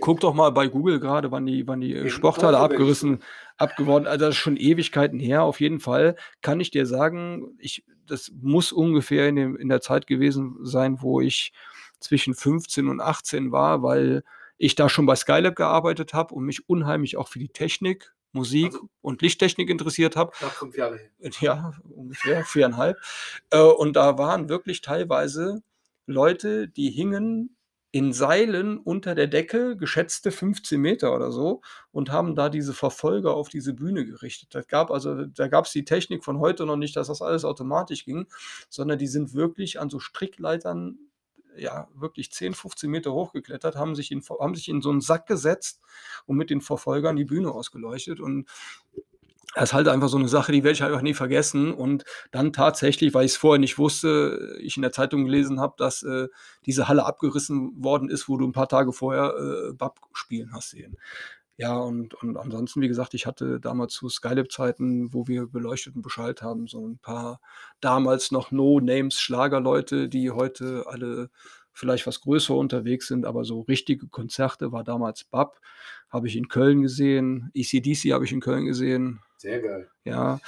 guck 0.00 0.20
doch 0.20 0.34
mal 0.34 0.50
bei 0.50 0.68
Google 0.68 1.00
grade, 1.00 1.32
wann 1.32 1.46
die 1.46 1.66
wann 1.66 1.80
die, 1.80 1.96
äh, 1.96 2.08
Sporthalle 2.08 2.58
abgerissen 2.58 3.24
abgeworden 3.56 4.06
also, 4.06 4.26
das 4.26 4.36
ist 4.36 4.40
schon 4.40 4.56
Ewigkeiten 4.56 5.18
her. 5.18 5.42
Auf 5.42 5.60
jeden 5.60 5.80
Fall 5.80 6.14
kann 6.40 6.60
ich 6.60 6.70
dir 6.70 6.86
sagen, 6.86 7.56
ich 7.58 7.84
das 8.06 8.30
muss 8.40 8.70
ungefähr 8.72 9.28
in 9.28 9.36
dem 9.36 9.56
in 9.56 9.68
der 9.68 9.80
Zeit 9.80 10.06
gewesen 10.06 10.58
sein, 10.62 11.02
wo 11.02 11.20
ich 11.20 11.52
zwischen 11.98 12.34
15 12.34 12.88
und 12.88 13.00
18 13.00 13.50
war, 13.50 13.82
weil 13.82 14.22
ich 14.58 14.76
da 14.76 14.88
schon 14.88 15.06
bei 15.06 15.16
Skylab 15.16 15.56
gearbeitet 15.56 16.14
habe 16.14 16.34
und 16.34 16.44
mich 16.44 16.68
unheimlich 16.68 17.16
auch 17.16 17.26
für 17.26 17.40
die 17.40 17.48
Technik, 17.48 18.12
Musik 18.32 18.72
Also 18.74 18.88
und 19.00 19.22
Lichttechnik 19.22 19.70
interessiert 19.70 20.16
habe. 20.16 20.32
Knapp 20.32 20.52
5 20.52 20.76
Jahre 20.76 20.98
her. 20.98 21.10
Äh, 21.20 21.30
ja, 21.40 21.72
ungefähr 21.94 22.44
4,5. 22.44 22.96
Äh, 23.50 23.60
und 23.60 23.94
da 23.94 24.18
waren 24.18 24.48
wirklich 24.48 24.80
teilweise 24.80 25.62
Leute, 26.06 26.68
die 26.68 26.90
hingen 26.90 27.56
in 27.94 28.14
Seilen 28.14 28.78
unter 28.78 29.14
der 29.14 29.26
Decke, 29.26 29.76
geschätzte 29.76 30.32
15 30.32 30.80
Meter 30.80 31.14
oder 31.14 31.30
so, 31.30 31.60
und 31.92 32.10
haben 32.10 32.34
da 32.34 32.48
diese 32.48 32.72
Verfolger 32.72 33.34
auf 33.34 33.50
diese 33.50 33.74
Bühne 33.74 34.06
gerichtet. 34.06 34.54
Das 34.54 34.66
gab 34.66 34.90
also 34.90 35.26
da 35.26 35.48
gab's 35.48 35.72
die 35.72 35.84
Technik 35.84 36.24
von 36.24 36.38
heute 36.38 36.64
noch 36.64 36.76
nicht, 36.76 36.96
dass 36.96 37.08
das 37.08 37.20
alles 37.20 37.44
automatisch 37.44 38.06
ging, 38.06 38.26
sondern 38.70 38.98
die 38.98 39.06
sind 39.06 39.34
wirklich 39.34 39.78
an 39.78 39.90
so 39.90 40.00
Strickleitern, 40.00 40.98
ja, 41.56 41.88
wirklich 41.94 42.32
10, 42.32 42.54
15 42.54 42.90
Meter 42.90 43.12
hochgeklettert, 43.12 43.76
haben 43.76 43.94
sich 43.96 44.10
in 44.12 44.22
haben 44.40 44.54
sich 44.54 44.68
in 44.68 44.82
so 44.82 44.90
'n 44.90 45.00
Sack 45.00 45.26
gesetzt 45.26 45.80
und 46.26 46.36
mit 46.36 46.50
den 46.50 46.60
Verfolgern 46.60 47.16
die 47.16 47.24
Bühne 47.26 47.50
ausgeleuchtet. 47.52 48.20
Und 48.20 48.48
das 49.54 49.64
ist 49.70 49.74
halt 49.74 49.88
einfach 49.88 50.08
so 50.08 50.18
'ne 50.18 50.28
Sache, 50.28 50.52
die 50.52 50.64
werde 50.64 50.74
ich 50.74 50.82
halt 50.82 50.94
auch 50.94 51.02
nie 51.02 51.14
vergessen. 51.14 51.74
Und 51.74 52.04
dann 52.32 52.52
tatsächlich, 52.54 53.14
weil 53.14 53.26
ich's 53.26 53.36
vorher 53.36 53.60
nicht 53.60 53.78
wusste, 53.78 54.56
ich 54.62 54.76
in 54.76 54.82
der 54.82 54.92
Zeitung 54.92 55.24
gelesen 55.26 55.60
habe, 55.60 55.74
dass, 55.78 56.02
äh, 56.04 56.28
diese 56.66 56.88
Halle 56.88 57.04
abgerissen 57.06 57.72
worden 57.84 58.08
ist, 58.10 58.28
wo 58.28 58.36
du 58.38 58.46
'n 58.46 58.52
paar 58.52 58.68
Tage 58.68 58.92
vorher, 58.92 59.34
äh, 59.70 59.74
BAP 59.74 60.00
spielen 60.14 60.52
hast 60.54 60.70
sehen. 60.70 60.96
Ja, 61.62 61.76
und 61.78 62.12
und 62.14 62.36
ansonsten, 62.38 62.80
wie 62.80 62.88
gesagt, 62.88 63.14
ich 63.14 63.24
hatte 63.26 63.60
damals 63.60 63.92
zu 63.92 64.08
Skylab-Zeiten, 64.08 65.12
wo 65.14 65.28
wir 65.28 65.46
beleuchtet 65.46 65.94
und 65.94 66.02
beschallt 66.02 66.42
haben, 66.42 66.66
so 66.66 66.84
'n 66.84 66.98
paar 66.98 67.40
damals 67.80 68.32
noch 68.32 68.50
No-Names-Schlagerleute, 68.50 70.08
die 70.08 70.32
heute 70.32 70.84
alle 70.88 71.30
vielleicht 71.72 72.06
was 72.08 72.20
größer 72.20 72.56
unterwegs 72.56 73.06
sind, 73.06 73.24
aber 73.26 73.44
so 73.44 73.60
richtige 73.60 74.08
Konzerte 74.08 74.72
war 74.72 74.82
damals 74.82 75.24
BAP, 75.24 75.60
habe 76.10 76.26
ich 76.26 76.36
in 76.36 76.48
Köln 76.48 76.82
gesehen, 76.82 77.50
AC/DC 77.56 78.12
habe 78.12 78.24
ich 78.24 78.32
in 78.32 78.40
Köln 78.40 78.66
gesehen. 78.66 79.20
Sehr 79.42 79.60
geil. 79.60 79.90
Ja, 80.04 80.38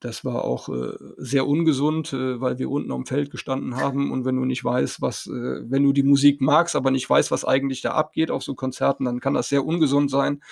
das 0.00 0.24
war 0.24 0.44
auch, 0.44 0.68
äh, 0.68 0.94
sehr 1.16 1.46
ungesund, 1.46 2.12
äh, 2.12 2.40
weil 2.40 2.58
wir 2.58 2.68
unten 2.70 2.90
am 2.90 3.06
Feld 3.06 3.30
gestanden 3.30 3.76
haben 3.76 4.10
und 4.10 4.24
wenn 4.24 4.34
du 4.34 4.44
nicht 4.44 4.64
weißt, 4.64 5.00
was 5.00 5.28
äh 5.28 5.30
wenn 5.70 5.84
du 5.84 5.92
die 5.92 6.02
Musik 6.02 6.40
magst, 6.40 6.74
aber 6.74 6.90
nicht 6.90 7.08
weißt, 7.08 7.30
was 7.30 7.44
eigentlich 7.44 7.82
da 7.82 7.92
abgeht 7.92 8.32
auf 8.32 8.42
so 8.42 8.56
Konzerten, 8.56 9.04
dann 9.04 9.20
kann 9.20 9.34
das 9.34 9.48
sehr 9.48 9.64
ungesund 9.64 10.10
sein. 10.10 10.42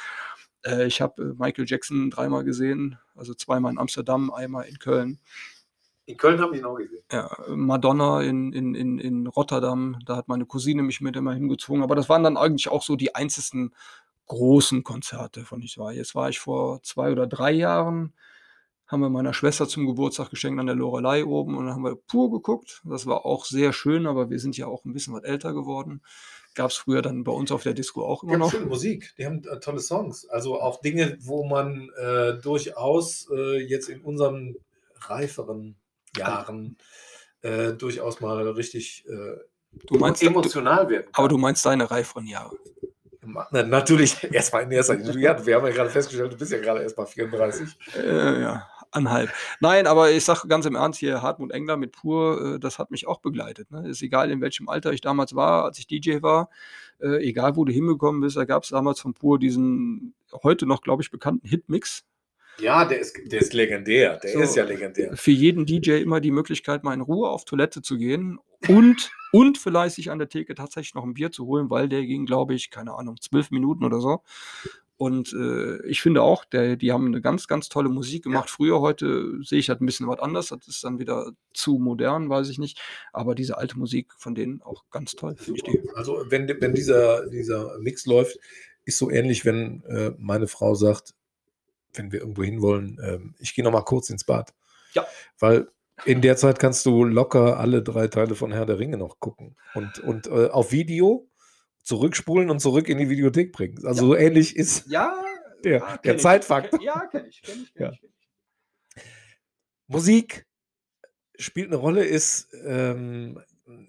Äh, 0.64 0.86
ich 0.86 1.01
habe, 1.01 1.20
äh, 1.20 1.34
Michael 1.36 1.64
Jackson 1.66 2.11
dreimal 2.11 2.45
gesehen, 2.45 2.97
also 3.16 3.34
zweimal 3.34 3.72
in 3.72 3.78
Amsterdam, 3.78 4.30
einmal 4.32 4.66
in 4.66 4.78
Köln. 4.78 5.18
In 6.07 6.16
Köln 6.16 6.41
habe 6.41 6.55
ich 6.55 6.61
ihn 6.61 6.66
auch 6.66 6.76
gesehen. 6.76 7.03
Ja, 7.11 7.28
Madonna 7.49 8.20
in 8.22 8.53
in 8.53 8.76
in 8.76 8.99
in 9.01 9.26
Rotterdam, 9.26 9.99
da 10.07 10.14
hat 10.16 10.28
meine 10.28 10.47
Cousine 10.47 10.82
mich 10.84 11.01
mit 11.01 11.16
immer 11.16 11.34
hingezwungen, 11.34 11.82
aber 11.82 11.97
das 11.97 12.09
waren 12.09 12.22
dann 12.22 12.36
eigentlich 12.36 12.68
auch 12.68 12.84
so 12.84 12.95
die 12.95 13.16
einzigsten 13.16 13.74
großen 14.31 14.85
Konzerte, 14.85 15.45
von 15.45 15.61
ich 15.62 15.76
war. 15.78 15.93
Jetzt 15.93 16.14
war 16.14 16.28
ich 16.31 16.39
vor 16.41 16.83
2 16.85 17.11
oder 17.12 17.26
3 17.26 17.51
Jahren 17.53 18.14
haben 18.87 19.03
wir 19.03 19.11
meiner 19.11 19.35
Schwester 19.35 19.68
zum 19.68 19.87
Geburtstag 19.87 20.31
geschenkt 20.31 20.61
an 20.61 20.66
der 20.66 20.74
Loreley 20.76 21.22
oben 21.24 21.57
und 21.57 21.66
dann 21.66 21.74
haben 21.76 21.85
wir 21.85 21.97
Pur 21.97 22.31
geguckt. 22.33 22.83
Das 22.85 23.07
war 23.07 23.24
auch 23.26 23.45
sehr 23.45 23.72
schön, 23.72 24.07
aber 24.07 24.31
wir 24.31 24.39
sind 24.41 24.57
ja 24.57 24.66
auch 24.66 24.85
'n 24.85 24.93
bisschen 24.93 25.14
was 25.14 25.24
älter 25.24 25.53
geworden. 25.55 26.03
Gab's 26.57 26.76
früher 26.76 27.03
dann 27.03 27.24
bei 27.24 27.33
uns 27.33 27.53
auf 27.53 27.62
der 27.64 27.74
Disco 27.74 28.05
auch 28.05 28.22
Die 28.22 28.26
immer 28.26 28.35
haben 28.35 28.41
noch. 28.41 28.51
schöne 28.51 28.66
Musik, 28.66 29.14
die 29.18 29.26
haben, 29.26 29.45
äh, 29.45 29.61
tolle 29.61 29.81
Songs. 29.81 30.28
Also, 30.28 30.61
auch 30.61 30.81
Dinge, 30.81 31.16
wo 31.20 31.45
man, 31.45 31.91
äh, 32.01 32.35
durchaus, 32.41 33.28
äh, 33.33 33.59
jetzt 33.64 33.89
in 33.89 34.01
unseren 34.03 34.57
reiferen 35.09 35.76
Jahren, 36.16 36.76
äh, 37.43 37.72
durchaus 37.74 38.20
mal 38.20 38.49
richtig, 38.51 39.05
äh, 39.09 39.37
Du 39.87 39.99
meinst, 39.99 40.22
du 40.22 40.26
emotional 40.26 40.89
werden 40.89 41.07
aber 41.12 41.28
kann. 41.28 41.37
du 41.37 41.39
meinst 41.39 41.64
deine 41.64 41.91
reiferen 41.91 42.26
Jahre. 42.26 42.57
Na 43.51 43.62
natürlich 43.62 44.16
erst 44.33 44.53
mal 44.53 44.61
in 44.61 44.70
erster 44.70 44.95
Linie. 44.97 45.20
Ja, 45.20 45.47
wir 45.47 45.57
haben 45.57 45.66
ja 45.66 45.72
grade 45.72 45.91
festgestellt, 45.91 46.33
du 46.33 46.37
bist 46.37 46.53
ja 46.53 46.59
grade 46.61 46.83
erst 46.83 46.97
mal 46.97 47.07
34. 47.07 47.76
Äh, 47.97 48.41
ja, 48.43 48.66
1,5. 48.93 49.28
Nein, 49.61 49.87
aber 49.87 50.11
ich 50.11 50.24
sage 50.24 50.49
ganz 50.49 50.66
im 50.66 50.74
Ernst 50.74 50.99
hier, 50.99 51.22
Hartmut 51.22 51.53
Engler 51.53 51.76
mit 51.76 51.93
Pur, 51.93 52.57
äh, 52.57 52.59
das 52.61 52.78
hat 52.78 52.91
mich 52.91 53.07
auch 53.07 53.20
begleitet, 53.20 53.70
ne? 53.70 53.89
Ist 53.89 54.03
egal, 54.03 54.31
in 54.31 54.41
welchem 54.41 54.68
Alter 54.68 54.93
ich 54.93 55.01
damals 55.01 55.35
war, 55.35 55.64
als 55.64 55.78
ich 55.78 55.87
DJ 55.87 56.22
war, 56.22 56.51
äh, 57.01 57.22
egal 57.26 57.57
wo 57.57 57.64
du 57.64 57.72
hingekommen 57.72 58.20
bist, 58.20 58.37
da 58.37 58.45
gab's 58.45 58.70
damals 58.70 59.01
von 59.01 59.14
Pur 59.14 59.39
diesen 59.39 60.14
heute 60.43 60.66
noch, 60.66 60.83
glaube 60.83 61.03
ich, 61.03 61.11
bekannten 61.11 61.47
Hitmix. 61.47 62.05
Ja, 62.59 62.85
der 62.85 62.99
ist 62.99 63.16
der 63.24 63.41
ist 63.41 63.55
legendär. 63.55 64.18
Der 64.18 64.33
So, 64.33 64.41
ist 64.41 64.55
ja 64.57 64.64
legendär. 64.64 65.16
für 65.16 65.31
jeden 65.31 65.64
DJ 65.64 65.93
immer 66.03 66.20
die 66.20 66.31
Möglichkeit, 66.31 66.85
mal 66.85 66.93
in 66.93 67.01
Ruhe 67.01 67.31
auf 67.31 67.45
Toilette 67.45 67.81
zu 67.81 67.97
gehen 67.97 68.39
und 68.68 69.11
und 69.32 69.58
vielleicht 69.58 69.96
sich 69.96 70.11
an 70.11 70.18
der 70.18 70.28
Theke 70.28 70.54
tatsächlich 70.54 70.94
noch 70.94 71.04
'n 71.04 71.14
Bier 71.14 71.32
zu 71.32 71.46
holen, 71.46 71.70
weil 71.70 71.88
der 71.88 72.04
ging, 72.06 72.26
glaube 72.26 72.54
ich, 72.54 72.70
keine 72.70 72.94
Ahnung, 72.94 73.16
12 73.20 73.50
Minuten 73.52 73.84
oder 73.84 74.00
so. 74.00 74.22
Und, 74.98 75.32
äh, 75.34 75.82
ich 75.86 76.02
finde 76.02 76.22
auch, 76.22 76.44
der 76.46 76.76
die 76.76 76.92
haben 76.92 77.11
'ne 77.11 77.20
ganz, 77.22 77.46
ganz 77.48 77.68
tolle 77.70 77.88
Musik 77.90 78.24
Ja. 78.28 78.30
gemacht 78.30 78.50
früher. 78.50 78.80
Heute 78.80 79.38
sehe 79.44 79.58
ich 79.61 79.66
das 79.66 79.80
'n 79.80 79.86
bisschen 79.86 80.08
was 80.08 80.20
anders. 80.20 80.48
Das 80.48 80.68
ist 80.68 80.84
dann 80.84 80.98
wieder 81.00 81.32
zu 81.54 81.78
modern, 81.78 82.28
weiß 82.30 82.48
ich 82.50 82.58
nicht. 82.58 82.80
Aber 83.12 83.34
diese 83.36 83.58
alte 83.58 83.78
Musik 83.78 84.12
von 84.18 84.34
denen 84.34 84.62
auch 84.62 84.84
ganz 84.90 85.16
toll, 85.16 85.36
finde 85.38 85.58
ich 85.58 85.64
die. 85.64 85.80
Also, 85.94 86.24
wenn 86.28 86.48
wenn 86.61 86.74
dieser 86.74 87.28
dieser 87.28 87.78
Mix 87.78 88.06
läuft, 88.06 88.38
ist 88.84 88.98
so 88.98 89.11
ähnlich, 89.11 89.44
wenn, 89.44 89.82
äh, 89.84 90.12
meine 90.18 90.48
Frau 90.48 90.74
sagt, 90.74 91.14
wenn 91.94 92.12
wir 92.12 92.20
irgendwo 92.20 92.44
hinwollen, 92.44 92.98
ähm: 93.04 93.34
„Ich 93.40 93.54
gehe 93.54 93.64
noch 93.64 93.72
mal 93.72 93.82
kurz 93.82 94.11
ins 94.11 94.24
Bad.“ 94.24 94.54
Ja. 94.94 95.11
Weil 95.38 95.68
in 96.05 96.22
der 96.22 96.36
Zeit 96.36 96.59
kannst 96.59 96.86
du 96.86 97.05
locker 97.05 97.59
alle 97.59 97.82
3 97.82 98.09
Teile 98.09 98.34
von 98.34 98.53
Herr 98.53 98.66
der 98.66 98.78
Ringe 98.78 98.96
noch 98.98 99.20
gucken 99.20 99.57
und 99.72 99.98
und, 100.01 100.26
äh, 100.28 100.48
auf 100.48 100.72
Video 100.72 101.28
zurückspulen 101.84 102.51
und 102.51 102.61
zurück 102.61 102.88
in 102.88 102.98
die 102.98 103.11
Videothek 103.11 103.53
bringen. 103.53 103.78
Also, 103.86 104.07
Ja. 104.07 104.09
so 104.09 104.16
ähnlich 104.16 104.57
ist 104.57 104.86
Ja, 104.86 105.14
der 105.64 105.82
ja, 105.82 105.96
der. 105.98 106.18
Zeitfaktor. 106.18 106.80
Ja, 106.82 107.07
kenne 107.07 107.28
ich, 107.28 107.42
kenne 107.42 107.62
ich, 107.62 107.72
kenne 107.74 107.86
Ja. 107.86 107.90
ich, 107.90 108.01
kenne 108.01 108.12
ich. 108.12 108.12
Musik 109.88 110.46
spielt 111.38 111.70
'ne 111.70 111.76
Rolle, 111.76 112.05
ist, 112.05 112.48
ähm, 112.66 113.40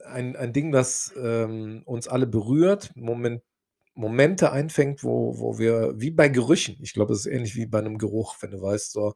ein 0.05 0.35
ein 0.35 0.53
Ding, 0.53 0.71
das, 0.71 1.13
ähm, 1.17 1.83
uns 1.85 2.07
alle 2.07 2.27
berührt, 2.27 2.91
Moment 2.95 3.43
Momente 3.95 4.51
einfängt, 4.51 5.03
wo 5.03 5.39
wo 5.39 5.59
wir 5.59 5.93
wie 5.97 6.11
bei 6.11 6.29
Gerüchen. 6.29 6.77
Ich 6.81 6.93
glaube, 6.93 7.13
es 7.13 7.21
ist 7.21 7.27
ähnlich 7.33 7.55
wie 7.57 7.65
bei 7.67 7.81
'nem 7.81 7.97
Geruch, 7.99 8.37
wenn 8.41 8.51
du 8.51 8.61
weißt, 8.61 8.91
so, 8.93 9.15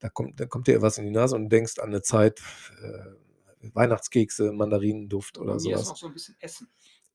da 0.00 0.08
kommt 0.10 0.40
da 0.40 0.46
kommt 0.46 0.66
dir 0.68 0.82
was 0.82 0.98
in 0.98 1.04
die 1.04 1.10
Nase 1.10 1.36
und 1.36 1.48
denkst 1.50 1.78
an 1.80 1.90
'ne 1.90 2.02
Zeit, 2.02 2.40
äh, 2.82 3.68
Weihnachtskekse, 3.74 4.52
Mandarinenduft 4.52 5.38
Bei 5.38 5.40
oder 5.40 5.58
so 5.60 5.72
mir 5.72 5.74
ist 5.74 5.86
was. 5.86 5.86
noch 5.86 5.96
so 5.96 6.06
'n 6.06 6.12
bisschen 6.12 6.36
Essen. 6.40 6.68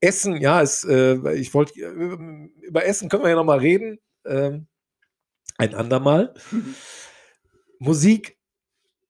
Essen, 0.03 0.35
ja, 0.35 0.59
ist, 0.59 0.83
äh 0.83 1.33
ich 1.35 1.53
wollte 1.53 1.79
äh, 1.79 2.65
über 2.65 2.85
Essen 2.85 3.07
können 3.07 3.23
wir 3.23 3.29
ja 3.29 3.35
noch 3.37 3.45
mal 3.45 3.59
reden, 3.59 3.99
ähm, 4.25 4.67
ein 5.57 5.75
andermal. 5.75 6.33
Mhm. 6.51 6.83
Musik 7.79 8.35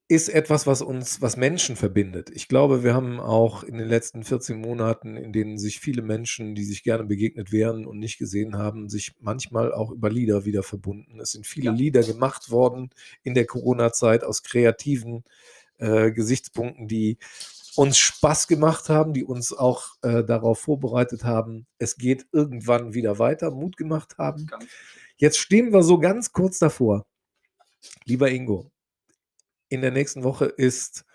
ist 0.10 0.30
etwas, 0.30 0.68
was 0.68 0.82
uns 0.82 1.22
was 1.22 1.38
Menschen 1.38 1.76
verbindet. 1.76 2.30
Ich 2.34 2.48
glaube, 2.48 2.84
wir 2.84 2.94
haben 2.94 3.20
auch 3.20 3.64
in 3.64 3.78
den 3.78 3.88
letzten 3.88 4.24
14 4.24 4.60
Monaten, 4.60 5.16
in 5.18 5.32
denen 5.34 5.58
sich 5.58 5.80
viele 5.80 6.02
Menschen, 6.02 6.56
die 6.56 6.66
sich 6.66 6.84
gerne 6.84 7.06
begegnet 7.06 7.52
wären 7.52 7.86
und 7.86 8.00
nicht 8.00 8.18
gesehen 8.20 8.58
haben, 8.58 8.90
sich 8.90 9.14
manchmal 9.22 9.74
auch 9.74 9.92
über 9.92 10.10
Lieder 10.10 10.46
wieder 10.46 10.62
verbunden. 10.64 11.20
Es 11.20 11.32
sind 11.32 11.48
viele 11.48 11.68
Ja. 11.68 11.72
Lieder 11.72 12.04
gemacht 12.04 12.52
worden 12.52 12.90
in 13.24 13.34
der 13.34 13.46
Corona-Zeit 13.46 14.24
aus 14.24 14.44
kreativen, 14.44 15.24
äh, 15.78 16.12
Gesichtspunkten, 16.12 16.88
die 16.88 17.18
uns 17.76 17.98
Spaß 17.98 18.48
gemacht 18.48 18.90
haben, 18.90 19.14
die 19.14 19.24
uns 19.24 19.54
auch, 19.54 19.96
äh, 20.04 20.24
darauf 20.24 20.60
vorbereitet 20.60 21.24
haben, 21.24 21.66
es 21.80 21.98
geht 21.98 22.28
irgendwann 22.32 22.94
wieder 22.94 23.20
weiter, 23.20 23.52
Mut 23.52 23.78
gemacht 23.78 24.18
haben. 24.20 24.52
Jetzt 25.18 25.40
stehen 25.40 25.74
wir 25.74 25.84
so 25.84 26.00
ganz 26.00 26.32
kurz 26.34 26.60
davor. 26.60 27.06
Lieber 28.06 28.30
Ingo, 28.32 28.72
in 29.74 29.82
der 29.82 29.92
nächsten 29.92 30.24
Woche 30.24 30.46
ist, 30.46 31.06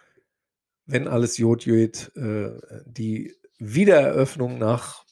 wenn 0.86 1.08
alles 1.08 1.36
gut 1.36 1.64
geht, 1.64 2.10
äh, 2.16 2.50
die 2.86 3.34
Wiedereröffnung 3.58 4.58
nach 4.58 5.04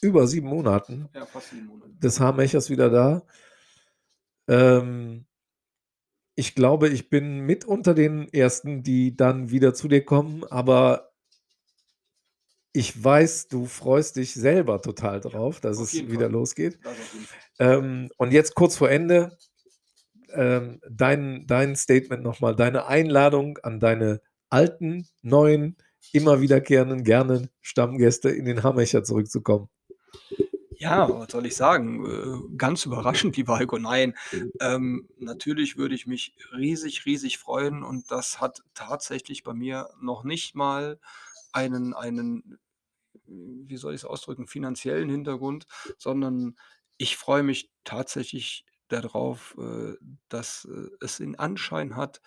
über 0.00 0.26
7 0.26 0.46
Monaten 0.48 1.08
Ja, 1.14 1.26
fast 1.26 1.50
7 1.50 1.66
Monate. 1.66 1.90
des 1.98 2.20
Hammermechers 2.20 2.70
wieder 2.70 2.90
da. 2.90 3.22
Ähm 4.48 5.24
ich 6.34 6.54
glaube, 6.54 6.88
ich 6.88 7.10
bin 7.10 7.40
mit 7.40 7.64
unter 7.64 7.94
den 7.94 8.32
Ersten, 8.32 8.84
die 8.84 9.16
dann 9.16 9.50
wieder 9.50 9.74
zu 9.74 9.88
dir 9.88 10.04
kommen, 10.04 10.44
aber 10.44 11.10
ich 12.72 13.02
weiß, 13.02 13.48
du 13.48 13.66
freust 13.66 14.14
dich 14.16 14.34
selber 14.34 14.80
total 14.80 15.18
drauf, 15.20 15.58
dass 15.58 15.80
es 15.80 15.94
wieder 15.94 16.26
Fall. 16.26 16.30
losgeht. 16.30 16.78
Ähm, 17.58 18.08
und 18.18 18.32
jetzt 18.32 18.54
kurz 18.54 18.76
vor 18.76 18.88
Ende, 18.88 19.36
ähm, 20.32 20.80
dein 20.88 21.46
dein 21.46 21.76
Statement 21.76 22.22
noch 22.22 22.40
mal, 22.40 22.54
deine 22.54 22.86
Einladung 22.86 23.58
an 23.58 23.80
deine 23.80 24.20
alten, 24.50 25.06
neuen, 25.22 25.76
immer 26.12 26.40
wiederkehrenden, 26.40 27.04
gerne 27.04 27.50
Stammgäste 27.60 28.30
in 28.30 28.44
den 28.44 28.62
Hammermecher 28.62 29.04
zurückzukommen. 29.04 29.68
Ja, 30.80 31.08
was 31.08 31.32
soll 31.32 31.46
ich 31.46 31.56
sagen? 31.56 32.06
Äh, 32.06 32.56
ganz 32.56 32.86
überraschend, 32.86 33.36
lieber 33.36 33.58
Heiko. 33.58 33.78
Nein, 33.78 34.14
ähm, 34.60 35.08
natürlich 35.18 35.76
würde 35.76 35.96
ich 35.96 36.06
mich 36.06 36.36
riesig, 36.52 37.04
riesig 37.04 37.38
freuen 37.38 37.82
und 37.82 38.12
das 38.12 38.40
hat 38.40 38.62
tatsächlich 38.74 39.42
bei 39.42 39.54
mir 39.54 39.90
noch 40.00 40.22
nicht 40.22 40.54
mal 40.54 41.00
einen 41.52 41.94
einen, 41.94 42.58
wie 43.26 43.76
soll 43.76 43.94
ich's 43.94 44.04
ausdrücken, 44.04 44.46
finanziellen 44.46 45.08
Hintergrund, 45.08 45.66
sondern 45.98 46.56
ich 46.96 47.16
freue 47.16 47.42
mich 47.42 47.70
tatsächlich 47.82 48.64
da 48.88 49.00
drauf, 49.00 49.56
äh, 49.58 49.94
dass, 50.28 50.64
äh, 50.66 50.88
es 51.00 51.18
den 51.18 51.38
Anschein 51.38 51.96
hat, 51.96 52.20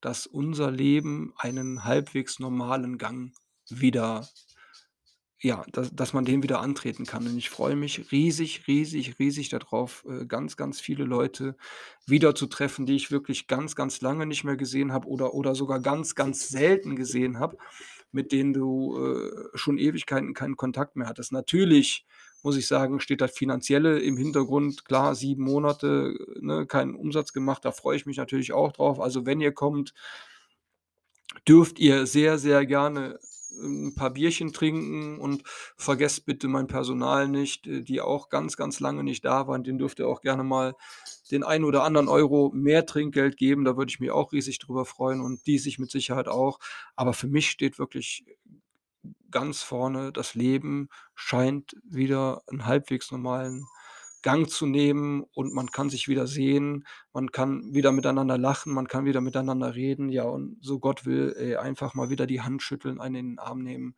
dass 0.00 0.26
unser 0.26 0.70
Leben 0.70 1.32
einen 1.38 1.84
halbwegs 1.84 2.38
normalen 2.38 2.98
Gang 2.98 3.32
wieder 3.68 4.28
ja, 5.40 5.64
dass 5.72 5.94
dass 5.94 6.12
man 6.12 6.24
den 6.24 6.42
wieder 6.42 6.60
antreten 6.60 7.06
kann. 7.06 7.26
Und 7.26 7.38
ich 7.38 7.48
freue 7.50 7.76
mich 7.76 8.10
riesig, 8.10 8.66
riesig, 8.66 9.18
riesig 9.18 9.48
da 9.50 9.58
drauf, 9.60 10.04
äh, 10.08 10.26
ganz, 10.26 10.56
ganz 10.56 10.80
viele 10.80 11.04
Leute 11.04 11.56
wiederzutreffen, 12.06 12.86
die 12.86 12.96
ich 12.96 13.10
wirklich 13.12 13.46
ganz, 13.46 13.76
ganz 13.76 14.00
lange 14.00 14.26
nicht 14.26 14.42
mehr 14.44 14.56
gesehen 14.56 14.92
habe 14.92 15.06
oder 15.08 15.34
oder 15.34 15.54
sogar 15.54 15.80
ganz, 15.80 16.14
ganz 16.16 16.48
selten 16.48 16.96
gesehen 16.96 17.38
habe, 17.38 17.56
mit 18.10 18.32
denen 18.32 18.52
du, 18.52 18.96
äh, 18.98 19.30
schon 19.54 19.78
Ewigkeiten 19.78 20.34
keinen 20.34 20.56
Kontakt 20.56 20.96
mehr 20.96 21.06
hattest. 21.08 21.30
Natürlich, 21.32 22.04
muss 22.42 22.56
ich 22.56 22.66
sagen, 22.66 23.00
steht 23.00 23.20
das 23.20 23.32
Finanzielle 23.32 23.98
im 24.00 24.16
Hintergrund. 24.16 24.84
Klar, 24.84 25.14
7 25.14 25.42
Monate, 25.44 26.14
ne, 26.40 26.66
keinen 26.66 26.94
Umsatz 26.94 27.32
gemacht, 27.32 27.64
da 27.64 27.72
freue 27.72 27.96
ich 27.96 28.06
mich 28.06 28.16
natürlich 28.18 28.52
auch 28.52 28.72
drauf. 28.72 29.00
Also, 29.00 29.26
wenn 29.26 29.40
ihr 29.40 29.52
kommt 29.52 29.92
dürft 31.46 31.78
ihr 31.78 32.06
sehr, 32.06 32.38
sehr 32.38 32.66
gerne 32.66 33.18
'n 33.60 33.94
paar 33.94 34.10
Bierchen 34.10 34.52
trinken 34.52 35.18
und 35.18 35.42
vergesst 35.76 36.26
bitte 36.26 36.46
mein 36.48 36.68
Personal 36.68 37.26
nicht, 37.28 37.66
äh, 37.66 37.82
die 37.82 38.00
auch 38.00 38.28
ganz, 38.28 38.56
ganz 38.56 38.78
lange 38.80 39.02
nicht 39.02 39.24
da 39.24 39.48
waren. 39.48 39.64
Denen 39.64 39.78
dürft 39.78 39.98
ihr 39.98 40.06
auch 40.08 40.20
gerne 40.20 40.44
mal 40.44 40.74
den 41.30 41.42
einen 41.44 41.64
oder 41.64 41.82
anderen 41.84 42.08
Euro 42.08 42.50
mehr 42.54 42.86
Trinkgeld 42.86 43.36
geben. 43.36 43.64
Da 43.64 43.76
würde 43.76 43.90
ich 43.90 43.98
mich 44.00 44.10
auch 44.12 44.32
riesig 44.32 44.58
drüber 44.60 44.84
freuen 44.84 45.20
und 45.20 45.46
die 45.46 45.58
sich 45.58 45.78
mit 45.78 45.90
Sicherheit 45.90 46.28
auch. 46.28 46.60
Aber 46.96 47.12
für 47.14 47.26
mich 47.28 47.50
steht 47.50 47.78
wirklich 47.78 48.24
ganz 49.30 49.62
vorne, 49.62 50.12
das 50.12 50.34
Leben 50.34 50.88
scheint 51.14 51.74
wieder 51.84 52.42
'n 52.50 52.66
halbwegs 52.66 53.10
normalen 53.10 53.70
Gang 54.22 54.50
zu 54.50 54.66
nehmen 54.66 55.22
und 55.32 55.54
man 55.54 55.68
kann 55.70 55.90
sich 55.90 56.08
wieder 56.08 56.26
sehen, 56.26 56.84
man 57.12 57.30
kann 57.30 57.72
wieder 57.72 57.92
miteinander 57.92 58.36
lachen, 58.36 58.72
man 58.74 58.88
kann 58.88 59.04
wieder 59.04 59.20
miteinander 59.20 59.76
reden, 59.76 60.08
ja, 60.08 60.24
und 60.24 60.58
so 60.60 60.80
Gott 60.80 61.06
will, 61.06 61.34
ey, 61.38 61.54
einfach 61.56 61.94
mal 61.94 62.10
wieder 62.10 62.26
die 62.26 62.40
Hand 62.40 62.60
schütteln, 62.62 63.00
einen 63.00 63.14
in 63.14 63.26
den 63.34 63.38
Arm 63.38 63.62
nehmen, 63.62 63.94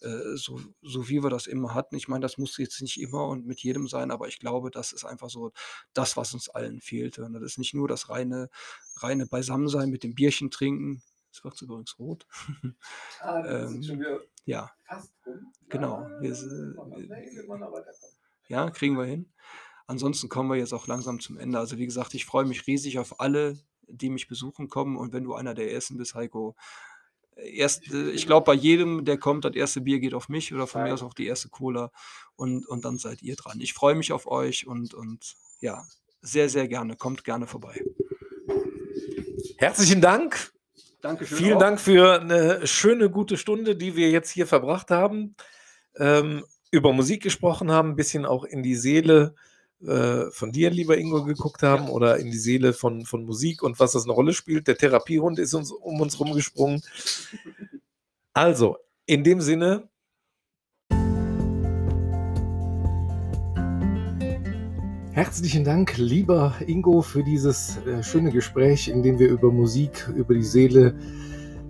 äh, 0.00 0.36
so 0.36 0.60
so 0.82 1.08
wie 1.08 1.22
wir 1.22 1.30
das 1.30 1.46
immer 1.46 1.74
hatten. 1.74 1.96
Ich 1.96 2.06
meine, 2.08 2.20
das 2.22 2.38
muss 2.38 2.58
jetzt 2.58 2.82
nicht 2.82 3.00
immer 3.00 3.26
und 3.28 3.46
mit 3.46 3.60
jedem 3.62 3.88
sein, 3.88 4.10
aber 4.10 4.28
ich 4.28 4.38
glaube, 4.38 4.70
das 4.70 4.92
ist 4.92 5.04
einfach 5.04 5.30
so 5.30 5.52
das, 5.94 6.16
was 6.18 6.34
uns 6.34 6.48
allen 6.50 6.80
fehlte. 6.82 7.24
Und 7.24 7.32
das 7.34 7.42
ist 7.42 7.58
nicht 7.58 7.74
nur 7.74 7.88
das 7.88 8.08
reine 8.10 8.48
reine 8.96 9.26
Beisammensein 9.26 9.90
mit 9.90 10.02
dem 10.04 10.14
Bierchen 10.14 10.50
trinken. 10.50 11.02
Es 11.32 11.42
wird 11.44 11.60
übrigens 11.62 11.98
rot. 11.98 12.26
Ah, 13.18 13.40
ist 13.68 13.86
schon 13.86 14.00
Ähm, 14.00 14.00
wieder 14.00 14.20
ja, 14.44 14.70
fast 14.86 15.12
rum. 15.26 15.52
genau. 15.68 16.06
Wir, 16.20 16.32
weiterkommen. 16.32 18.16
ja, 18.48 18.70
kriegen 18.70 18.96
wir 18.96 19.04
hin. 19.04 19.32
Ansonsten 19.86 20.28
kommen 20.28 20.50
wir 20.50 20.56
jetzt 20.56 20.72
auch 20.72 20.86
langsam 20.86 21.20
zum 21.20 21.38
Ende. 21.38 21.58
Also 21.58 21.78
wie 21.78 21.86
gesagt, 21.86 22.14
ich 22.14 22.24
freue 22.24 22.44
mich 22.44 22.66
riesig 22.66 22.98
auf 22.98 23.20
alle, 23.20 23.58
die 23.88 24.10
mich 24.10 24.28
besuchen 24.28 24.68
kommen. 24.68 24.96
Und 24.96 25.12
wenn 25.12 25.24
du 25.24 25.34
einer 25.34 25.54
der 25.54 25.72
Ersten 25.72 25.96
bist, 25.96 26.14
Heiko, 26.14 26.56
äh, 27.36 27.56
erst, 27.56 27.92
äh, 27.92 28.10
ich 28.10 28.26
glaube, 28.26 28.44
bei 28.44 28.54
jedem, 28.54 29.04
der 29.04 29.18
kommt, 29.18 29.44
das 29.44 29.54
erste 29.54 29.80
Bier 29.80 30.00
geht 30.00 30.14
auf 30.14 30.28
mich 30.28 30.52
oder 30.54 30.66
von 30.66 30.82
mir 30.82 30.88
Geil. 30.88 30.94
aus 30.94 31.02
auch 31.02 31.14
die 31.14 31.26
erste 31.26 31.48
Cola. 31.48 31.90
Und, 32.36 32.66
und 32.66 32.84
dann 32.84 32.98
seid 32.98 33.22
ihr 33.22 33.36
dran. 33.36 33.60
Ich 33.60 33.74
freue 33.74 33.94
mich 33.94 34.12
auf 34.12 34.26
euch 34.26 34.66
und, 34.66 34.94
und 34.94 35.36
ja, 35.60 35.84
sehr, 36.20 36.48
sehr 36.48 36.68
gerne. 36.68 36.96
Kommt 36.96 37.24
gerne 37.24 37.46
vorbei. 37.46 37.84
Herzlichen 39.58 40.00
Dank. 40.00 40.52
Dankeschön. 41.02 41.36
Vielen 41.36 41.56
auch. 41.56 41.60
Dank 41.60 41.80
für 41.80 42.20
eine 42.20 42.66
schöne, 42.66 43.10
gute 43.10 43.36
Stunde, 43.36 43.76
die 43.76 43.96
wir 43.96 44.10
jetzt 44.10 44.30
hier 44.30 44.46
verbracht 44.46 44.90
haben. 44.90 45.34
Ähm, 45.96 46.44
über 46.70 46.92
Musik 46.92 47.22
gesprochen 47.22 47.70
haben, 47.70 47.90
ein 47.90 47.96
bisschen 47.96 48.24
auch 48.24 48.44
in 48.44 48.62
die 48.62 48.76
Seele 48.76 49.34
äh, 49.84 50.30
von 50.30 50.52
dir, 50.52 50.70
lieber 50.70 50.96
Ingo, 50.96 51.24
geguckt 51.24 51.62
haben 51.62 51.90
oder 51.90 52.16
in 52.16 52.30
die 52.30 52.38
Seele 52.38 52.72
von, 52.72 53.04
von 53.04 53.24
Musik 53.24 53.62
und 53.62 53.78
was 53.78 53.92
das 53.92 54.04
eine 54.04 54.12
Rolle 54.12 54.32
spielt. 54.32 54.68
Der 54.68 54.78
Therapiehund 54.78 55.38
ist 55.38 55.52
uns 55.54 55.70
um 55.72 56.00
uns 56.00 56.18
rumgesprungen. 56.18 56.82
Also, 58.32 58.78
in 59.04 59.24
dem 59.24 59.40
Sinne. 59.40 59.88
Herzlichen 65.14 65.62
Dank, 65.62 65.98
lieber 65.98 66.54
Ingo, 66.66 67.02
für 67.02 67.22
dieses 67.22 67.76
äh, 67.86 68.02
schöne 68.02 68.30
Gespräch, 68.30 68.88
in 68.88 69.02
dem 69.02 69.18
wir 69.18 69.28
über 69.28 69.52
Musik, 69.52 70.08
über 70.16 70.32
die 70.32 70.42
Seele 70.42 70.94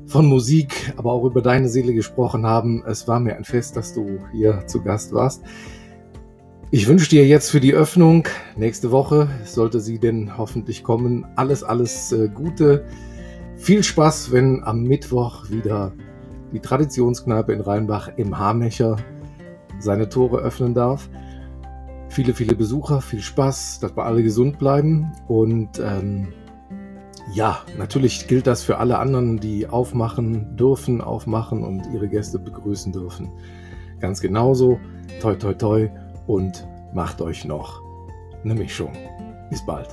von 0.06 0.26
Musik, 0.26 0.92
aber 0.96 1.10
auch 1.10 1.24
über 1.24 1.42
deine 1.42 1.68
Seele 1.68 1.92
gesprochen 1.92 2.46
haben. 2.46 2.84
Es 2.86 3.08
war 3.08 3.18
mir 3.18 3.34
ein 3.34 3.42
Fest, 3.42 3.76
dass 3.76 3.94
du 3.94 4.20
hier 4.30 4.64
zu 4.68 4.80
Gast 4.80 5.12
warst. 5.12 5.42
Ich 6.70 6.86
wünsche 6.86 7.10
dir 7.10 7.26
jetzt 7.26 7.50
für 7.50 7.58
die 7.58 7.74
Öffnung 7.74 8.28
nächste 8.56 8.92
Woche, 8.92 9.28
sollte 9.44 9.80
sie 9.80 9.98
denn 9.98 10.38
hoffentlich 10.38 10.84
kommen, 10.84 11.26
alles, 11.34 11.64
alles 11.64 12.12
äh, 12.12 12.28
Gute. 12.28 12.84
Viel 13.56 13.82
Spaß, 13.82 14.30
wenn 14.30 14.62
am 14.62 14.84
Mittwoch 14.84 15.50
wieder 15.50 15.92
die 16.52 16.60
Traditionskneipe 16.60 17.52
in 17.52 17.60
Rheinbach 17.60 18.08
im 18.16 18.38
Haarmecher 18.38 18.98
seine 19.80 20.08
Tore 20.08 20.38
öffnen 20.38 20.74
darf. 20.74 21.10
Viele, 22.12 22.34
viele 22.34 22.54
Besucher, 22.54 23.00
viel 23.00 23.22
Spaß, 23.22 23.80
dass 23.80 23.96
wir 23.96 24.04
alle 24.04 24.22
gesund 24.22 24.58
bleiben 24.58 25.12
und 25.28 25.78
ähm, 25.78 26.28
ja, 27.32 27.60
natürlich 27.78 28.28
gilt 28.28 28.46
das 28.46 28.62
für 28.62 28.76
alle 28.76 28.98
anderen, 28.98 29.40
die 29.40 29.66
aufmachen 29.66 30.54
dürfen, 30.54 31.00
aufmachen 31.00 31.64
und 31.64 31.86
ihre 31.94 32.08
Gäste 32.08 32.38
begrüßen 32.38 32.92
dürfen. 32.92 33.30
Ganz 33.98 34.20
genauso. 34.20 34.78
Toi, 35.22 35.36
toi, 35.36 35.54
toi 35.54 35.88
und 36.26 36.68
macht 36.92 37.22
euch 37.22 37.46
noch 37.46 37.80
eine 38.44 38.56
Mischung. 38.56 38.92
Bis 39.48 39.64
bald. 39.64 39.88